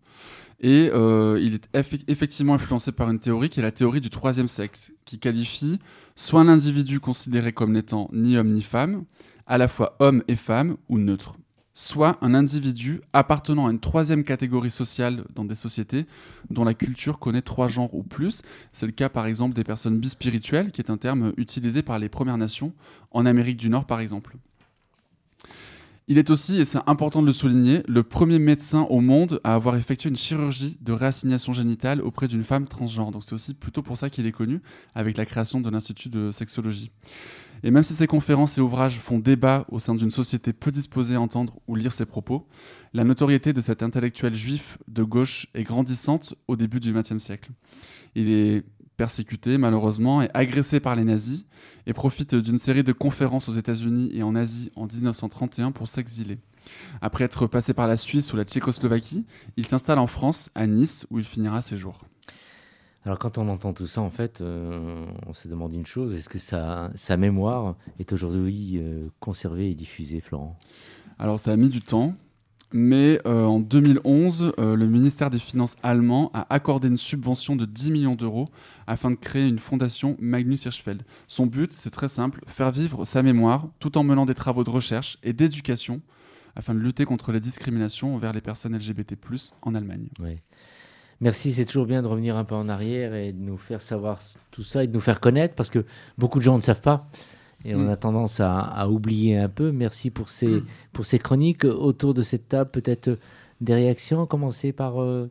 Et 0.60 0.90
euh, 0.94 1.38
il 1.42 1.54
est 1.54 1.68
effe- 1.74 2.02
effectivement 2.08 2.54
influencé 2.54 2.92
par 2.92 3.10
une 3.10 3.18
théorie 3.18 3.50
qui 3.50 3.60
est 3.60 3.62
la 3.62 3.72
théorie 3.72 4.00
du 4.00 4.08
troisième 4.08 4.48
sexe, 4.48 4.92
qui 5.04 5.18
qualifie 5.18 5.78
soit 6.14 6.40
un 6.40 6.48
individu 6.48 6.98
considéré 6.98 7.52
comme 7.52 7.72
n'étant 7.72 8.08
ni 8.12 8.38
homme 8.38 8.52
ni 8.52 8.62
femme, 8.62 9.04
à 9.46 9.58
la 9.58 9.68
fois 9.68 9.96
homme 10.00 10.22
et 10.28 10.36
femme, 10.36 10.76
ou 10.88 10.98
neutre, 10.98 11.36
soit 11.76 12.16
un 12.22 12.32
individu 12.32 13.02
appartenant 13.12 13.66
à 13.66 13.70
une 13.70 13.80
troisième 13.80 14.24
catégorie 14.24 14.70
sociale 14.70 15.24
dans 15.34 15.44
des 15.44 15.54
sociétés 15.54 16.06
dont 16.48 16.64
la 16.64 16.72
culture 16.72 17.18
connaît 17.18 17.42
trois 17.42 17.68
genres 17.68 17.94
ou 17.94 18.02
plus. 18.02 18.40
C'est 18.72 18.86
le 18.86 18.92
cas 18.92 19.10
par 19.10 19.26
exemple 19.26 19.54
des 19.54 19.62
personnes 19.62 19.98
bispirituelles, 19.98 20.72
qui 20.72 20.80
est 20.80 20.90
un 20.90 20.96
terme 20.96 21.34
utilisé 21.36 21.82
par 21.82 21.98
les 21.98 22.08
Premières 22.08 22.38
Nations 22.38 22.72
en 23.10 23.26
Amérique 23.26 23.58
du 23.58 23.68
Nord 23.68 23.84
par 23.84 24.00
exemple. 24.00 24.38
Il 26.08 26.16
est 26.16 26.30
aussi, 26.30 26.58
et 26.60 26.64
c'est 26.64 26.78
important 26.86 27.20
de 27.20 27.26
le 27.26 27.34
souligner, 27.34 27.82
le 27.86 28.02
premier 28.02 28.38
médecin 28.38 28.82
au 28.88 29.00
monde 29.00 29.40
à 29.44 29.54
avoir 29.54 29.76
effectué 29.76 30.08
une 30.08 30.16
chirurgie 30.16 30.78
de 30.80 30.92
réassignation 30.92 31.52
génitale 31.52 32.00
auprès 32.00 32.26
d'une 32.26 32.44
femme 32.44 32.66
transgenre. 32.66 33.10
Donc 33.10 33.22
c'est 33.22 33.34
aussi 33.34 33.52
plutôt 33.52 33.82
pour 33.82 33.98
ça 33.98 34.08
qu'il 34.08 34.26
est 34.26 34.32
connu, 34.32 34.62
avec 34.94 35.18
la 35.18 35.26
création 35.26 35.60
de 35.60 35.68
l'Institut 35.68 36.08
de 36.08 36.30
sexologie. 36.32 36.90
Et 37.62 37.70
même 37.70 37.82
si 37.82 37.94
ses 37.94 38.06
conférences 38.06 38.58
et 38.58 38.60
ouvrages 38.60 38.98
font 38.98 39.18
débat 39.18 39.66
au 39.70 39.78
sein 39.78 39.94
d'une 39.94 40.10
société 40.10 40.52
peu 40.52 40.70
disposée 40.70 41.14
à 41.14 41.20
entendre 41.20 41.58
ou 41.66 41.74
lire 41.74 41.92
ses 41.92 42.06
propos, 42.06 42.46
la 42.92 43.04
notoriété 43.04 43.52
de 43.52 43.60
cet 43.60 43.82
intellectuel 43.82 44.34
juif 44.34 44.78
de 44.88 45.02
gauche 45.02 45.46
est 45.54 45.64
grandissante 45.64 46.34
au 46.48 46.56
début 46.56 46.80
du 46.80 46.92
XXe 46.92 47.18
siècle. 47.18 47.50
Il 48.14 48.30
est 48.30 48.64
persécuté 48.96 49.58
malheureusement 49.58 50.22
et 50.22 50.30
agressé 50.34 50.80
par 50.80 50.96
les 50.96 51.04
nazis 51.04 51.46
et 51.86 51.92
profite 51.92 52.34
d'une 52.34 52.58
série 52.58 52.82
de 52.82 52.92
conférences 52.92 53.48
aux 53.48 53.52
États-Unis 53.52 54.10
et 54.12 54.22
en 54.22 54.34
Asie 54.34 54.70
en 54.74 54.86
1931 54.86 55.72
pour 55.72 55.88
s'exiler. 55.88 56.38
Après 57.00 57.24
être 57.24 57.46
passé 57.46 57.74
par 57.74 57.86
la 57.86 57.96
Suisse 57.96 58.32
ou 58.32 58.36
la 58.36 58.44
Tchécoslovaquie, 58.44 59.24
il 59.56 59.66
s'installe 59.66 59.98
en 59.98 60.06
France, 60.06 60.50
à 60.54 60.66
Nice, 60.66 61.06
où 61.10 61.18
il 61.18 61.24
finira 61.24 61.62
ses 61.62 61.76
jours. 61.76 62.06
Alors, 63.06 63.18
quand 63.18 63.38
on 63.38 63.48
entend 63.48 63.72
tout 63.72 63.86
ça, 63.86 64.02
en 64.02 64.10
fait, 64.10 64.40
euh, 64.40 65.06
on 65.26 65.32
se 65.32 65.46
demande 65.48 65.72
une 65.72 65.86
chose 65.86 66.12
est-ce 66.12 66.28
que 66.28 66.38
sa, 66.38 66.90
sa 66.96 67.16
mémoire 67.16 67.76
est 67.98 68.12
aujourd'hui 68.12 68.78
euh, 68.78 69.08
conservée 69.20 69.70
et 69.70 69.74
diffusée, 69.74 70.20
Florent? 70.20 70.58
Alors 71.18 71.40
ça 71.40 71.52
a 71.52 71.56
mis 71.56 71.68
du 71.68 71.80
temps, 71.80 72.14
mais 72.72 73.20
euh, 73.26 73.44
en 73.44 73.60
2011, 73.60 74.54
euh, 74.58 74.74
le 74.76 74.86
ministère 74.86 75.30
des 75.30 75.38
Finances 75.38 75.76
allemand 75.82 76.30
a 76.34 76.52
accordé 76.52 76.88
une 76.88 76.96
subvention 76.96 77.56
de 77.56 77.64
10 77.64 77.90
millions 77.92 78.16
d'euros 78.16 78.48
afin 78.86 79.10
de 79.10 79.16
créer 79.16 79.48
une 79.48 79.60
fondation 79.60 80.16
Magnus 80.18 80.64
Hirschfeld. 80.64 81.02
Son 81.28 81.46
but, 81.46 81.72
c'est 81.72 81.90
très 81.90 82.08
simple, 82.08 82.42
faire 82.48 82.72
vivre 82.72 83.04
sa 83.04 83.22
mémoire 83.22 83.68
tout 83.78 83.96
en 83.96 84.02
menant 84.02 84.26
des 84.26 84.34
travaux 84.34 84.64
de 84.64 84.70
recherche 84.70 85.16
et 85.22 85.32
d'éducation 85.32 86.02
afin 86.56 86.74
de 86.74 86.80
lutter 86.80 87.04
contre 87.04 87.32
les 87.32 87.40
discriminations 87.40 88.14
envers 88.14 88.32
les 88.32 88.40
personnes 88.40 88.76
LGBT+, 88.76 89.14
en 89.62 89.74
Allemagne. 89.74 90.08
Ouais. 90.18 90.42
Merci, 91.20 91.52
c'est 91.52 91.64
toujours 91.64 91.86
bien 91.86 92.02
de 92.02 92.08
revenir 92.08 92.36
un 92.36 92.44
peu 92.44 92.54
en 92.54 92.68
arrière 92.68 93.14
et 93.14 93.32
de 93.32 93.38
nous 93.40 93.56
faire 93.56 93.80
savoir 93.80 94.20
tout 94.50 94.62
ça 94.62 94.84
et 94.84 94.86
de 94.86 94.92
nous 94.92 95.00
faire 95.00 95.18
connaître 95.20 95.54
parce 95.54 95.70
que 95.70 95.84
beaucoup 96.18 96.38
de 96.38 96.44
gens 96.44 96.56
ne 96.56 96.62
savent 96.62 96.82
pas 96.82 97.08
et 97.64 97.74
on 97.74 97.86
Mm. 97.86 97.90
a 97.90 97.96
tendance 97.96 98.38
à, 98.40 98.58
à 98.60 98.88
oublier 98.88 99.38
un 99.38 99.48
peu. 99.48 99.72
Merci 99.72 100.10
pour 100.10 100.28
ces, 100.28 100.62
pour 100.92 101.06
ces 101.06 101.18
chroniques. 101.18 101.64
Autour 101.64 102.12
de 102.14 102.20
cette 102.22 102.48
table, 102.48 102.70
peut-être 102.70 103.18
des 103.62 103.74
réactions, 103.74 104.26
commencer 104.26 104.72
par... 104.72 105.00
euh, 105.00 105.30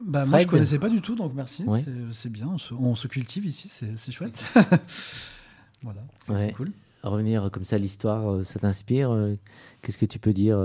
Bah, 0.00 0.24
moi, 0.24 0.38
je 0.38 0.44
Fred 0.44 0.50
connaissais 0.50 0.78
pas 0.78 0.88
du 0.88 1.02
tout, 1.02 1.14
donc 1.16 1.32
merci. 1.34 1.64
Ouais. 1.64 1.84
C'est- 2.12 2.30
bien. 2.30 2.48
On 2.54 2.58
se, 2.58 2.72
on 2.72 2.94
se 2.94 3.06
cultive 3.06 3.44
ici, 3.44 3.68
c'est 3.68 4.12
chouette. 4.12 4.42
voilà, 5.82 6.00
c'est 6.26 6.32
Ouais. 6.32 6.52
cool. 6.56 6.70
revenir 7.02 7.50
comme 7.52 7.64
ça 7.64 7.76
à 7.76 7.78
l'histoire, 7.78 8.30
euh, 8.32 8.42
ça 8.42 8.58
t'inspire 8.58 9.10
euh, 9.12 9.36
Qu'est-ce 9.82 9.98
que 9.98 10.06
tu 10.06 10.18
peux 10.18 10.32
dire 10.32 10.56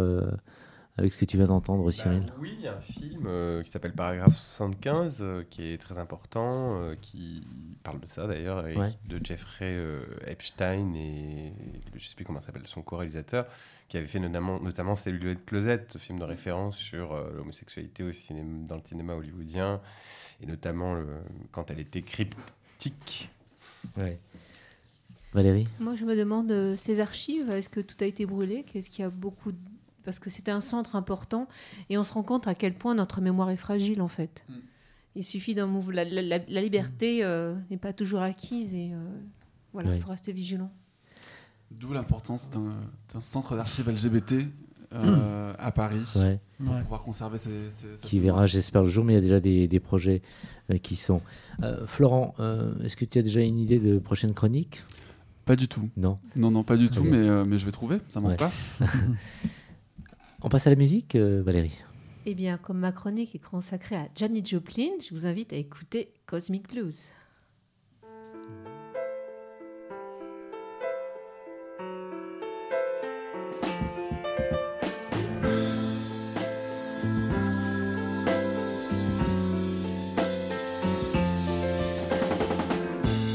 avec 0.97 1.13
ce 1.13 1.17
que 1.17 1.25
tu 1.25 1.37
viens 1.37 1.47
d'entendre, 1.47 1.89
Cyril 1.91 2.21
Bah 2.27 2.33
oui, 2.39 2.53
il 2.57 2.61
y 2.65 2.67
a 2.67 2.75
un 2.77 2.81
film 2.81 3.23
euh, 3.25 3.63
qui 3.63 3.71
s'appelle 3.71 3.93
Paragraphe 3.93 4.35
75 4.37 5.19
euh, 5.21 5.43
qui 5.49 5.63
est 5.63 5.77
très 5.81 5.97
important, 5.97 6.81
euh, 6.81 6.95
qui 7.01 7.43
parle 7.83 7.99
de 7.99 8.07
ça 8.07 8.27
d'ailleurs, 8.27 8.63
Ouais. 8.65 8.89
de 9.07 9.19
Jeffrey 9.23 9.73
euh, 9.73 10.03
Epstein 10.27 10.93
et 10.95 11.53
je 11.95 12.07
sais 12.07 12.15
plus 12.15 12.25
comment 12.25 12.41
s'appelle 12.41 12.67
son 12.67 12.81
co-réalisateur, 12.81 13.47
qui 13.87 13.97
avait 13.97 14.07
fait 14.07 14.19
notamment, 14.19 14.59
notamment 14.59 14.95
Cellulite 14.95 15.45
Closet, 15.45 15.85
ce 15.89 15.97
film 15.97 16.19
de 16.19 16.23
référence 16.25 16.77
sur 16.77 17.13
euh, 17.13 17.31
l'homosexualité 17.35 18.03
au 18.03 18.11
cinéma, 18.11 18.67
dans 18.67 18.75
le 18.75 18.83
cinéma 18.85 19.13
hollywoodien, 19.15 19.81
et 20.41 20.45
notamment 20.45 20.93
le- 20.95 21.07
quand 21.51 21.71
elle 21.71 21.79
était 21.79 22.01
cryptique. 22.01 23.29
Ouais. 23.97 24.19
Valérie? 25.33 25.67
Moi, 25.79 25.95
je 25.95 26.03
me 26.03 26.15
demande, 26.15 26.75
ces 26.75 26.99
archives, 26.99 27.49
est-ce 27.49 27.69
que 27.69 27.79
tout 27.79 27.95
a 28.01 28.05
été 28.05 28.25
brûlé? 28.25 28.63
Qu'est-ce 28.63 28.89
qu'il 28.89 29.03
y 29.03 29.05
a 29.05 29.09
beaucoup 29.09 29.53
de- 29.53 29.57
Parce 30.03 30.19
que 30.19 30.29
c'était 30.29 30.51
un 30.51 30.61
centre 30.61 30.95
important 30.95 31.47
et 31.89 31.97
on 31.97 32.03
se 32.03 32.13
rend 32.13 32.23
compte 32.23 32.47
à 32.47 32.55
quel 32.55 32.73
point 32.73 32.95
notre 32.95 33.21
mémoire 33.21 33.49
est 33.51 33.55
fragile, 33.57 34.01
en 34.01 34.07
fait. 34.07 34.43
Mm. 34.49 34.53
Il 35.15 35.23
suffit 35.23 35.53
d'un 35.55 35.65
mouvement. 35.67 35.91
La, 35.93 36.03
la- 36.05 36.21
la- 36.21 36.39
la 36.47 36.61
liberté 36.61 37.23
euh, 37.23 37.55
n'est 37.69 37.77
pas 37.77 37.93
toujours 37.93 38.21
acquise 38.21 38.73
et 38.73 38.91
euh, 38.93 38.97
voilà, 39.73 39.93
il 39.95 40.01
faut 40.01 40.09
rester 40.09 40.31
vigilant. 40.31 40.71
D'où 41.69 41.93
l'importance 41.93 42.49
d'un 42.49 43.21
centre 43.21 43.55
d'archives 43.55 43.89
LGBT 43.89 44.47
euh, 44.93 45.53
à 45.59 45.71
Paris 45.71 46.03
ouais. 46.17 46.39
pour 46.57 46.73
Ouais. 46.75 46.81
pouvoir 46.81 47.01
conserver 47.01 47.37
ces... 47.37 47.69
Qui 48.01 48.19
verra, 48.19 48.45
j'espère, 48.45 48.83
le 48.83 48.89
jour, 48.89 49.03
mais 49.05 49.13
il 49.13 49.15
y 49.15 49.19
a 49.19 49.21
déjà 49.21 49.39
des, 49.39 49.67
des 49.67 49.79
projets 49.79 50.21
euh, 50.71 50.77
qui 50.77 50.95
sont. 50.95 51.21
Euh, 51.63 51.85
Florent, 51.87 52.33
euh, 52.39 52.73
est-ce 52.83 52.95
que 52.95 53.05
tu 53.05 53.19
as 53.19 53.21
déjà 53.21 53.41
une 53.41 53.59
idée 53.59 53.79
de 53.79 53.99
prochaine 53.99 54.33
chronique? 54.33 54.81
Pas 55.45 55.55
du 55.55 55.67
tout. 55.67 55.89
Non. 55.97 56.19
Non, 56.35 56.51
non, 56.51 56.63
pas 56.63 56.77
du 56.77 56.89
tout, 56.89 57.03
mais, 57.03 57.17
euh, 57.17 57.43
mais 57.45 57.57
je 57.57 57.65
vais 57.65 57.71
trouver, 57.71 57.99
ça 58.09 58.19
manque 58.19 58.31
Ouais. 58.31 58.37
pas. 58.37 58.51
On 60.43 60.49
passe 60.49 60.65
à 60.65 60.71
la 60.71 60.75
musique, 60.75 61.15
euh, 61.15 61.43
Valérie 61.43 61.77
Eh 62.25 62.33
bien, 62.33 62.57
comme 62.57 62.79
ma 62.79 62.91
chronique 62.91 63.35
est 63.35 63.39
consacrée 63.39 63.95
à 63.95 64.07
Janis 64.15 64.43
Joplin, 64.43 64.89
je 64.99 65.13
vous 65.13 65.27
invite 65.27 65.53
à 65.53 65.55
écouter 65.55 66.11
Cosmic 66.25 66.67
Blues. 66.67 67.09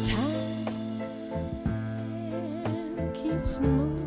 Time 0.05 0.17
keeps 3.15 3.59
moving 3.61 4.06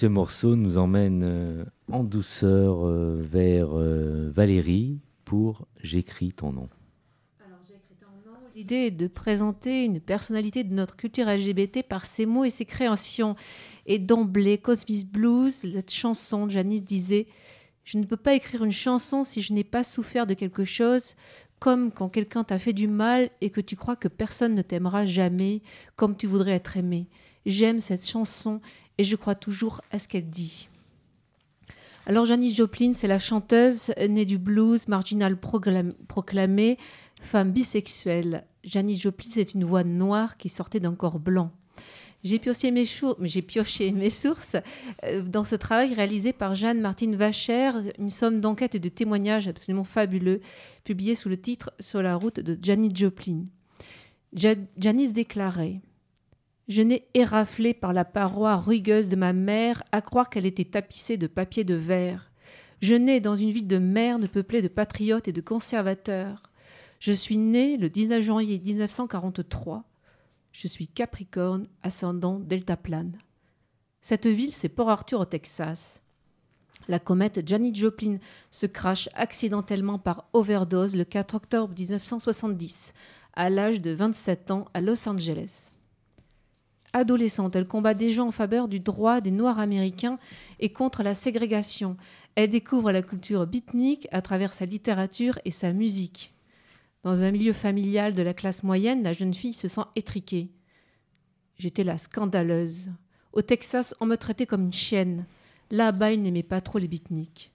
ce 0.00 0.06
morceau 0.06 0.56
nous 0.56 0.78
emmène 0.78 1.22
euh, 1.24 1.64
en 1.92 2.04
douceur 2.04 2.86
euh, 2.86 3.20
vers 3.20 3.78
euh, 3.78 4.30
Valérie 4.34 4.98
pour 5.26 5.66
J'écris 5.82 6.32
ton 6.32 6.52
nom. 6.52 6.70
L'idée 8.56 8.86
est 8.86 8.90
de 8.90 9.08
présenter 9.08 9.84
une 9.84 10.00
personnalité 10.00 10.64
de 10.64 10.72
notre 10.72 10.96
culture 10.96 11.26
LGBT 11.26 11.82
par 11.86 12.06
ses 12.06 12.24
mots 12.24 12.44
et 12.44 12.50
ses 12.50 12.64
créations. 12.64 13.36
Et 13.84 13.98
d'emblée, 13.98 14.56
Cosmis 14.56 15.04
Blues, 15.04 15.52
cette 15.52 15.92
chanson, 15.92 16.48
Janice 16.48 16.82
disait 16.82 17.26
Je 17.84 17.98
ne 17.98 18.04
peux 18.04 18.16
pas 18.16 18.32
écrire 18.32 18.64
une 18.64 18.72
chanson 18.72 19.22
si 19.22 19.42
je 19.42 19.52
n'ai 19.52 19.64
pas 19.64 19.84
souffert 19.84 20.26
de 20.26 20.32
quelque 20.32 20.64
chose, 20.64 21.14
comme 21.58 21.92
quand 21.92 22.08
quelqu'un 22.08 22.42
t'a 22.42 22.58
fait 22.58 22.72
du 22.72 22.88
mal 22.88 23.28
et 23.42 23.50
que 23.50 23.60
tu 23.60 23.76
crois 23.76 23.96
que 23.96 24.08
personne 24.08 24.54
ne 24.54 24.62
t'aimera 24.62 25.04
jamais 25.04 25.60
comme 25.96 26.16
tu 26.16 26.26
voudrais 26.26 26.52
être 26.52 26.78
aimé. 26.78 27.06
J'aime 27.46 27.80
cette 27.80 28.06
chanson 28.06 28.60
et 28.98 29.04
je 29.04 29.16
crois 29.16 29.34
toujours 29.34 29.80
à 29.90 29.98
ce 29.98 30.08
qu'elle 30.08 30.28
dit. 30.28 30.68
Alors 32.06 32.26
Janis 32.26 32.54
Joplin, 32.54 32.92
c'est 32.94 33.06
la 33.08 33.18
chanteuse 33.18 33.92
née 34.08 34.24
du 34.24 34.38
blues, 34.38 34.88
marginal 34.88 35.34
proclam- 35.34 35.92
proclamée, 36.08 36.76
femme 37.20 37.52
bisexuelle. 37.52 38.44
Janis 38.64 38.96
Joplin, 38.98 39.28
c'est 39.30 39.54
une 39.54 39.64
voix 39.64 39.84
noire 39.84 40.36
qui 40.36 40.48
sortait 40.48 40.80
d'un 40.80 40.94
corps 40.94 41.18
blanc. 41.20 41.50
J'ai 42.22 42.38
pioché 42.38 42.70
mes, 42.70 42.84
j'ai 43.22 43.40
pioché 43.42 43.92
mes 43.92 44.10
sources 44.10 44.56
euh, 45.04 45.22
dans 45.22 45.44
ce 45.44 45.54
travail 45.56 45.94
réalisé 45.94 46.32
par 46.34 46.54
Jeanne-Martine 46.54 47.16
Vacher, 47.16 47.70
une 47.98 48.10
somme 48.10 48.40
d'enquêtes 48.40 48.74
et 48.74 48.78
de 48.80 48.88
témoignages 48.90 49.48
absolument 49.48 49.84
fabuleux, 49.84 50.40
publié 50.84 51.14
sous 51.14 51.30
le 51.30 51.38
titre 51.40 51.72
Sur 51.80 52.02
la 52.02 52.16
route 52.16 52.40
de 52.40 52.58
Janis 52.60 52.92
Joplin. 52.94 53.44
Ja- 54.34 54.54
Janis 54.76 55.12
déclarait 55.14 55.80
Je 56.70 56.82
n'ai 56.82 57.08
éraflé 57.14 57.74
par 57.74 57.92
la 57.92 58.04
paroi 58.04 58.54
rugueuse 58.54 59.08
de 59.08 59.16
ma 59.16 59.32
mère 59.32 59.82
à 59.90 60.00
croire 60.00 60.30
qu'elle 60.30 60.46
était 60.46 60.64
tapissée 60.64 61.16
de 61.16 61.26
papier 61.26 61.64
de 61.64 61.74
verre. 61.74 62.30
Je 62.80 62.94
nais 62.94 63.18
dans 63.18 63.34
une 63.34 63.50
ville 63.50 63.66
de 63.66 63.78
merde 63.78 64.28
peuplée 64.28 64.62
de 64.62 64.68
patriotes 64.68 65.26
et 65.26 65.32
de 65.32 65.40
conservateurs. 65.40 66.44
Je 67.00 67.10
suis 67.10 67.38
né 67.38 67.76
le 67.76 67.90
19 67.90 68.22
janvier 68.22 68.60
1943. 68.60 69.82
Je 70.52 70.68
suis 70.68 70.86
Capricorne, 70.86 71.66
ascendant 71.82 72.38
deltaplane. 72.38 73.18
Cette 74.00 74.28
ville, 74.28 74.54
c'est 74.54 74.68
Port 74.68 74.90
Arthur 74.90 75.18
au 75.18 75.24
Texas. 75.24 76.00
La 76.86 77.00
comète 77.00 77.48
Janet 77.48 77.74
Joplin 77.74 78.18
se 78.52 78.66
crache 78.66 79.08
accidentellement 79.14 79.98
par 79.98 80.28
overdose 80.34 80.94
le 80.94 81.02
4 81.04 81.34
octobre 81.34 81.74
1970, 81.76 82.92
à 83.34 83.50
l'âge 83.50 83.80
de 83.80 83.90
27 83.90 84.52
ans 84.52 84.66
à 84.72 84.80
Los 84.80 85.08
Angeles. 85.08 85.69
Adolescente, 86.92 87.54
elle 87.54 87.68
combat 87.68 87.94
déjà 87.94 88.24
en 88.24 88.32
faveur 88.32 88.66
du 88.66 88.80
droit 88.80 89.20
des 89.20 89.30
Noirs 89.30 89.58
américains 89.58 90.18
et 90.58 90.72
contre 90.72 91.02
la 91.02 91.14
ségrégation. 91.14 91.96
Elle 92.34 92.50
découvre 92.50 92.90
la 92.90 93.02
culture 93.02 93.46
beatnik 93.46 94.08
à 94.10 94.22
travers 94.22 94.52
sa 94.52 94.64
littérature 94.64 95.38
et 95.44 95.50
sa 95.50 95.72
musique. 95.72 96.34
Dans 97.04 97.22
un 97.22 97.30
milieu 97.30 97.52
familial 97.52 98.14
de 98.14 98.22
la 98.22 98.34
classe 98.34 98.62
moyenne, 98.62 99.02
la 99.02 99.12
jeune 99.12 99.34
fille 99.34 99.52
se 99.52 99.68
sent 99.68 99.84
étriquée. 99.96 100.50
J'étais 101.58 101.84
la 101.84 101.96
scandaleuse. 101.96 102.90
Au 103.32 103.42
Texas, 103.42 103.94
on 104.00 104.06
me 104.06 104.16
traitait 104.16 104.46
comme 104.46 104.64
une 104.64 104.72
chienne. 104.72 105.26
Là-bas, 105.70 106.12
ils 106.12 106.22
n'aimaient 106.22 106.42
pas 106.42 106.60
trop 106.60 106.78
les 106.78 106.88
beatniks. 106.88 107.52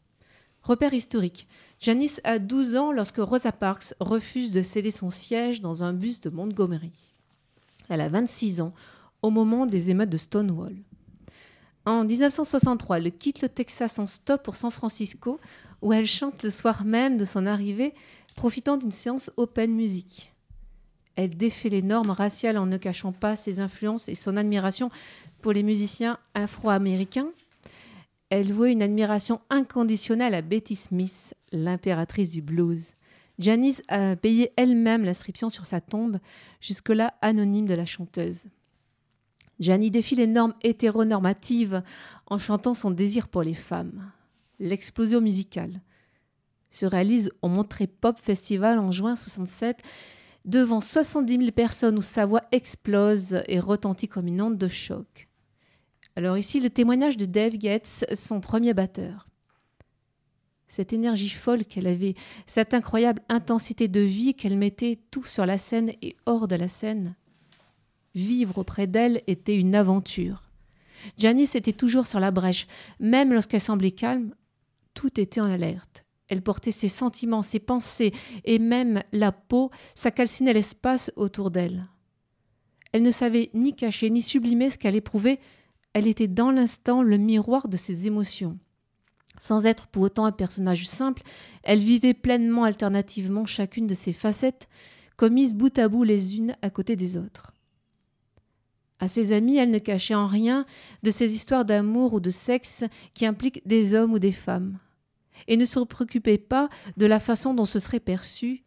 Repère 0.64 0.94
historique. 0.94 1.48
Janice 1.80 2.22
a 2.24 2.40
12 2.40 2.76
ans 2.76 2.92
lorsque 2.92 3.18
Rosa 3.18 3.52
Parks 3.52 3.94
refuse 4.00 4.52
de 4.52 4.62
céder 4.62 4.92
son 4.92 5.10
siège 5.10 5.62
dans 5.62 5.84
un 5.84 5.94
bus 5.94 6.22
de 6.22 6.30
Montgomery. 6.30 7.14
Elle 7.90 8.02
a 8.02 8.10
26 8.10 8.62
ans 8.62 8.74
au 9.26 9.32
moment 9.32 9.66
des 9.66 9.90
émeutes 9.90 10.12
de 10.12 10.18
Stonewall. 10.18 10.76
En 11.84 12.04
1963, 12.04 12.98
elle 12.98 13.12
quitte 13.12 13.42
le 13.42 13.50
Texas 13.50 13.98
en 13.98 14.06
stop 14.06 14.44
pour 14.44 14.56
San 14.56 14.70
Francisco, 14.70 15.40
où 15.82 15.94
elle 15.94 16.06
chante 16.06 16.44
le 16.44 16.52
soir 16.52 16.86
même 16.86 17.18
de 17.18 17.26
son 17.26 17.48
arrivée, 17.48 17.96
profitant 18.36 18.78
d'une 18.78 18.92
séance 18.92 19.32
open 19.36 19.72
music. 19.74 20.32
Elle 21.16 21.36
défait 21.36 21.70
les 21.70 21.82
normes 21.82 22.12
raciales 22.12 22.60
en 22.60 22.68
ne 22.68 22.78
cachant 22.78 23.14
pas 23.14 23.36
ses 23.36 23.60
influences 23.60 24.10
et 24.10 24.16
son 24.16 24.38
admiration 24.38 24.92
pour 25.42 25.54
les 25.54 25.64
musiciens 25.64 26.20
afro-américains. 26.36 27.30
Elle 28.30 28.54
vouait 28.54 28.74
une 28.74 28.84
admiration 28.84 29.42
inconditionnelle 29.50 30.36
à 30.36 30.44
Betty 30.44 30.76
Smith, 30.76 31.34
l'impératrice 31.52 32.30
du 32.30 32.44
blues. 32.44 32.92
Janice 33.40 33.82
a 33.88 34.16
payé 34.16 34.52
elle-même 34.56 35.04
l'inscription 35.04 35.50
sur 35.50 35.66
sa 35.66 35.82
tombe, 35.82 36.20
jusque-là 36.62 37.16
anonyme 37.22 37.66
de 37.66 37.74
la 37.74 37.88
chanteuse. 37.88 38.50
Janie 39.60 39.92
défie 39.92 40.16
les 40.16 40.28
normes 40.28 40.54
hétéronormatives 40.64 41.82
en 42.28 42.38
chantant 42.38 42.74
son 42.74 42.92
désir 42.92 43.28
pour 43.28 43.44
les 43.44 43.54
femmes. 43.54 44.12
L'explosion 44.60 45.22
musicale 45.22 45.82
se 46.72 46.86
réalise 46.86 47.32
au 47.42 47.48
Montré 47.48 47.88
Pop 47.88 48.20
Festival 48.22 48.80
en 48.80 48.92
juin 48.92 49.16
67 49.16 49.82
devant 50.44 50.82
70 50.82 51.38
000 51.38 51.52
personnes 51.52 51.98
où 51.98 52.02
sa 52.02 52.26
voix 52.26 52.44
explose 52.52 53.42
et 53.48 53.60
retentit 53.60 54.08
comme 54.08 54.28
une 54.28 54.42
onde 54.42 54.58
de 54.58 54.68
choc. 54.68 55.28
Alors 56.16 56.38
ici, 56.38 56.60
le 56.60 56.70
témoignage 56.70 57.18
de 57.18 57.26
Dave 57.26 57.60
Getz, 57.60 58.06
son 58.14 58.40
premier 58.40 58.74
batteur. 58.74 59.28
Cette 60.68 60.94
énergie 60.94 61.30
folle 61.30 61.66
qu'elle 61.66 61.88
avait, 61.88 62.16
cette 62.48 62.74
incroyable 62.74 63.22
intensité 63.30 63.88
de 63.88 64.00
vie 64.00 64.34
qu'elle 64.34 64.58
mettait 64.58 65.00
tout 65.12 65.24
sur 65.24 65.46
la 65.46 65.58
scène 65.58 65.92
et 66.02 66.16
hors 66.26 66.48
de 66.48 66.56
la 66.56 66.68
scène. 66.68 67.16
Vivre 68.16 68.58
auprès 68.60 68.88
d'elle 68.88 69.22
était 69.28 69.56
une 69.56 69.76
aventure. 69.76 70.44
Janice 71.18 71.56
était 71.56 71.74
toujours 71.74 72.08
sur 72.08 72.20
la 72.20 72.32
brèche, 72.32 72.66
même 73.00 73.34
lorsqu'elle 73.34 73.62
semblait 73.62 73.92
calme, 73.92 74.34
tout 74.94 75.20
était 75.20 75.42
en 75.42 75.52
alerte. 75.52 76.06
Elle 76.28 76.42
portait 76.42 76.72
ses 76.72 76.90
sentiments, 76.90 77.44
ses 77.44 77.60
pensées, 77.60 78.14
et 78.46 78.58
même 78.58 79.04
la 79.12 79.32
peau, 79.32 79.70
ça 79.94 80.12
calcinait 80.12 80.54
l'espace 80.54 81.12
autour 81.16 81.52
d'elle. 81.52 81.88
Elle 82.94 83.04
ne 83.04 83.12
savait 83.12 83.52
ni 83.54 83.76
cacher 83.76 84.10
ni 84.10 84.22
sublimer 84.22 84.70
ce 84.70 84.78
qu'elle 84.78 84.96
éprouvait, 84.96 85.40
elle 85.94 86.08
était 86.08 86.28
dans 86.28 86.52
l'instant 86.52 87.04
le 87.04 87.18
miroir 87.18 87.68
de 87.68 87.78
ses 87.78 88.08
émotions. 88.08 88.58
Sans 89.38 89.66
être 89.66 89.88
pour 89.88 90.04
autant 90.04 90.26
un 90.26 90.32
personnage 90.32 90.88
simple, 90.88 91.22
elle 91.64 91.80
vivait 91.80 92.14
pleinement 92.14 92.64
alternativement 92.64 93.46
chacune 93.46 93.88
de 93.88 93.94
ses 93.94 94.14
facettes, 94.14 94.70
commises 95.18 95.54
bout 95.54 95.78
à 95.78 95.90
bout 95.90 96.04
les 96.04 96.38
unes 96.38 96.56
à 96.62 96.70
côté 96.70 96.96
des 96.96 97.18
autres. 97.18 97.55
À 99.00 99.08
ses 99.08 99.34
amis, 99.34 99.58
elle 99.58 99.72
ne 99.72 99.80
cachait 99.80 100.16
en 100.16 100.28
rien 100.28 100.66
de 101.04 101.12
ces 101.12 101.36
histoires 101.36 101.66
d'amour 101.66 102.14
ou 102.14 102.20
de 102.20 102.30
sexe 102.30 102.84
qui 103.14 103.26
impliquent 103.26 103.66
des 103.68 103.94
hommes 103.94 104.14
ou 104.14 104.20
des 104.20 104.32
femmes, 104.32 104.80
et 105.48 105.58
ne 105.58 105.66
se 105.66 105.80
préoccupait 105.80 106.38
pas 106.38 106.70
de 106.96 107.06
la 107.06 107.20
façon 107.20 107.54
dont 107.54 107.66
ce 107.66 107.80
serait 107.80 108.00
perçu. 108.00 108.64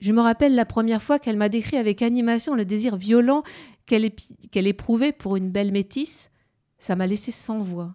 Je 0.00 0.12
me 0.12 0.20
rappelle 0.20 0.54
la 0.54 0.64
première 0.64 1.02
fois 1.02 1.18
qu'elle 1.18 1.36
m'a 1.36 1.48
décrit 1.48 1.76
avec 1.76 2.02
animation 2.02 2.54
le 2.54 2.64
désir 2.64 2.96
violent 2.96 3.42
qu'elle 3.86 4.66
éprouvait 4.66 5.12
pour 5.12 5.36
une 5.36 5.50
belle 5.50 5.72
métisse. 5.72 6.30
Ça 6.78 6.96
m'a 6.96 7.06
laissé 7.06 7.32
sans 7.32 7.58
voix. 7.58 7.94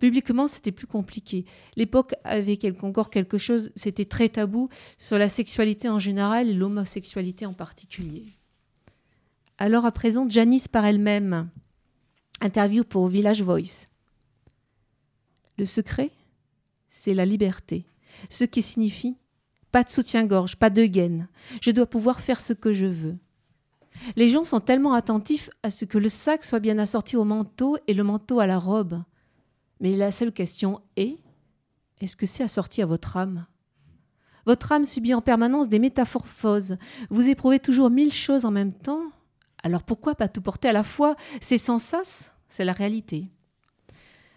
Publiquement, 0.00 0.48
c'était 0.48 0.72
plus 0.72 0.86
compliqué. 0.86 1.44
L'époque 1.76 2.14
avait 2.24 2.58
encore 2.82 3.10
quelque 3.10 3.38
chose, 3.38 3.70
c'était 3.76 4.04
très 4.04 4.28
tabou 4.28 4.68
sur 4.98 5.18
la 5.18 5.28
sexualité 5.28 5.88
en 5.88 5.98
général 5.98 6.48
et 6.48 6.54
l'homosexualité 6.54 7.46
en 7.46 7.54
particulier. 7.54 8.37
Alors 9.60 9.84
à 9.84 9.90
présent, 9.90 10.30
Janice 10.30 10.68
par 10.68 10.84
elle-même. 10.84 11.50
Interview 12.40 12.84
pour 12.84 13.08
Village 13.08 13.42
Voice. 13.42 13.86
Le 15.58 15.66
secret, 15.66 16.12
c'est 16.88 17.12
la 17.12 17.26
liberté. 17.26 17.84
Ce 18.30 18.44
qui 18.44 18.62
signifie 18.62 19.16
pas 19.72 19.82
de 19.82 19.90
soutien-gorge, 19.90 20.56
pas 20.56 20.70
de 20.70 20.86
gaine. 20.86 21.28
Je 21.60 21.72
dois 21.72 21.86
pouvoir 21.86 22.20
faire 22.20 22.40
ce 22.40 22.52
que 22.52 22.72
je 22.72 22.86
veux. 22.86 23.16
Les 24.16 24.28
gens 24.28 24.44
sont 24.44 24.60
tellement 24.60 24.94
attentifs 24.94 25.50
à 25.64 25.70
ce 25.70 25.84
que 25.84 25.98
le 25.98 26.08
sac 26.08 26.44
soit 26.44 26.60
bien 26.60 26.78
assorti 26.78 27.16
au 27.16 27.24
manteau 27.24 27.76
et 27.86 27.94
le 27.94 28.04
manteau 28.04 28.38
à 28.38 28.46
la 28.46 28.58
robe. 28.58 29.02
Mais 29.80 29.96
la 29.96 30.12
seule 30.12 30.32
question 30.32 30.80
est 30.96 31.18
est-ce 32.00 32.16
que 32.16 32.26
c'est 32.26 32.44
assorti 32.44 32.80
à 32.80 32.86
votre 32.86 33.16
âme? 33.16 33.46
Votre 34.46 34.70
âme 34.70 34.86
subit 34.86 35.14
en 35.14 35.20
permanence 35.20 35.68
des 35.68 35.80
métamorphoses. 35.80 36.78
Vous 37.10 37.28
éprouvez 37.28 37.58
toujours 37.58 37.90
mille 37.90 38.12
choses 38.12 38.44
en 38.44 38.52
même 38.52 38.72
temps. 38.72 39.02
Alors 39.62 39.82
pourquoi 39.82 40.14
pas 40.14 40.28
tout 40.28 40.42
porter 40.42 40.68
à 40.68 40.72
la 40.72 40.84
fois 40.84 41.16
C'est 41.40 41.58
sans 41.58 41.78
sas, 41.78 42.32
c'est 42.48 42.64
la 42.64 42.72
réalité. 42.72 43.28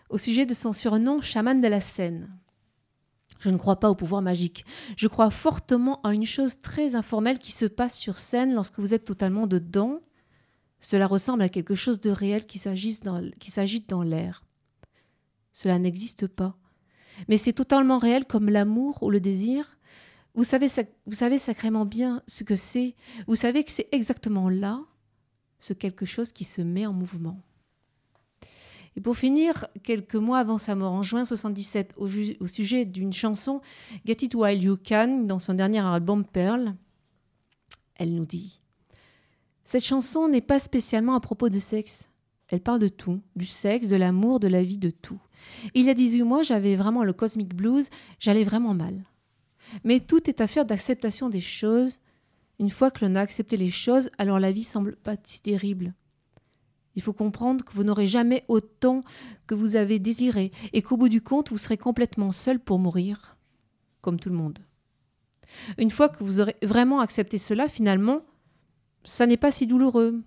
Au 0.10 0.18
sujet 0.18 0.46
de 0.46 0.54
son 0.54 0.74
surnom, 0.74 1.22
chaman 1.22 1.62
de 1.62 1.68
la 1.68 1.80
Seine. 1.80 2.30
Je 3.40 3.50
ne 3.50 3.58
crois 3.58 3.80
pas 3.80 3.90
au 3.90 3.96
pouvoir 3.96 4.22
magique. 4.22 4.66
Je 4.98 5.08
crois 5.08 5.32
fortement 5.32 6.00
à 6.04 6.14
une 6.14 6.26
chose 6.26 6.62
très 6.62 6.96
informelle 6.96 7.40
qui 7.40 7.52
se 7.52 7.66
passe 7.66 7.98
sur 7.98 8.20
scène 8.20 8.54
lorsque 8.54 8.78
vous 8.78 8.94
êtes 8.94 9.06
totalement 9.06 9.48
dedans. 9.48 10.00
Cela 10.80 11.08
ressemble 11.08 11.42
à 11.42 11.50
quelque 11.50 11.76
chose 11.76 12.00
de 12.00 12.12
réel 12.12 12.46
qui 12.46 12.60
s'agite 12.60 13.04
dans, 13.04 14.04
l'air. 14.04 14.44
Cela 15.54 15.80
n'existe 15.80 16.28
pas. 16.28 16.56
Mais 17.30 17.38
c'est 17.38 17.54
totalement 17.54 17.98
réel 17.98 18.26
comme 18.26 18.50
l'amour 18.50 19.02
ou 19.02 19.10
le 19.10 19.20
désir. 19.20 19.78
Vous 20.36 20.44
savez, 20.44 20.68
vous 21.06 21.16
savez 21.16 21.38
sacrément 21.38 21.86
bien 21.86 22.22
ce 22.28 22.44
que 22.44 22.56
c'est. 22.56 22.96
Vous 23.28 23.36
savez 23.36 23.64
que 23.64 23.72
c'est 23.72 23.90
exactement 23.92 24.50
là 24.50 24.82
ce 25.62 25.72
quelque 25.72 26.06
chose 26.06 26.34
qui 26.34 26.44
se 26.44 26.62
met 26.62 26.86
en 26.86 26.92
mouvement. 26.92 27.40
Et 28.98 29.02
pour 29.02 29.16
finir, 29.16 29.68
quelques 29.84 30.16
mois 30.16 30.40
avant 30.40 30.58
sa 30.58 30.76
mort, 30.76 30.92
en 30.92 31.02
juin 31.02 31.24
77, 31.24 31.94
au, 31.96 32.10
au 32.42 32.48
sujet 32.48 32.84
d'une 32.84 33.14
chanson, 33.14 33.62
Get 34.06 34.18
It 34.26 34.36
While 34.36 34.62
You 34.62 34.78
Can, 34.86 35.24
dans 35.24 35.40
son 35.40 35.54
dernier 35.54 35.80
album 35.80 36.26
Pearl, 36.26 36.76
elle 37.96 38.14
nous 38.14 38.26
dit 38.26 38.60
Cette 39.64 39.86
chanson 39.86 40.28
n'est 40.28 40.42
pas 40.42 40.60
spécialement 40.60 41.16
à 41.16 41.22
propos 41.22 41.48
de 41.48 41.60
sexe. 41.60 42.10
Elle 42.50 42.60
parle 42.60 42.80
de 42.80 42.90
tout, 42.90 43.22
du 43.38 43.46
sexe, 43.46 43.88
de 43.88 43.96
l'amour, 43.96 44.42
de 44.42 44.50
la 44.50 44.62
vie, 44.62 44.78
de 44.78 44.90
tout. 44.90 45.22
Il 45.74 45.86
y 45.86 45.90
a 45.90 45.94
18 45.94 46.24
mois, 46.24 46.44
j'avais 46.44 46.76
vraiment 46.76 47.06
le 47.06 47.14
cosmic 47.14 47.56
blues, 47.56 47.90
j'allais 48.20 48.44
vraiment 48.44 48.74
mal. 48.74 49.06
Mais 49.86 50.02
tout 50.02 50.30
est 50.30 50.42
affaire 50.42 50.66
d'acceptation 50.66 51.30
des 51.30 51.40
choses. 51.40 52.00
Une 52.62 52.70
fois 52.70 52.92
que 52.92 53.04
l'on 53.04 53.16
a 53.16 53.22
accepté 53.22 53.58
les 53.58 53.72
choses, 53.72 54.12
alors 54.20 54.40
la 54.40 54.52
vie 54.52 54.64
semble 54.64 54.96
pas 54.96 55.16
si 55.24 55.42
terrible. 55.42 55.96
Il 56.96 57.02
faut 57.02 57.12
comprendre 57.12 57.66
que 57.66 57.74
vous 57.74 57.84
n'aurez 57.84 58.06
jamais 58.06 58.46
autant 58.50 59.02
que 59.48 59.56
vous 59.56 59.76
avez 59.76 59.98
désiré 59.98 60.52
et 60.72 60.84
qu'au 60.84 60.96
bout 60.96 61.10
du 61.10 61.22
compte, 61.22 61.50
vous 61.50 61.58
serez 61.58 61.78
complètement 61.78 62.32
seul 62.32 62.60
pour 62.60 62.78
mourir, 62.78 63.36
comme 64.02 64.20
tout 64.20 64.30
le 64.30 64.36
monde. 64.36 64.60
Une 65.80 65.90
fois 65.90 66.08
que 66.08 66.24
vous 66.24 66.40
aurez 66.40 66.56
vraiment 66.62 67.00
accepté 67.00 67.40
cela, 67.40 67.68
finalement, 67.68 68.22
ça 69.06 69.26
n'est 69.26 69.38
pas 69.38 69.52
si 69.52 69.66
douloureux. 69.66 70.22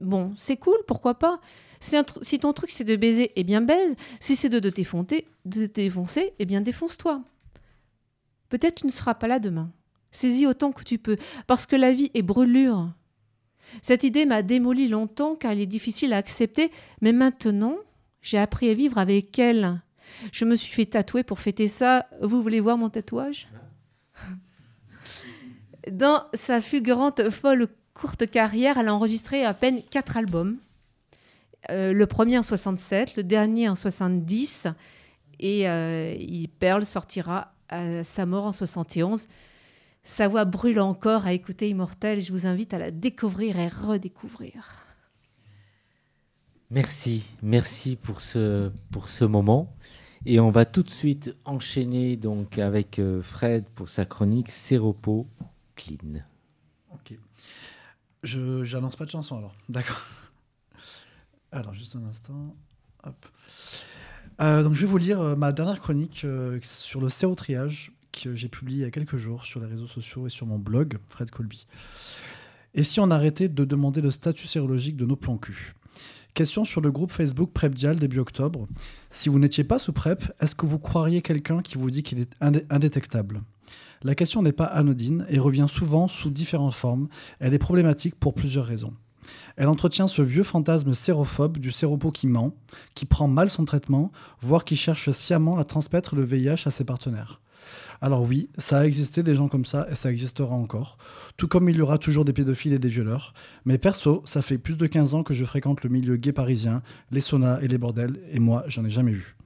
Bon, 0.00 0.32
c'est 0.36 0.56
cool, 0.56 0.78
pourquoi 0.86 1.18
pas? 1.18 1.40
Si, 1.80 2.38
ton 2.38 2.52
truc 2.52 2.70
c'est 2.70 2.84
de 2.84 2.94
baiser, 2.94 3.32
eh 3.34 3.42
bien 3.42 3.60
baise. 3.60 3.96
Si 4.20 4.36
c'est 4.36 4.48
de, 4.48 4.60
de 4.60 4.70
défoncer, 5.66 6.34
eh 6.38 6.46
bien 6.46 6.60
défonce-toi. 6.60 7.24
Peut-être 8.50 8.76
tu 8.76 8.86
ne 8.86 8.92
seras 8.92 9.14
pas 9.14 9.26
là 9.26 9.40
demain. 9.40 9.72
Saisis 10.10 10.46
autant 10.46 10.72
que 10.72 10.84
tu 10.84 10.98
peux, 10.98 11.16
parce 11.46 11.66
que 11.66 11.76
la 11.76 11.92
vie 11.92 12.10
est 12.14 12.22
brûlure. 12.22 12.90
Cette 13.82 14.04
idée 14.04 14.24
m'a 14.24 14.42
démoli 14.42 14.88
longtemps 14.88 15.34
car 15.34 15.52
elle 15.52 15.60
est 15.60 15.66
difficile 15.66 16.12
à 16.12 16.16
accepter, 16.16 16.72
mais 17.00 17.12
maintenant, 17.12 17.76
j'ai 18.22 18.38
appris 18.38 18.70
à 18.70 18.74
vivre 18.74 18.98
avec 18.98 19.38
elle. 19.38 19.80
Je 20.32 20.44
me 20.44 20.56
suis 20.56 20.72
fait 20.72 20.86
tatouer 20.86 21.22
pour 21.22 21.38
fêter 21.38 21.68
ça. 21.68 22.06
Vous 22.22 22.42
voulez 22.42 22.60
voir 22.60 22.78
mon 22.78 22.88
tatouage? 22.88 23.48
Dans 25.90 26.24
sa 26.34 26.60
fulgurante, 26.60 27.30
folle, 27.30 27.68
courte 27.94 28.28
carrière, 28.30 28.78
elle 28.78 28.88
a 28.88 28.94
enregistré 28.94 29.44
à 29.44 29.54
peine 29.54 29.82
quatre 29.82 30.16
albums. 30.16 30.58
Euh, 31.70 31.92
le 31.92 32.06
premier 32.06 32.38
en 32.38 32.42
67, 32.42 33.16
le 33.16 33.22
dernier 33.24 33.68
en 33.68 33.76
70, 33.76 34.68
et 35.40 35.68
euh, 35.68 36.14
Pearl 36.58 36.84
sortira 36.84 37.52
à 37.68 38.02
sa 38.04 38.26
mort 38.26 38.44
en 38.44 38.52
71. 38.52 39.28
Sa 40.08 40.26
voix 40.26 40.46
brûle 40.46 40.80
encore 40.80 41.26
à 41.26 41.34
écouter 41.34 41.68
Immortel. 41.68 42.22
Je 42.22 42.32
vous 42.32 42.46
invite 42.46 42.72
à 42.72 42.78
la 42.78 42.90
découvrir 42.90 43.58
et 43.58 43.68
redécouvrir. 43.68 44.64
Merci, 46.70 47.30
merci 47.42 47.94
pour 47.94 48.22
ce, 48.22 48.72
pour 48.90 49.10
ce 49.10 49.26
moment. 49.26 49.76
Et 50.24 50.40
on 50.40 50.50
va 50.50 50.64
tout 50.64 50.82
de 50.82 50.88
suite 50.88 51.36
enchaîner 51.44 52.16
donc 52.16 52.56
avec 52.56 52.98
euh, 52.98 53.22
Fred 53.22 53.68
pour 53.74 53.90
sa 53.90 54.06
chronique 54.06 54.50
Séropo 54.50 55.28
Clean. 55.76 56.22
Ok. 56.94 57.12
Je 58.22 58.64
n'annonce 58.74 58.96
pas 58.96 59.04
de 59.04 59.10
chanson 59.10 59.36
alors. 59.36 59.54
D'accord. 59.68 60.02
Alors, 61.52 61.74
juste 61.74 61.96
un 61.96 62.04
instant. 62.06 62.56
Hop. 63.04 63.26
Euh, 64.40 64.62
donc 64.62 64.74
je 64.74 64.80
vais 64.80 64.86
vous 64.86 64.98
lire 64.98 65.20
euh, 65.20 65.36
ma 65.36 65.52
dernière 65.52 65.80
chronique 65.80 66.22
euh, 66.24 66.58
sur 66.62 67.00
le 67.00 67.08
sérotriage 67.08 67.92
que 68.12 68.34
j'ai 68.34 68.48
publié 68.48 68.80
il 68.80 68.84
y 68.84 68.86
a 68.86 68.90
quelques 68.90 69.16
jours 69.16 69.44
sur 69.44 69.60
les 69.60 69.66
réseaux 69.66 69.86
sociaux 69.86 70.26
et 70.26 70.30
sur 70.30 70.46
mon 70.46 70.58
blog, 70.58 70.98
Fred 71.06 71.30
Colby. 71.30 71.66
Et 72.74 72.82
si 72.84 73.00
on 73.00 73.10
arrêtait 73.10 73.48
de 73.48 73.64
demander 73.64 74.00
le 74.00 74.10
statut 74.10 74.46
sérologique 74.46 74.96
de 74.96 75.06
nos 75.06 75.16
plans 75.16 75.38
cul? 75.38 75.74
Question 76.34 76.64
sur 76.64 76.80
le 76.80 76.92
groupe 76.92 77.10
Facebook 77.10 77.50
PrepDial 77.52 77.98
début 77.98 78.18
octobre. 78.20 78.68
Si 79.10 79.28
vous 79.28 79.38
n'étiez 79.38 79.64
pas 79.64 79.78
sous 79.78 79.92
PrEP, 79.92 80.32
est-ce 80.40 80.54
que 80.54 80.66
vous 80.66 80.78
croiriez 80.78 81.22
quelqu'un 81.22 81.62
qui 81.62 81.76
vous 81.76 81.90
dit 81.90 82.02
qu'il 82.02 82.20
est 82.20 82.32
indé- 82.40 82.64
indétectable? 82.70 83.42
La 84.02 84.14
question 84.14 84.42
n'est 84.42 84.52
pas 84.52 84.66
anodine 84.66 85.26
et 85.28 85.40
revient 85.40 85.66
souvent 85.68 86.06
sous 86.06 86.30
différentes 86.30 86.74
formes. 86.74 87.08
Elle 87.40 87.54
est 87.54 87.58
problématique 87.58 88.14
pour 88.14 88.34
plusieurs 88.34 88.66
raisons. 88.66 88.94
Elle 89.56 89.66
entretient 89.68 90.06
ce 90.06 90.22
vieux 90.22 90.44
fantasme 90.44 90.94
sérophobe 90.94 91.58
du 91.58 91.72
séropo 91.72 92.12
qui 92.12 92.28
ment, 92.28 92.54
qui 92.94 93.04
prend 93.06 93.26
mal 93.26 93.50
son 93.50 93.64
traitement, 93.64 94.12
voire 94.40 94.64
qui 94.64 94.76
cherche 94.76 95.10
sciemment 95.10 95.58
à 95.58 95.64
transmettre 95.64 96.14
le 96.14 96.24
VIH 96.24 96.62
à 96.66 96.70
ses 96.70 96.84
partenaires. 96.84 97.40
Alors 98.00 98.22
oui, 98.22 98.48
ça 98.58 98.78
a 98.78 98.84
existé 98.84 99.22
des 99.22 99.34
gens 99.34 99.48
comme 99.48 99.64
ça 99.64 99.86
et 99.90 99.94
ça 99.94 100.10
existera 100.10 100.54
encore, 100.54 100.98
tout 101.36 101.48
comme 101.48 101.68
il 101.68 101.76
y 101.76 101.80
aura 101.80 101.98
toujours 101.98 102.24
des 102.24 102.32
pédophiles 102.32 102.72
et 102.72 102.78
des 102.78 102.88
violeurs. 102.88 103.34
Mais 103.64 103.78
perso, 103.78 104.22
ça 104.24 104.40
fait 104.40 104.58
plus 104.58 104.76
de 104.76 104.86
15 104.86 105.14
ans 105.14 105.22
que 105.24 105.34
je 105.34 105.44
fréquente 105.44 105.82
le 105.82 105.90
milieu 105.90 106.16
gay 106.16 106.32
parisien, 106.32 106.82
les 107.10 107.20
saunas 107.20 107.60
et 107.60 107.68
les 107.68 107.78
bordels, 107.78 108.20
et 108.32 108.38
moi, 108.38 108.64
j'en 108.68 108.84
ai 108.84 108.90
jamais 108.90 109.12
vu. 109.12 109.36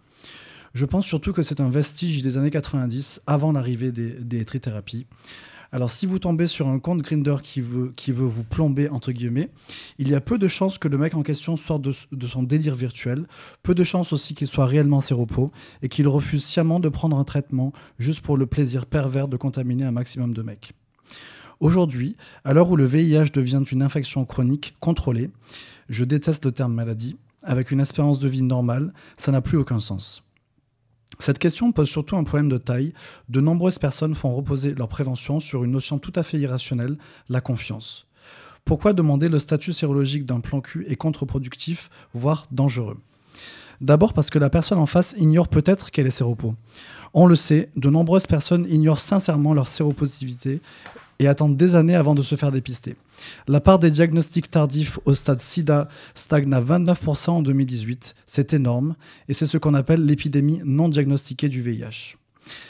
Je 0.74 0.84
pense 0.84 1.06
surtout 1.06 1.32
que 1.32 1.42
c'est 1.42 1.60
un 1.60 1.70
vestige 1.70 2.22
des 2.22 2.36
années 2.36 2.50
90, 2.50 3.22
avant 3.26 3.52
l'arrivée 3.52 3.92
des, 3.92 4.10
des 4.10 4.44
trithérapies. 4.44 5.06
Alors 5.75 5.91
si 5.91 6.05
vous 6.05 6.18
tombez 6.18 6.47
sur 6.49 6.68
un 6.68 6.79
compte 6.79 7.01
Grinder 7.01 7.37
qui 7.43 7.62
veut, 7.62 7.95
qui 7.97 8.12
veut 8.12 8.27
vous 8.27 8.45
plomber, 8.45 8.91
entre 8.91 9.11
guillemets, 9.11 9.49
il 9.99 10.11
y 10.11 10.14
a 10.14 10.20
peu 10.20 10.37
de 10.37 10.47
chances 10.47 10.77
que 10.77 10.87
le 10.87 10.99
mec 10.99 11.14
en 11.14 11.23
question 11.23 11.57
sorte 11.57 11.81
de, 11.81 12.27
son 12.27 12.43
délire 12.43 12.75
virtuel, 12.75 13.27
peu 13.62 13.75
de 13.75 13.83
chances 13.83 14.12
aussi 14.12 14.35
qu'il 14.35 14.47
soit 14.47 14.66
réellement 14.66 15.01
séropo, 15.01 15.51
et 15.81 15.89
qu'il 15.89 16.07
refuse 16.09 16.45
sciemment 16.45 16.79
de 16.79 16.91
prendre 16.91 17.16
un 17.16 17.25
traitement 17.25 17.73
juste 17.99 18.20
pour 18.20 18.37
le 18.37 18.45
plaisir 18.45 18.85
pervers 18.85 19.29
de 19.29 19.39
contaminer 19.39 19.85
un 19.85 19.93
maximum 19.93 20.35
de 20.35 20.43
mecs. 20.43 20.75
Aujourd'hui, 21.59 22.16
à 22.45 22.53
l'heure 22.53 22.70
où 22.70 22.77
le 22.77 22.85
VIH 22.85 23.31
devient 23.33 23.62
une 23.70 23.83
infection 23.83 24.27
chronique 24.27 24.75
contrôlée, 24.79 25.31
je 25.89 26.05
déteste 26.05 26.45
le 26.45 26.53
terme 26.53 26.75
maladie, 26.75 27.16
avec 27.45 27.70
une 27.70 27.81
espérance 27.81 28.18
de 28.18 28.29
vie 28.29 28.43
normale, 28.43 28.93
ça 29.16 29.33
n'a 29.33 29.41
plus 29.41 29.57
aucun 29.57 29.81
sens. 29.81 30.23
Cette 31.23 31.39
question 31.39 31.70
pose 31.70 31.89
surtout 31.89 32.16
un 32.16 32.25
problème 32.25 32.49
de 32.49 32.59
taille. 32.59 32.95
De 33.29 33.41
nombreuses 33.41 33.79
personnes 33.79 34.16
font 34.16 34.33
reposer 34.33 34.75
leur 34.75 34.89
prévention 34.89 35.39
sur 35.39 35.62
une 35.62 35.70
notion 35.70 36.01
tout 36.01 36.12
à 36.16 36.25
fait 36.25 36.37
irrationnelle, 36.37 36.99
la 37.29 37.41
confiance. 37.41 38.09
Pourquoi 38.64 38.93
demander 38.93 39.29
le 39.29 39.39
statut 39.39 39.73
sérologique 39.73 40.27
d'un 40.27 40.41
plan 40.41 40.61
cul 40.61 40.85
est 40.89 40.97
contre-productif, 40.97 41.91
voire 42.12 42.49
dangereux? 42.51 42.99
D'abord 43.81 44.14
parce 44.14 44.31
que 44.31 44.41
la 44.41 44.51
personne 44.51 44.81
en 44.81 44.87
face 44.87 45.14
ignore 45.16 45.47
peut-être 45.47 45.93
qu'elle 45.93 46.09
est 46.09 46.11
séropo. 46.11 46.57
On 47.14 47.27
le 47.27 47.37
sait, 47.37 47.70
de 47.77 47.89
nombreuses 47.89 48.27
personnes 48.27 48.66
ignorent 48.68 48.99
sincèrement 48.99 49.55
leur 49.55 49.68
séropositivité 49.68 50.61
et 51.23 51.29
attendent 51.29 51.57
des 51.57 51.75
années 51.75 51.95
avant 51.95 52.14
de 52.14 52.23
se 52.23 52.35
faire 52.35 52.53
dépister. 52.53 52.97
La 53.47 53.61
part 53.61 53.79
des 53.79 53.91
diagnostics 53.91 54.51
tardifs 54.51 54.99
au 55.05 55.14
stade 55.14 55.41
SIDA 55.41 55.89
stagne 56.14 56.53
à 56.53 56.61
29% 56.61 57.31
en 57.31 57.43
2018. 57.43 58.14
C'est 58.27 58.53
énorme 58.53 58.97
et 59.29 59.35
c'est 59.35 59.47
ce 59.47 59.59
qu'on 59.59 59.75
appelle 59.75 60.05
l'épidémie 60.05 60.61
non 60.64 60.89
diagnostiquée 60.89 61.49
du 61.49 61.61
VIH. 61.61 62.16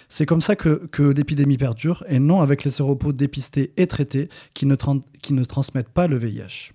C'est 0.09 0.27
comme 0.27 0.43
ça 0.43 0.55
que, 0.55 0.89
l'épidémie 1.03 1.57
perdure 1.57 2.05
et 2.09 2.19
non 2.19 2.43
avec 2.43 2.65
les 2.65 2.71
séropos 2.71 3.13
dépistés 3.13 3.73
et 3.77 3.87
traités 3.87 4.29
qui 4.53 4.67
ne 4.67 5.45
transmettent 5.45 5.89
pas 5.89 6.07
le 6.07 6.17
VIH. 6.17 6.73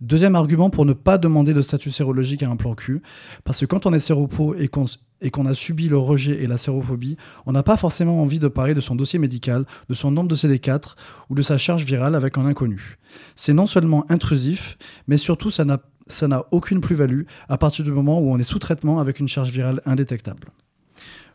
Deuxième 0.00 0.34
argument 0.34 0.70
pour 0.70 0.84
ne 0.84 0.92
pas 0.92 1.18
demander 1.18 1.52
le 1.52 1.62
statut 1.62 1.90
sérologique 1.90 2.42
à 2.42 2.48
un 2.48 2.56
plan 2.56 2.74
cul, 2.74 3.02
parce 3.44 3.60
que 3.60 3.66
quand 3.66 3.86
on 3.86 3.92
est 3.92 4.00
séropo 4.00 4.54
et 4.54 4.68
qu'on 4.68 4.86
et 5.20 5.30
qu'on 5.30 5.46
a 5.46 5.54
subi 5.54 5.88
le 5.88 5.96
rejet 5.96 6.42
et 6.42 6.46
la 6.46 6.58
sérophobie, 6.58 7.16
on 7.46 7.52
n'a 7.52 7.62
pas 7.62 7.78
forcément 7.78 8.20
envie 8.20 8.38
de 8.38 8.48
parler 8.48 8.74
de 8.74 8.82
son 8.82 8.94
dossier 8.94 9.18
médical, 9.18 9.64
de 9.88 9.94
son 9.94 10.10
nombre 10.10 10.28
de 10.28 10.36
CD4 10.36 10.96
ou 11.30 11.34
de 11.34 11.40
sa 11.40 11.56
charge 11.56 11.84
virale 11.84 12.14
avec 12.14 12.36
un 12.36 12.44
inconnu. 12.44 12.98
C'est 13.34 13.54
non 13.54 13.66
seulement 13.66 14.04
intrusif, 14.10 14.76
mais 15.08 15.16
surtout 15.16 15.50
ça 15.50 15.64
n'a 15.64 15.78
ça 16.06 16.28
n'a 16.28 16.44
aucune 16.50 16.82
plus-value 16.82 17.22
à 17.48 17.56
partir 17.56 17.82
du 17.82 17.90
moment 17.90 18.20
où 18.20 18.30
on 18.30 18.38
est 18.38 18.44
sous 18.44 18.58
traitement 18.58 19.00
avec 19.00 19.20
une 19.20 19.28
charge 19.28 19.50
virale 19.50 19.80
indétectable. 19.86 20.48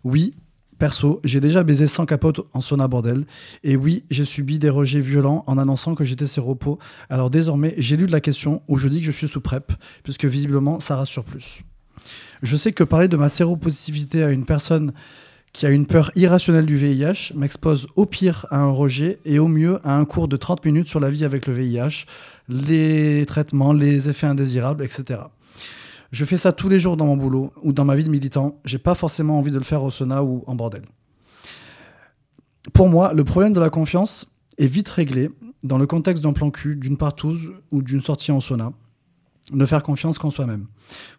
Oui, 0.03 0.35
perso, 0.79 1.19
j'ai 1.23 1.39
déjà 1.39 1.63
baisé 1.63 1.85
sans 1.85 2.07
capote 2.07 2.41
en 2.53 2.61
sauna 2.61 2.87
bordel, 2.87 3.25
et 3.63 3.75
oui, 3.75 4.03
j'ai 4.09 4.25
subi 4.25 4.57
des 4.57 4.69
rejets 4.69 5.01
violents 5.01 5.43
en 5.45 5.57
annonçant 5.57 5.93
que 5.93 6.03
j'étais 6.03 6.25
séropo. 6.25 6.79
Alors 7.09 7.29
désormais, 7.29 7.75
j'ai 7.77 7.97
lu 7.97 8.07
de 8.07 8.11
la 8.11 8.21
question 8.21 8.63
où 8.67 8.77
je 8.77 8.87
dis 8.87 9.01
que 9.01 9.05
je 9.05 9.11
suis 9.11 9.27
sous 9.27 9.41
PrEP, 9.41 9.73
puisque 10.03 10.25
visiblement 10.25 10.79
ça 10.79 10.95
rassure 10.95 11.23
plus. 11.23 11.61
Je 12.41 12.55
sais 12.55 12.71
que 12.71 12.83
parler 12.83 13.07
de 13.07 13.17
ma 13.17 13.29
séropositivité 13.29 14.23
à 14.23 14.29
une 14.29 14.45
personne 14.45 14.93
qui 15.53 15.65
a 15.65 15.69
une 15.69 15.87
peur 15.87 16.11
irrationnelle 16.15 16.65
du 16.65 16.77
VIH 16.77 17.33
m'expose 17.35 17.87
au 17.95 18.05
pire 18.05 18.45
à 18.51 18.59
un 18.59 18.71
rejet 18.71 19.19
et 19.25 19.39
au 19.39 19.47
mieux 19.47 19.79
à 19.83 19.95
un 19.95 20.05
cours 20.05 20.27
de 20.27 20.37
30 20.37 20.63
minutes 20.65 20.87
sur 20.87 20.99
la 20.99 21.09
vie 21.09 21.25
avec 21.25 21.47
le 21.47 21.53
VIH, 21.53 22.05
les 22.47 23.25
traitements, 23.25 23.73
les 23.73 24.09
effets 24.09 24.27
indésirables, 24.27 24.83
etc. 24.83 25.21
Je 26.11 26.25
fais 26.25 26.37
ça 26.37 26.51
tous 26.51 26.69
les 26.69 26.79
jours 26.79 26.97
dans 26.97 27.05
mon 27.05 27.17
boulot 27.17 27.53
ou 27.61 27.71
dans 27.71 27.85
ma 27.85 27.95
vie 27.95 28.03
de 28.03 28.09
militant. 28.09 28.59
J'ai 28.65 28.79
pas 28.79 28.95
forcément 28.95 29.37
envie 29.37 29.51
de 29.51 29.57
le 29.57 29.63
faire 29.63 29.83
au 29.83 29.91
sauna 29.91 30.23
ou 30.23 30.43
en 30.47 30.55
bordel. 30.55 30.83
Pour 32.73 32.89
moi, 32.89 33.13
le 33.13 33.23
problème 33.23 33.53
de 33.53 33.59
la 33.59 33.69
confiance 33.69 34.27
est 34.57 34.67
vite 34.67 34.89
réglé 34.89 35.29
dans 35.63 35.77
le 35.77 35.87
contexte 35.87 36.23
d'un 36.23 36.33
plan 36.33 36.51
cul, 36.51 36.75
d'une 36.75 36.97
partouze 36.97 37.51
ou 37.71 37.81
d'une 37.81 38.01
sortie 38.01 38.31
en 38.31 38.39
sauna. 38.39 38.73
Ne 39.51 39.65
faire 39.65 39.81
confiance 39.81 40.19
qu'en 40.19 40.29
soi-même. 40.29 40.67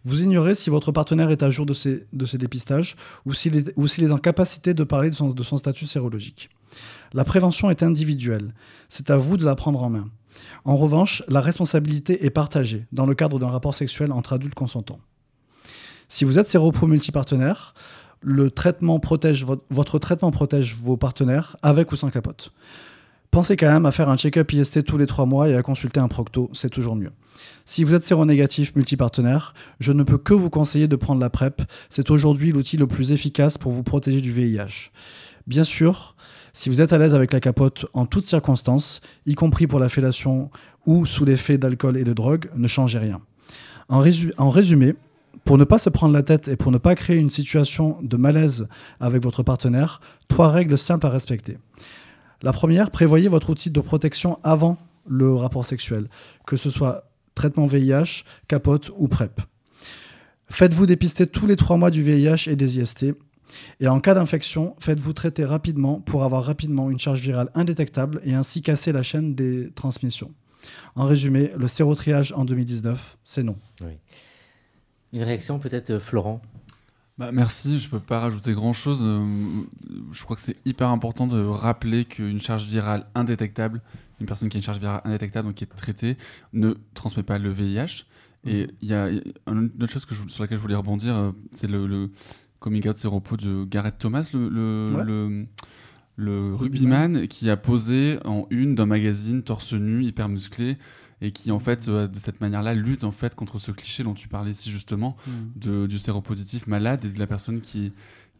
Vous 0.05 0.23
ignorez 0.23 0.55
si 0.55 0.69
votre 0.69 0.93
partenaire 0.93 1.31
est 1.31 1.43
à 1.43 1.49
jour 1.49 1.65
de 1.65 1.73
ses, 1.73 2.05
de 2.13 2.37
dépistages 2.37 2.95
ou 3.25 3.33
s'il 3.33 3.57
est, 3.57 3.73
ou 3.75 3.87
s'il 3.87 4.05
est 4.05 4.11
en 4.11 4.17
capacité 4.17 4.73
de 4.73 4.83
parler 4.85 5.09
de 5.09 5.15
son, 5.15 5.31
de 5.31 5.43
son 5.43 5.57
statut 5.57 5.85
sérologique. 5.85 6.49
La 7.13 7.25
prévention 7.25 7.69
est 7.69 7.83
individuelle. 7.83 8.53
C'est 8.87 9.09
à 9.09 9.17
vous 9.17 9.35
de 9.35 9.43
la 9.43 9.55
prendre 9.55 9.83
en 9.83 9.89
main. 9.89 10.09
En 10.65 10.75
revanche, 10.75 11.23
la 11.27 11.41
responsabilité 11.41 12.25
est 12.25 12.29
partagée 12.29 12.85
dans 12.91 13.05
le 13.05 13.15
cadre 13.15 13.39
d'un 13.39 13.49
rapport 13.49 13.75
sexuel 13.75 14.11
entre 14.11 14.33
adultes 14.33 14.55
consentants. 14.55 14.99
Si 16.09 16.25
vous 16.25 16.37
êtes 16.39 16.49
séropro 16.49 16.87
multipartenaire, 16.87 17.73
votre 18.23 19.99
traitement 19.99 20.31
protège 20.31 20.75
vos 20.75 20.97
partenaires 20.97 21.57
avec 21.61 21.91
ou 21.91 21.95
sans 21.95 22.09
capote. 22.09 22.51
Pensez 23.31 23.55
quand 23.55 23.71
même 23.71 23.85
à 23.85 23.91
faire 23.91 24.09
un 24.09 24.17
check-up 24.17 24.51
IST 24.51 24.83
tous 24.83 24.97
les 24.97 25.07
trois 25.07 25.25
mois 25.25 25.47
et 25.47 25.55
à 25.55 25.63
consulter 25.63 26.01
un 26.01 26.09
procto, 26.09 26.49
c'est 26.51 26.69
toujours 26.69 26.97
mieux. 26.97 27.11
Si 27.63 27.85
vous 27.85 27.93
êtes 27.93 28.03
séronégatif 28.03 28.75
multipartenaire, 28.75 29.53
je 29.79 29.93
ne 29.93 30.03
peux 30.03 30.17
que 30.17 30.33
vous 30.33 30.49
conseiller 30.49 30.89
de 30.89 30.97
prendre 30.97 31.21
la 31.21 31.29
PrEP. 31.29 31.61
C'est 31.89 32.11
aujourd'hui 32.11 32.51
l'outil 32.51 32.75
le 32.75 32.87
plus 32.87 33.13
efficace 33.13 33.57
pour 33.57 33.71
vous 33.71 33.83
protéger 33.83 34.19
du 34.19 34.31
VIH. 34.33 34.91
Bien 35.47 35.63
sûr, 35.63 36.10
si 36.53 36.69
vous 36.69 36.81
êtes 36.81 36.93
à 36.93 36.97
l'aise 36.97 37.15
avec 37.15 37.31
la 37.33 37.39
capote 37.39 37.85
en 37.93 38.05
toutes 38.05 38.25
circonstances, 38.25 39.01
y 39.25 39.35
compris 39.35 39.67
pour 39.67 39.79
la 39.79 39.89
fellation 39.89 40.49
ou 40.85 41.05
sous 41.05 41.25
l'effet 41.25 41.57
d'alcool 41.57 41.97
et 41.97 42.03
de 42.03 42.13
drogue, 42.13 42.49
ne 42.55 42.67
changez 42.67 42.97
rien. 42.99 43.21
En, 43.89 44.01
résu- 44.01 44.33
en 44.37 44.49
résumé, 44.49 44.95
pour 45.45 45.57
ne 45.57 45.63
pas 45.63 45.77
se 45.77 45.89
prendre 45.89 46.13
la 46.13 46.23
tête 46.23 46.47
et 46.47 46.55
pour 46.55 46.71
ne 46.71 46.77
pas 46.77 46.95
créer 46.95 47.17
une 47.17 47.29
situation 47.29 47.97
de 48.01 48.17
malaise 48.17 48.67
avec 48.99 49.23
votre 49.23 49.43
partenaire, 49.43 50.01
trois 50.27 50.49
règles 50.51 50.77
simples 50.77 51.05
à 51.07 51.09
respecter. 51.09 51.57
La 52.41 52.53
première, 52.53 52.91
prévoyez 52.91 53.27
votre 53.27 53.49
outil 53.51 53.69
de 53.69 53.79
protection 53.81 54.39
avant 54.43 54.77
le 55.07 55.33
rapport 55.33 55.65
sexuel, 55.65 56.07
que 56.45 56.57
ce 56.57 56.69
soit 56.69 57.05
traitement 57.33 57.65
VIH, 57.65 58.23
capote 58.47 58.91
ou 58.97 59.07
PrEP. 59.07 59.41
Faites-vous 60.49 60.85
dépister 60.85 61.27
tous 61.27 61.47
les 61.47 61.55
trois 61.55 61.77
mois 61.77 61.91
du 61.91 62.03
VIH 62.03 62.49
et 62.49 62.55
des 62.55 62.77
IST. 62.79 63.13
Et 63.79 63.87
en 63.87 63.99
cas 63.99 64.13
d'infection, 64.13 64.75
faites-vous 64.79 65.13
traiter 65.13 65.43
rapidement 65.45 65.99
pour 65.99 66.23
avoir 66.23 66.43
rapidement 66.45 66.89
une 66.89 66.99
charge 66.99 67.21
virale 67.21 67.49
indétectable 67.55 68.21
et 68.23 68.33
ainsi 68.33 68.61
casser 68.61 68.91
la 68.91 69.03
chaîne 69.03 69.35
des 69.35 69.71
transmissions. 69.75 70.31
En 70.95 71.05
résumé, 71.05 71.51
le 71.57 71.67
sérotriage 71.67 72.31
en 72.33 72.45
2019, 72.45 73.17
c'est 73.23 73.43
non. 73.43 73.57
Une 75.13 75.23
réaction 75.23 75.59
peut-être, 75.59 75.89
euh, 75.89 75.99
Florent? 75.99 76.41
Bah, 77.17 77.31
merci, 77.31 77.79
je 77.79 77.89
peux 77.89 77.99
pas 77.99 78.19
rajouter 78.19 78.53
grand 78.53 78.73
chose. 78.73 78.99
je 80.11 80.23
crois 80.23 80.35
que 80.35 80.41
c'est 80.41 80.55
hyper 80.65 80.89
important 80.89 81.27
de 81.27 81.39
rappeler 81.43 82.05
qu'une 82.05 82.39
charge 82.41 82.65
virale 82.67 83.05
indétectable, 83.15 83.81
une 84.19 84.25
personne 84.25 84.49
qui 84.49 84.57
a 84.57 84.59
une 84.59 84.63
charge 84.63 84.79
virale 84.79 85.01
indétectable, 85.03 85.47
donc 85.49 85.55
qui 85.55 85.65
est 85.65 85.67
traitée, 85.67 86.17
ne 86.53 86.73
transmet 86.93 87.23
pas 87.23 87.37
le 87.37 87.51
VIH. 87.51 88.05
Et 88.47 88.67
il 88.81 88.87
y 88.87 88.93
a 88.95 89.07
une 89.09 89.69
autre 89.81 89.91
chose 89.91 90.05
que 90.05 90.15
je- 90.15 90.27
sur 90.29 90.41
laquelle 90.43 90.57
je 90.57 90.61
voulais 90.63 90.73
rebondir, 90.75 91.15
euh, 91.15 91.31
c'est 91.51 91.69
le, 91.69 91.85
le 91.85 92.09
coming 92.61 92.87
out 92.87 92.95
séropo 92.95 93.35
de 93.35 93.65
Gareth 93.65 93.97
Thomas, 93.99 94.29
le, 94.33 94.47
le, 94.47 94.95
Ouais. 94.95 95.03
le, 95.03 95.45
le 96.15 96.55
Rugbyman. 96.55 97.15
rugbyman, 97.17 97.27
qui 97.27 97.49
a 97.49 97.57
posé 97.57 98.19
en 98.23 98.47
une 98.49 98.75
d'un 98.75 98.85
magazine 98.85 99.41
torse 99.43 99.73
nu, 99.73 100.03
hyper 100.03 100.29
musclé, 100.29 100.77
et 101.23 101.31
qui 101.31 101.51
en 101.51 101.59
fait, 101.59 101.87
euh, 101.87 102.07
de 102.07 102.17
cette 102.17 102.39
manière-là, 102.41 102.73
lutte 102.73 103.03
en 103.03 103.11
fait 103.11 103.35
contre 103.35 103.59
ce 103.59 103.71
cliché 103.71 104.03
dont 104.03 104.13
tu 104.13 104.27
parlais 104.27 104.53
si 104.53 104.71
justement, 104.71 105.17
de, 105.55 105.85
du 105.87 105.99
séropositif 105.99 106.65
malade 106.67 107.03
et 107.05 107.09
de 107.09 107.19
la 107.19 107.27
personne 107.27 107.61
qui, 107.61 107.91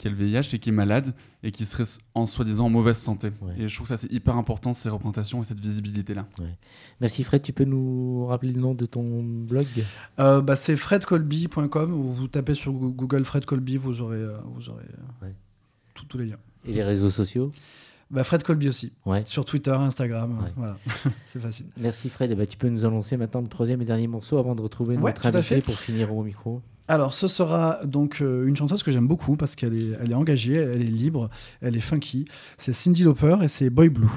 qui 0.01 0.07
a 0.07 0.11
le 0.11 0.17
VIH 0.17 0.55
et 0.55 0.57
qui 0.59 0.69
est 0.69 0.71
malade 0.71 1.13
et 1.43 1.51
qui 1.51 1.63
serait 1.67 1.83
en 2.15 2.25
soi-disant 2.25 2.65
en 2.65 2.69
mauvaise 2.71 2.97
santé. 2.97 3.29
Ouais. 3.39 3.53
Et 3.59 3.67
je 3.67 3.75
trouve 3.75 3.85
que 3.87 3.93
ça 3.95 3.97
c'est 3.97 4.11
hyper 4.11 4.35
important 4.35 4.73
ces 4.73 4.89
représentations 4.89 5.43
et 5.43 5.45
cette 5.45 5.59
visibilité 5.59 6.15
là. 6.15 6.25
Merci 6.99 7.23
Fred, 7.23 7.43
tu 7.43 7.53
peux 7.53 7.65
nous 7.65 8.25
rappeler 8.25 8.51
le 8.51 8.59
nom 8.59 8.73
de 8.73 8.87
ton 8.87 9.21
blog? 9.23 9.67
Euh, 10.19 10.41
bah, 10.41 10.55
c'est 10.55 10.75
fredcolby.com 10.75 11.93
ou 11.93 12.01
vous 12.13 12.27
tapez 12.27 12.55
sur 12.55 12.73
Goo- 12.73 12.91
Google 12.91 13.25
Fred 13.25 13.45
Colby, 13.45 13.77
vous 13.77 14.01
aurez, 14.01 14.17
euh, 14.17 14.37
vous 14.55 14.69
aurez 14.69 14.83
euh, 14.83 15.25
Ouais. 15.25 15.35
tous- 15.93 16.05
tous 16.05 16.17
les 16.17 16.25
liens. 16.25 16.37
et 16.65 16.73
les 16.73 16.83
réseaux 16.83 17.09
sociaux? 17.11 17.51
Bah, 18.09 18.23
Fred 18.23 18.43
Colby 18.43 18.67
aussi, 18.69 18.91
Ouais. 19.05 19.21
sur 19.25 19.45
Twitter, 19.45 19.71
Instagram, 19.71 20.39
Ouais. 20.43 20.51
voilà, 20.57 20.77
c'est 21.27 21.39
facile. 21.39 21.67
Merci 21.77 22.09
Fred, 22.09 22.35
ben, 22.35 22.45
tu 22.47 22.57
peux 22.57 22.69
nous 22.69 22.85
annoncer 22.85 23.17
maintenant 23.17 23.41
le 23.41 23.47
troisième 23.47 23.81
et 23.81 23.85
dernier 23.85 24.07
morceau 24.07 24.37
avant 24.37 24.53
de 24.55 24.61
retrouver 24.61 24.97
Ouais, 24.97 25.11
notre 25.11 25.25
invité 25.27 25.61
pour 25.61 25.75
finir 25.75 26.13
au 26.15 26.23
micro. 26.23 26.61
Alors, 26.91 27.13
ce 27.13 27.29
sera 27.29 27.79
donc 27.85 28.17
euh, 28.19 28.45
une 28.45 28.57
chanteuse 28.57 28.83
que 28.83 28.91
j'aime 28.91 29.07
beaucoup 29.07 29.37
parce 29.37 29.55
qu'elle 29.55 29.73
est, 29.73 30.11
est 30.11 30.13
engagée, 30.13 30.55
elle 30.55 30.81
est 30.81 30.83
libre, 30.83 31.29
elle 31.61 31.77
est 31.77 31.79
funky. 31.79 32.25
C'est 32.57 32.73
Cindy 32.73 33.03
Lauper 33.03 33.37
et 33.41 33.47
c'est 33.47 33.69
Boy 33.69 33.87
Blue. 33.87 34.09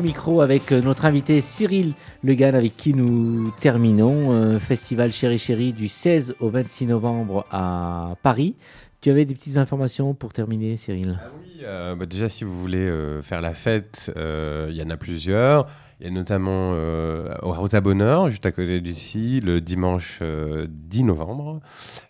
Micro 0.00 0.40
avec 0.40 0.72
euh, 0.72 0.80
notre 0.82 1.04
invité 1.04 1.40
Cyril 1.40 1.94
Legan 2.22 2.54
avec 2.54 2.76
qui 2.76 2.94
nous 2.94 3.50
terminons. 3.60 4.32
euh, 4.32 4.58
festival 4.58 5.12
Chéri 5.12 5.38
Chéri 5.38 5.72
du 5.72 5.88
16 5.88 6.36
au 6.40 6.48
26 6.48 6.86
novembre 6.86 7.46
à 7.50 8.14
Paris. 8.22 8.54
Tu 9.00 9.10
avais 9.10 9.24
des 9.24 9.34
petites 9.34 9.56
informations 9.56 10.14
pour 10.14 10.32
terminer, 10.32 10.76
Cyril? 10.76 11.18
Ah 11.20 11.28
oui, 11.40 11.62
euh, 11.64 11.94
bah 11.96 12.06
déjà 12.06 12.28
si 12.28 12.44
vous 12.44 12.58
voulez 12.58 12.90
faire 13.22 13.40
la 13.40 13.52
fête, 13.54 14.12
il 14.16 14.74
y 14.74 14.82
en 14.82 14.90
a 14.90 14.96
plusieurs. 14.96 15.66
Il 16.00 16.06
y 16.06 16.08
a 16.08 16.12
notamment 16.12 16.72
au 16.72 17.52
Rosa 17.52 17.80
Bonheur, 17.80 18.28
juste 18.30 18.46
à 18.46 18.52
côté 18.52 18.80
d'ici, 18.80 19.40
le 19.40 19.60
dimanche 19.60 20.18
euh, 20.22 20.66
10 20.68 21.04
novembre, 21.04 21.60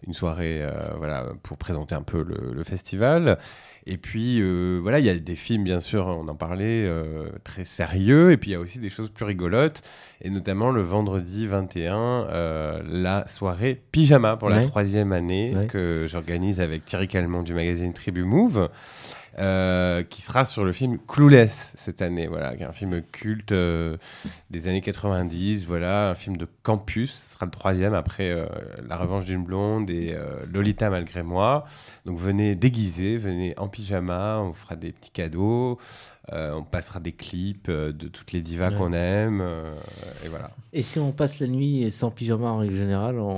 une 0.07 0.15
soirée 0.15 0.67
voilà, 0.99 1.27
pour 1.43 1.57
présenter 1.59 1.95
un 1.95 2.03
peu 2.03 2.23
le 2.23 2.65
festival. 2.65 3.39
Et 3.87 3.97
puis 3.97 4.39
euh, 4.41 4.79
voilà, 4.81 5.01
il 5.01 5.05
y 5.07 5.11
a 5.11 5.19
des 5.19 5.35
films 5.35 5.65
bien 5.65 5.81
sûr, 5.81 6.07
on 6.07 6.29
en 6.29 6.35
parlait, 6.37 6.85
euh, 6.87 7.31
très 7.43 7.65
sérieux, 7.65 8.31
et 8.31 8.37
puis 8.37 8.51
il 8.51 8.53
y 8.53 8.57
a 8.57 8.61
aussi 8.61 8.79
des 8.79 8.89
choses 8.89 9.09
plus 9.11 9.25
rigolotes, 9.25 9.83
et 10.21 10.31
notamment 10.31 10.71
le 10.71 10.83
vendredi 10.83 11.47
21, 11.49 11.97
euh, 11.97 12.81
la 12.89 13.27
soirée 13.27 13.83
pyjama 13.91 14.37
pour 14.37 14.51
la 14.51 14.63
troisième 14.67 15.13
année 15.13 15.53
Ouais. 15.57 15.67
que 15.67 16.07
j'organise 16.09 16.61
avec 16.61 16.85
Thierry 16.85 17.09
Calment 17.09 17.43
du 17.43 17.55
magazine 17.55 17.93
Tribu 17.93 18.23
Move. 18.23 18.69
Euh, 19.39 20.03
qui 20.03 20.21
sera 20.21 20.45
sur 20.45 20.63
le 20.65 20.73
film 20.73 20.99
Clueless 21.09 21.73
cette 21.77 22.03
année, 22.03 22.27
voilà, 22.27 22.55
qui 22.55 22.63
est 22.63 22.67
un 22.67 22.73
film 22.73 23.01
culte 23.01 23.53
euh, 23.53 23.97
des 24.51 24.69
années 24.69 24.83
90, 24.83 25.67
voilà, 25.67 26.11
un 26.11 26.15
film 26.15 26.37
de 26.37 26.47
campus, 26.63 27.13
ce 27.13 27.35
sera 27.35 27.47
le 27.47 27.51
troisième 27.51 27.95
après 27.95 28.31
euh, 28.31 28.45
La 28.87 28.97
Revanche 28.99 29.25
d'une 29.25 29.43
blonde 29.43 29.89
et 29.89 30.15
Lolita 30.53 30.91
malgré 30.91 31.23
moi. 31.23 31.65
Donc 32.05 32.19
venez 32.19 32.55
déguisés, 32.55 33.17
venez 33.17 33.55
en 33.59 33.69
pyjama, 33.69 34.39
on 34.41 34.49
vous 34.49 34.55
fera 34.55 34.77
des 34.77 34.93
petits 34.93 35.11
cadeaux, 35.11 35.79
on 36.31 36.63
passera 36.63 37.01
des 37.01 37.13
clips 37.13 37.69
euh, 37.69 37.93
de 37.93 38.07
toutes 38.09 38.33
les 38.33 38.41
divas 38.43 38.71
Ouais. 38.71 38.77
qu'on 38.77 38.93
aime, 38.93 39.41
euh, 39.43 39.75
et 40.25 40.29
voilà. 40.29 40.51
Et 40.73 40.83
si 40.83 40.99
on 41.01 41.11
passe 41.13 41.41
la 41.41 41.49
nuit 41.49 41.91
sans 41.91 42.11
pyjama 42.11 42.47
en 42.49 42.59
règle 42.59 42.77
générale, 42.77 43.19
on, 43.19 43.35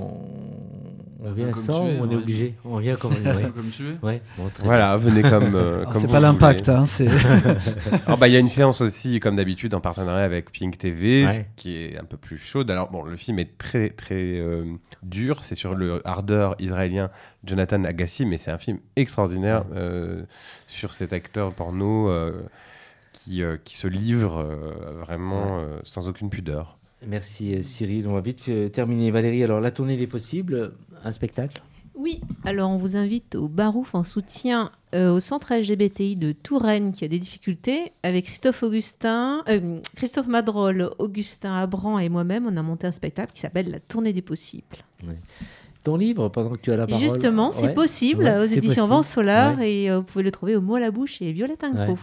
on 1.26 1.32
vient 1.32 1.50
comme 1.50 1.62
sans 1.62 1.86
es, 1.86 1.98
ou 1.98 2.02
on 2.04 2.10
est 2.10 2.16
obligé? 2.16 2.54
On 2.64 2.76
vient 2.78 2.96
comme 2.96 3.12
ouais. 3.14 3.50
Tu 3.72 3.84
es. 3.88 4.04
Ouais, 4.04 4.20
bon, 4.36 4.50
Voilà, 4.62 4.96
venez 4.98 5.22
comme. 5.22 5.54
euh, 5.54 5.84
c'est 5.94 6.10
pas 6.10 6.20
l'impact, 6.20 6.68
hein, 6.68 6.84
Alors, 8.06 8.18
bah, 8.18 8.28
il 8.28 8.34
y 8.34 8.36
a 8.36 8.40
une 8.40 8.48
séance 8.48 8.80
aussi, 8.82 9.18
comme 9.20 9.36
d'habitude, 9.36 9.74
en 9.74 9.80
partenariat 9.80 10.24
avec 10.24 10.50
Pink 10.52 10.76
TV, 10.76 11.24
Ouais. 11.26 11.46
qui 11.56 11.76
est 11.78 11.98
un 11.98 12.04
peu 12.04 12.16
plus 12.18 12.36
chaude. 12.36 12.70
Alors, 12.70 12.90
bon, 12.90 13.02
le 13.02 13.16
film 13.16 13.38
est 13.38 13.56
très, 13.56 13.88
très 13.90 14.14
euh, 14.38 14.64
dur. 15.02 15.42
C'est 15.42 15.54
sur 15.54 15.74
le 15.74 16.06
hardeur 16.06 16.54
israélien 16.58 17.10
Jonathan 17.44 17.84
Agassi, 17.84 18.26
mais 18.26 18.38
c'est 18.38 18.50
un 18.50 18.58
film 18.58 18.78
extraordinaire 18.96 19.64
euh, 19.74 20.22
sur 20.66 20.94
cet 20.94 21.12
acteur 21.12 21.52
porno 21.52 22.08
euh, 22.08 22.42
qui, 23.12 23.42
euh, 23.42 23.56
qui 23.64 23.76
se 23.76 23.86
livre 23.86 24.38
euh, 24.38 25.00
vraiment 25.00 25.58
euh, 25.58 25.78
sans 25.84 26.08
aucune 26.08 26.30
pudeur. 26.30 26.78
Merci 27.06 27.62
Cyril. 27.62 28.08
On 28.08 28.14
va 28.14 28.20
vite 28.20 28.50
terminer. 28.72 29.10
Valérie, 29.10 29.44
alors 29.44 29.60
la 29.60 29.70
tournée 29.70 29.96
des 29.96 30.06
possibles, 30.06 30.72
un 31.04 31.12
spectacle? 31.12 31.60
Oui, 31.94 32.20
alors 32.44 32.70
on 32.70 32.76
vous 32.76 32.96
invite 32.96 33.36
au 33.36 33.46
Barouf 33.46 33.94
en 33.94 34.02
soutien 34.02 34.72
euh, 34.94 35.12
au 35.12 35.20
centre 35.20 35.54
LGBTI 35.54 36.16
de 36.16 36.32
Touraine 36.32 36.92
qui 36.92 37.04
a 37.04 37.08
des 37.08 37.20
difficultés. 37.20 37.92
Avec 38.02 38.24
Christophe 38.24 38.64
Augustin, 38.64 39.44
euh, 39.48 39.78
Christophe 39.94 40.26
Madrol, 40.26 40.90
Augustin 40.98 41.54
Abran 41.54 41.98
et 42.00 42.08
moi-même, 42.08 42.46
on 42.46 42.56
a 42.56 42.62
monté 42.62 42.88
un 42.88 42.92
spectacle 42.92 43.32
qui 43.32 43.40
s'appelle 43.40 43.70
La 43.70 43.78
tournée 43.78 44.12
des 44.12 44.22
possibles. 44.22 44.78
Ton 45.84 45.96
livre, 45.96 46.28
pendant 46.30 46.50
que 46.50 46.60
tu 46.60 46.72
as 46.72 46.76
la 46.76 46.86
parole. 46.86 47.02
Justement, 47.02 47.52
c'est 47.52 47.66
Ouais. 47.66 47.74
possible 47.74 48.24
Ouais, 48.24 48.38
aux 48.38 48.44
éditions. 48.44 48.86
Vent 48.86 49.02
Solar 49.02 49.58
Ouais. 49.58 49.70
et 49.70 49.90
euh, 49.90 49.98
vous 49.98 50.02
pouvez 50.04 50.24
le 50.24 50.30
trouver 50.30 50.56
au 50.56 50.60
mot 50.62 50.76
à 50.76 50.80
la 50.80 50.90
bouche 50.90 51.20
et 51.20 51.30
Violette 51.32 51.62
Incro. 51.62 51.92
Ouais. 51.92 51.98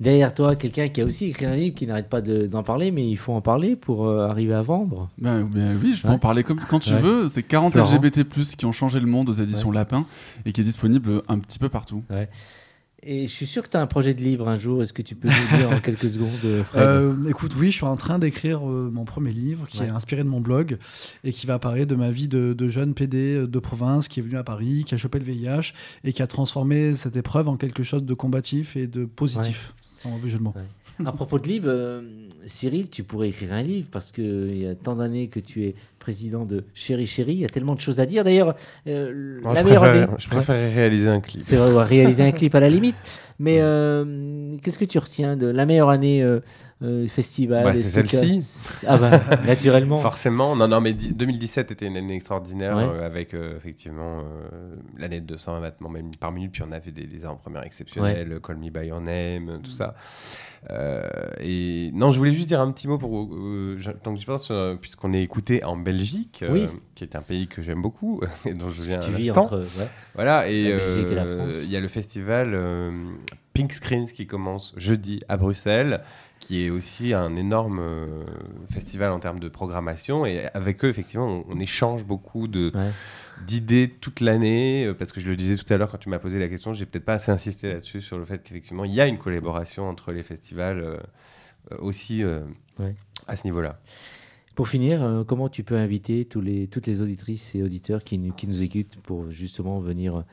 Derrière 0.00 0.34
toi, 0.34 0.56
quelqu'un 0.56 0.88
qui 0.88 1.00
a 1.00 1.04
aussi 1.04 1.26
écrit 1.26 1.46
un 1.46 1.54
livre 1.56 1.74
qui 1.74 1.86
n'arrête 1.86 2.08
pas 2.10 2.20
de- 2.20 2.46
d'en 2.46 2.62
parler, 2.64 2.90
mais 2.90 3.08
il 3.08 3.16
faut 3.16 3.32
en 3.32 3.40
parler 3.40 3.76
pour 3.76 4.06
euh, 4.06 4.28
arriver 4.28 4.52
à 4.52 4.60
vendre. 4.60 5.08
Ben, 5.18 5.42
ben 5.42 5.78
oui, 5.82 5.94
je 5.96 6.02
peux 6.02 6.08
Ouais. 6.08 6.14
en 6.14 6.18
parler 6.18 6.42
comme, 6.42 6.58
quand 6.68 6.80
tu 6.80 6.92
Ouais. 6.92 7.00
veux. 7.00 7.28
C'est 7.28 7.42
40 7.44 7.72
Florent. 7.74 7.88
LGBT+, 7.94 8.24
qui 8.58 8.66
ont 8.66 8.72
changé 8.72 8.98
le 9.00 9.06
monde 9.06 9.28
aux 9.30 9.34
éditions 9.34 9.70
Lapin 9.70 10.04
et 10.44 10.52
qui 10.52 10.60
est 10.60 10.64
disponible 10.64 11.22
un 11.28 11.38
petit 11.38 11.58
peu 11.58 11.68
partout. 11.68 12.02
Et 13.06 13.26
je 13.26 13.32
suis 13.32 13.46
sûr 13.46 13.62
que 13.62 13.68
tu 13.68 13.76
as 13.76 13.80
un 13.82 13.86
projet 13.86 14.14
de 14.14 14.22
livre 14.22 14.48
un 14.48 14.56
jour. 14.56 14.82
Est-ce 14.82 14.92
que 14.94 15.02
tu 15.02 15.14
peux 15.14 15.28
nous 15.28 15.58
dire 15.58 15.70
en 15.70 15.78
quelques 15.80 16.08
secondes, 16.10 16.30
euh, 16.44 16.64
Fred 16.64 16.82
Euh, 16.82 17.28
écoute, 17.28 17.52
oui, 17.58 17.66
je 17.70 17.76
suis 17.76 17.84
en 17.84 17.96
train 17.96 18.18
d'écrire 18.18 18.66
euh, 18.68 18.90
mon 18.90 19.04
premier 19.04 19.30
livre 19.30 19.66
qui 19.68 19.80
Ouais. 19.80 19.86
est 19.86 19.90
inspiré 19.90 20.22
de 20.24 20.28
mon 20.28 20.40
blog 20.40 20.78
et 21.22 21.32
qui 21.32 21.46
va 21.46 21.58
parler 21.58 21.84
de 21.84 21.94
ma 21.94 22.10
vie 22.10 22.28
de, 22.28 22.54
de 22.56 22.68
jeune 22.68 22.94
PD 22.94 23.46
de 23.46 23.58
province 23.58 24.08
qui 24.08 24.20
est 24.20 24.22
venu 24.22 24.36
à 24.38 24.42
Paris, 24.44 24.84
qui 24.86 24.94
a 24.94 24.96
chopé 24.98 25.18
le 25.18 25.24
VIH 25.26 25.72
et 26.04 26.12
qui 26.14 26.22
a 26.22 26.26
transformé 26.26 26.94
cette 26.94 27.16
épreuve 27.16 27.48
en 27.48 27.56
quelque 27.58 27.82
chose 27.82 28.04
de 28.04 28.14
combatif 28.14 28.76
et 28.76 28.86
de 28.86 29.04
positif, 29.04 29.74
sans 30.04 30.10
mauvais 30.10 30.28
jeu 30.28 30.38
de 30.38 30.42
mots. 30.42 30.54
À 31.04 31.12
propos 31.12 31.38
de 31.38 31.48
livre, 31.48 31.66
euh, 31.68 32.02
Cyril, 32.46 32.88
tu 32.90 33.02
pourrais 33.02 33.30
écrire 33.30 33.52
un 33.54 33.62
livre 33.62 33.88
parce 33.90 34.12
qu'il 34.12 34.56
y 34.56 34.66
a 34.66 34.74
tant 34.74 34.94
d'années 34.94 35.28
que 35.28 35.40
tu 35.40 35.64
es 35.64 35.74
président 35.98 36.44
de 36.44 36.62
Chéri 36.74 37.06
Chéri. 37.06 37.32
Il 37.32 37.38
y 37.40 37.44
a 37.44 37.48
tellement 37.48 37.74
de 37.74 37.80
choses 37.80 37.98
à 38.00 38.06
dire. 38.06 38.22
D'ailleurs, 38.22 38.54
euh, 38.86 39.40
la 39.42 39.54
je, 39.54 39.64
meilleure 39.64 39.82
préfère, 39.82 40.02
année- 40.08 40.12
je 40.18 40.28
préférerais 40.28 40.74
réaliser 40.74 41.08
un 41.08 41.20
clip. 41.20 41.40
C'est 41.42 41.56
réaliser 41.58 42.22
un 42.22 42.32
clip 42.32 42.54
à 42.54 42.60
la 42.60 42.68
limite. 42.68 42.96
Mais 43.38 43.58
euh, 43.60 44.56
qu'est-ce 44.62 44.78
que 44.78 44.84
tu 44.84 44.98
retiens 44.98 45.36
de 45.36 45.46
la 45.46 45.66
meilleure 45.66 45.88
année 45.88 46.22
euh, 46.22 46.40
euh, 46.82 47.06
festival 47.08 47.64
Bah, 47.64 47.72
c'est 47.74 47.82
celle-ci. 47.82 48.84
Ah 48.86 48.96
bah, 48.96 49.20
naturellement. 49.46 49.98
Forcément, 49.98 50.54
non, 50.54 50.68
non, 50.68 50.80
mais 50.80 50.92
dix- 50.92 51.14
2017 51.14 51.72
était 51.72 51.86
une 51.86 51.96
année 51.96 52.14
extraordinaire 52.14 52.76
Ouais. 52.76 53.04
avec 53.04 53.34
effectivement 53.34 54.22
l'année 54.98 55.20
de 55.20 55.26
220 55.26 55.60
battements 55.60 55.88
même 55.88 56.10
par 56.20 56.30
minute, 56.32 56.52
puis 56.52 56.62
on 56.62 56.72
avait 56.72 56.92
des, 56.92 57.06
des 57.06 57.26
en 57.26 57.36
première 57.36 57.64
exceptionnelles, 57.64 58.38
Call 58.46 58.56
Me 58.56 58.70
By 58.70 58.86
Your 58.88 59.00
Name, 59.00 59.60
tout 59.62 59.70
ça. 59.70 59.94
Euh, 60.70 61.02
et 61.40 61.90
non, 61.92 62.10
je 62.10 62.18
voulais 62.18 62.32
juste 62.32 62.48
dire 62.48 62.60
un 62.60 62.70
petit 62.72 62.88
mot 62.88 62.96
pour 62.96 63.22
euh, 63.34 63.76
je- 63.78 63.90
tant 63.90 64.14
que 64.14 64.18
j'y 64.20 64.24
pense, 64.26 64.48
euh, 64.50 64.76
puisqu'on 64.76 65.12
est 65.12 65.22
écouté 65.22 65.62
en 65.62 65.76
Belgique, 65.76 66.42
Oui. 66.48 66.66
qui 66.94 67.04
est 67.04 67.16
un 67.16 67.20
pays 67.22 67.48
que 67.48 67.60
j'aime 67.60 67.82
beaucoup 67.82 68.20
et 68.46 68.54
dont 68.54 68.70
je 68.70 68.82
viens 68.82 68.98
tu 69.00 69.10
à 69.12 69.16
vis 69.16 69.30
entre. 69.30 69.58
ouais. 69.60 69.88
Voilà, 70.14 70.48
et 70.50 70.62
il 71.64 71.70
y 71.70 71.76
a 71.76 71.80
le 71.80 71.88
festival 71.88 72.54
Pink 73.54 73.72
Screens 73.72 74.06
qui 74.06 74.26
commence 74.26 74.74
jeudi 74.76 75.20
à 75.28 75.36
Bruxelles, 75.36 76.02
qui 76.40 76.62
est 76.64 76.70
aussi 76.70 77.14
un 77.14 77.36
énorme 77.36 77.78
euh, 77.80 78.24
festival 78.70 79.10
en 79.12 79.20
termes 79.20 79.40
de 79.40 79.48
programmation. 79.48 80.26
Et 80.26 80.46
avec 80.52 80.84
eux, 80.84 80.88
effectivement, 80.88 81.26
on, 81.26 81.44
on 81.48 81.58
échange 81.60 82.04
beaucoup 82.04 82.48
de 82.48 82.70
Ouais. 82.74 82.90
d'idées 83.46 83.88
toute 84.00 84.20
l'année, 84.20 84.84
euh, 84.86 84.92
parce 84.94 85.12
que 85.12 85.20
je 85.20 85.28
le 85.28 85.36
disais 85.36 85.56
tout 85.56 85.72
à 85.72 85.76
l'heure 85.76 85.90
quand 85.90 85.98
tu 85.98 86.08
m'as 86.08 86.18
posé 86.18 86.38
la 86.38 86.48
question, 86.48 86.72
j'ai 86.72 86.84
peut-être 86.84 87.04
pas 87.04 87.14
assez 87.14 87.30
insisté 87.32 87.72
là-dessus, 87.72 88.00
sur 88.02 88.18
le 88.18 88.24
fait 88.24 88.42
qu'effectivement, 88.42 88.84
il 88.84 88.92
y 88.92 89.00
a 89.00 89.06
une 89.06 89.18
collaboration 89.18 89.88
entre 89.88 90.12
les 90.12 90.22
festivals 90.22 90.80
euh, 90.80 90.98
aussi 91.78 92.22
Ouais. 92.24 92.94
à 93.26 93.36
ce 93.36 93.44
niveau-là. 93.46 93.80
Pour 94.54 94.68
finir, 94.68 95.24
comment 95.26 95.48
tu 95.48 95.62
peux 95.64 95.76
inviter 95.76 96.24
tous 96.26 96.40
les, 96.40 96.66
toutes 96.68 96.86
les 96.86 97.00
auditrices 97.00 97.54
et 97.54 97.62
auditeurs 97.62 98.04
qui, 98.04 98.18
nous- 98.18 98.32
qui 98.32 98.46
nous 98.46 98.62
écoutent 98.62 98.96
pour 99.02 99.30
justement 99.30 99.80
venir 99.80 100.24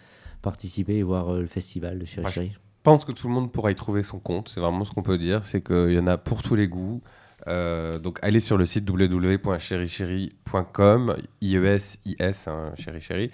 participer 0.41 0.97
et 0.97 1.03
voir 1.03 1.34
le 1.34 1.47
festival 1.47 1.97
de 1.99 2.05
Chéri? 2.05 2.51
Pense 2.84 3.05
que 3.05 3.11
tout 3.11 3.27
le 3.27 3.34
monde 3.34 3.51
pourra 3.51 3.71
y 3.71 3.75
trouver 3.75 4.01
son 4.01 4.19
compte. 4.19 4.49
C'est 4.49 4.59
vraiment 4.59 4.86
ce 4.86 4.91
qu'on 4.91 5.03
peut 5.03 5.17
dire. 5.17 5.43
C'est 5.45 5.61
qu'il 5.61 5.91
y 5.91 5.99
en 5.99 6.07
a 6.07 6.17
pour 6.17 6.41
tous 6.41 6.55
les 6.55 6.67
goûts. 6.67 7.01
Euh, 7.47 7.99
donc 7.99 8.19
allez 8.21 8.39
sur 8.39 8.57
le 8.57 8.65
site 8.65 8.89
www.chéricheri.com, 8.89 11.17
I-E-S-I-S, 11.41 12.47
hein, 12.47 12.71
chéri 12.77 13.01
chéri, 13.01 13.32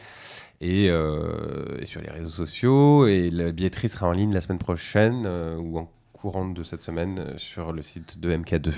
et, 0.62 0.89
euh, 0.89 1.78
et 1.80 1.86
sur 1.86 2.02
les 2.02 2.10
réseaux 2.10 2.30
sociaux. 2.30 3.06
Et 3.08 3.30
la 3.30 3.52
billetterie 3.52 3.89
sera 3.89 4.08
en 4.08 4.14
ligne 4.14 4.34
la 4.34 4.41
semaine 4.41 4.60
prochaine 4.60 5.26
euh, 5.26 5.58
ou 5.58 5.78
en 5.78 5.91
courant 6.14 6.48
de 6.48 6.64
cette 6.64 6.82
semaine 6.82 7.38
sur 7.38 7.74
le 7.74 7.82
site 7.82 8.20
de 8.20 8.34
MK2. 8.36 8.72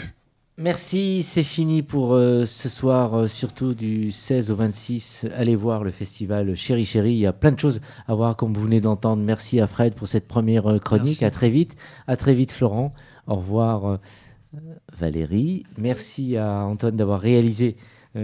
Merci, 0.62 1.24
c'est 1.24 1.44
fini 1.44 1.82
pour 1.84 2.14
euh, 2.14 2.44
ce 2.44 2.68
soir, 2.68 3.14
euh, 3.14 3.28
surtout 3.28 3.74
du 3.74 4.12
16 4.12 4.52
au 4.52 4.58
26. 4.58 5.26
Allez 5.34 5.56
voir 5.56 5.86
le 5.86 5.92
festival 5.92 6.54
Chéri 6.54 6.84
Chéri. 6.84 7.14
Il 7.14 7.20
y 7.20 7.26
a 7.26 7.32
plein 7.32 7.54
de 7.54 7.60
choses 7.60 7.80
à 8.10 8.14
voir, 8.14 8.36
comme 8.36 8.54
vous 8.54 8.64
venez 8.64 8.82
d'entendre. 8.82 9.24
Merci 9.24 9.62
à 9.62 9.68
Fred 9.68 9.94
pour 9.94 10.10
cette 10.10 10.28
première 10.28 10.68
euh, 10.68 10.78
chronique. 10.78 11.22
Merci. 11.22 11.24
À 11.24 11.32
très 11.32 11.50
vite. 11.50 11.78
À 12.08 12.18
très 12.18 12.34
vite, 12.34 12.52
Florent. 12.52 12.94
Au 13.26 13.36
revoir, 13.36 14.00
Valérie. 14.98 15.64
Merci 15.78 16.36
à 16.36 16.66
Antoine 16.66 16.98
d'avoir 16.98 17.22
réalisé 17.22 17.78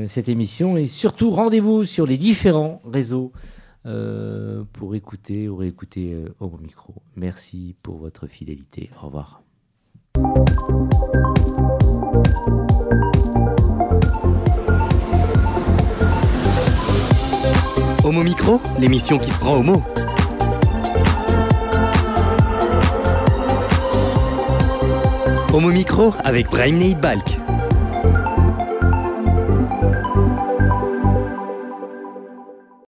cette 0.08 0.28
émission. 0.28 0.76
Et 0.76 0.88
surtout, 0.88 1.30
rendez-vous 1.30 1.86
sur 1.86 2.06
les 2.06 2.18
différents 2.18 2.82
réseaux 2.84 3.32
pour 4.74 4.96
écouter 4.96 5.48
ou 5.48 5.58
réécouter 5.58 6.18
au 6.40 6.50
micro. 6.58 6.96
Merci 7.16 7.76
pour 7.84 7.98
votre 7.98 8.26
fidélité. 8.26 8.90
Au 9.00 9.06
revoir. 9.06 9.44
Homo 18.04 18.24
Micro, 18.24 18.62
l'émission 18.80 19.18
qui 19.18 19.32
se 19.32 19.40
prend 19.40 19.58
au 19.58 19.64
mot. 19.64 19.82
Homo 25.52 25.70
Micro 25.70 26.14
avec 26.24 26.50
Brahim 26.50 26.94
Balk. 27.02 27.40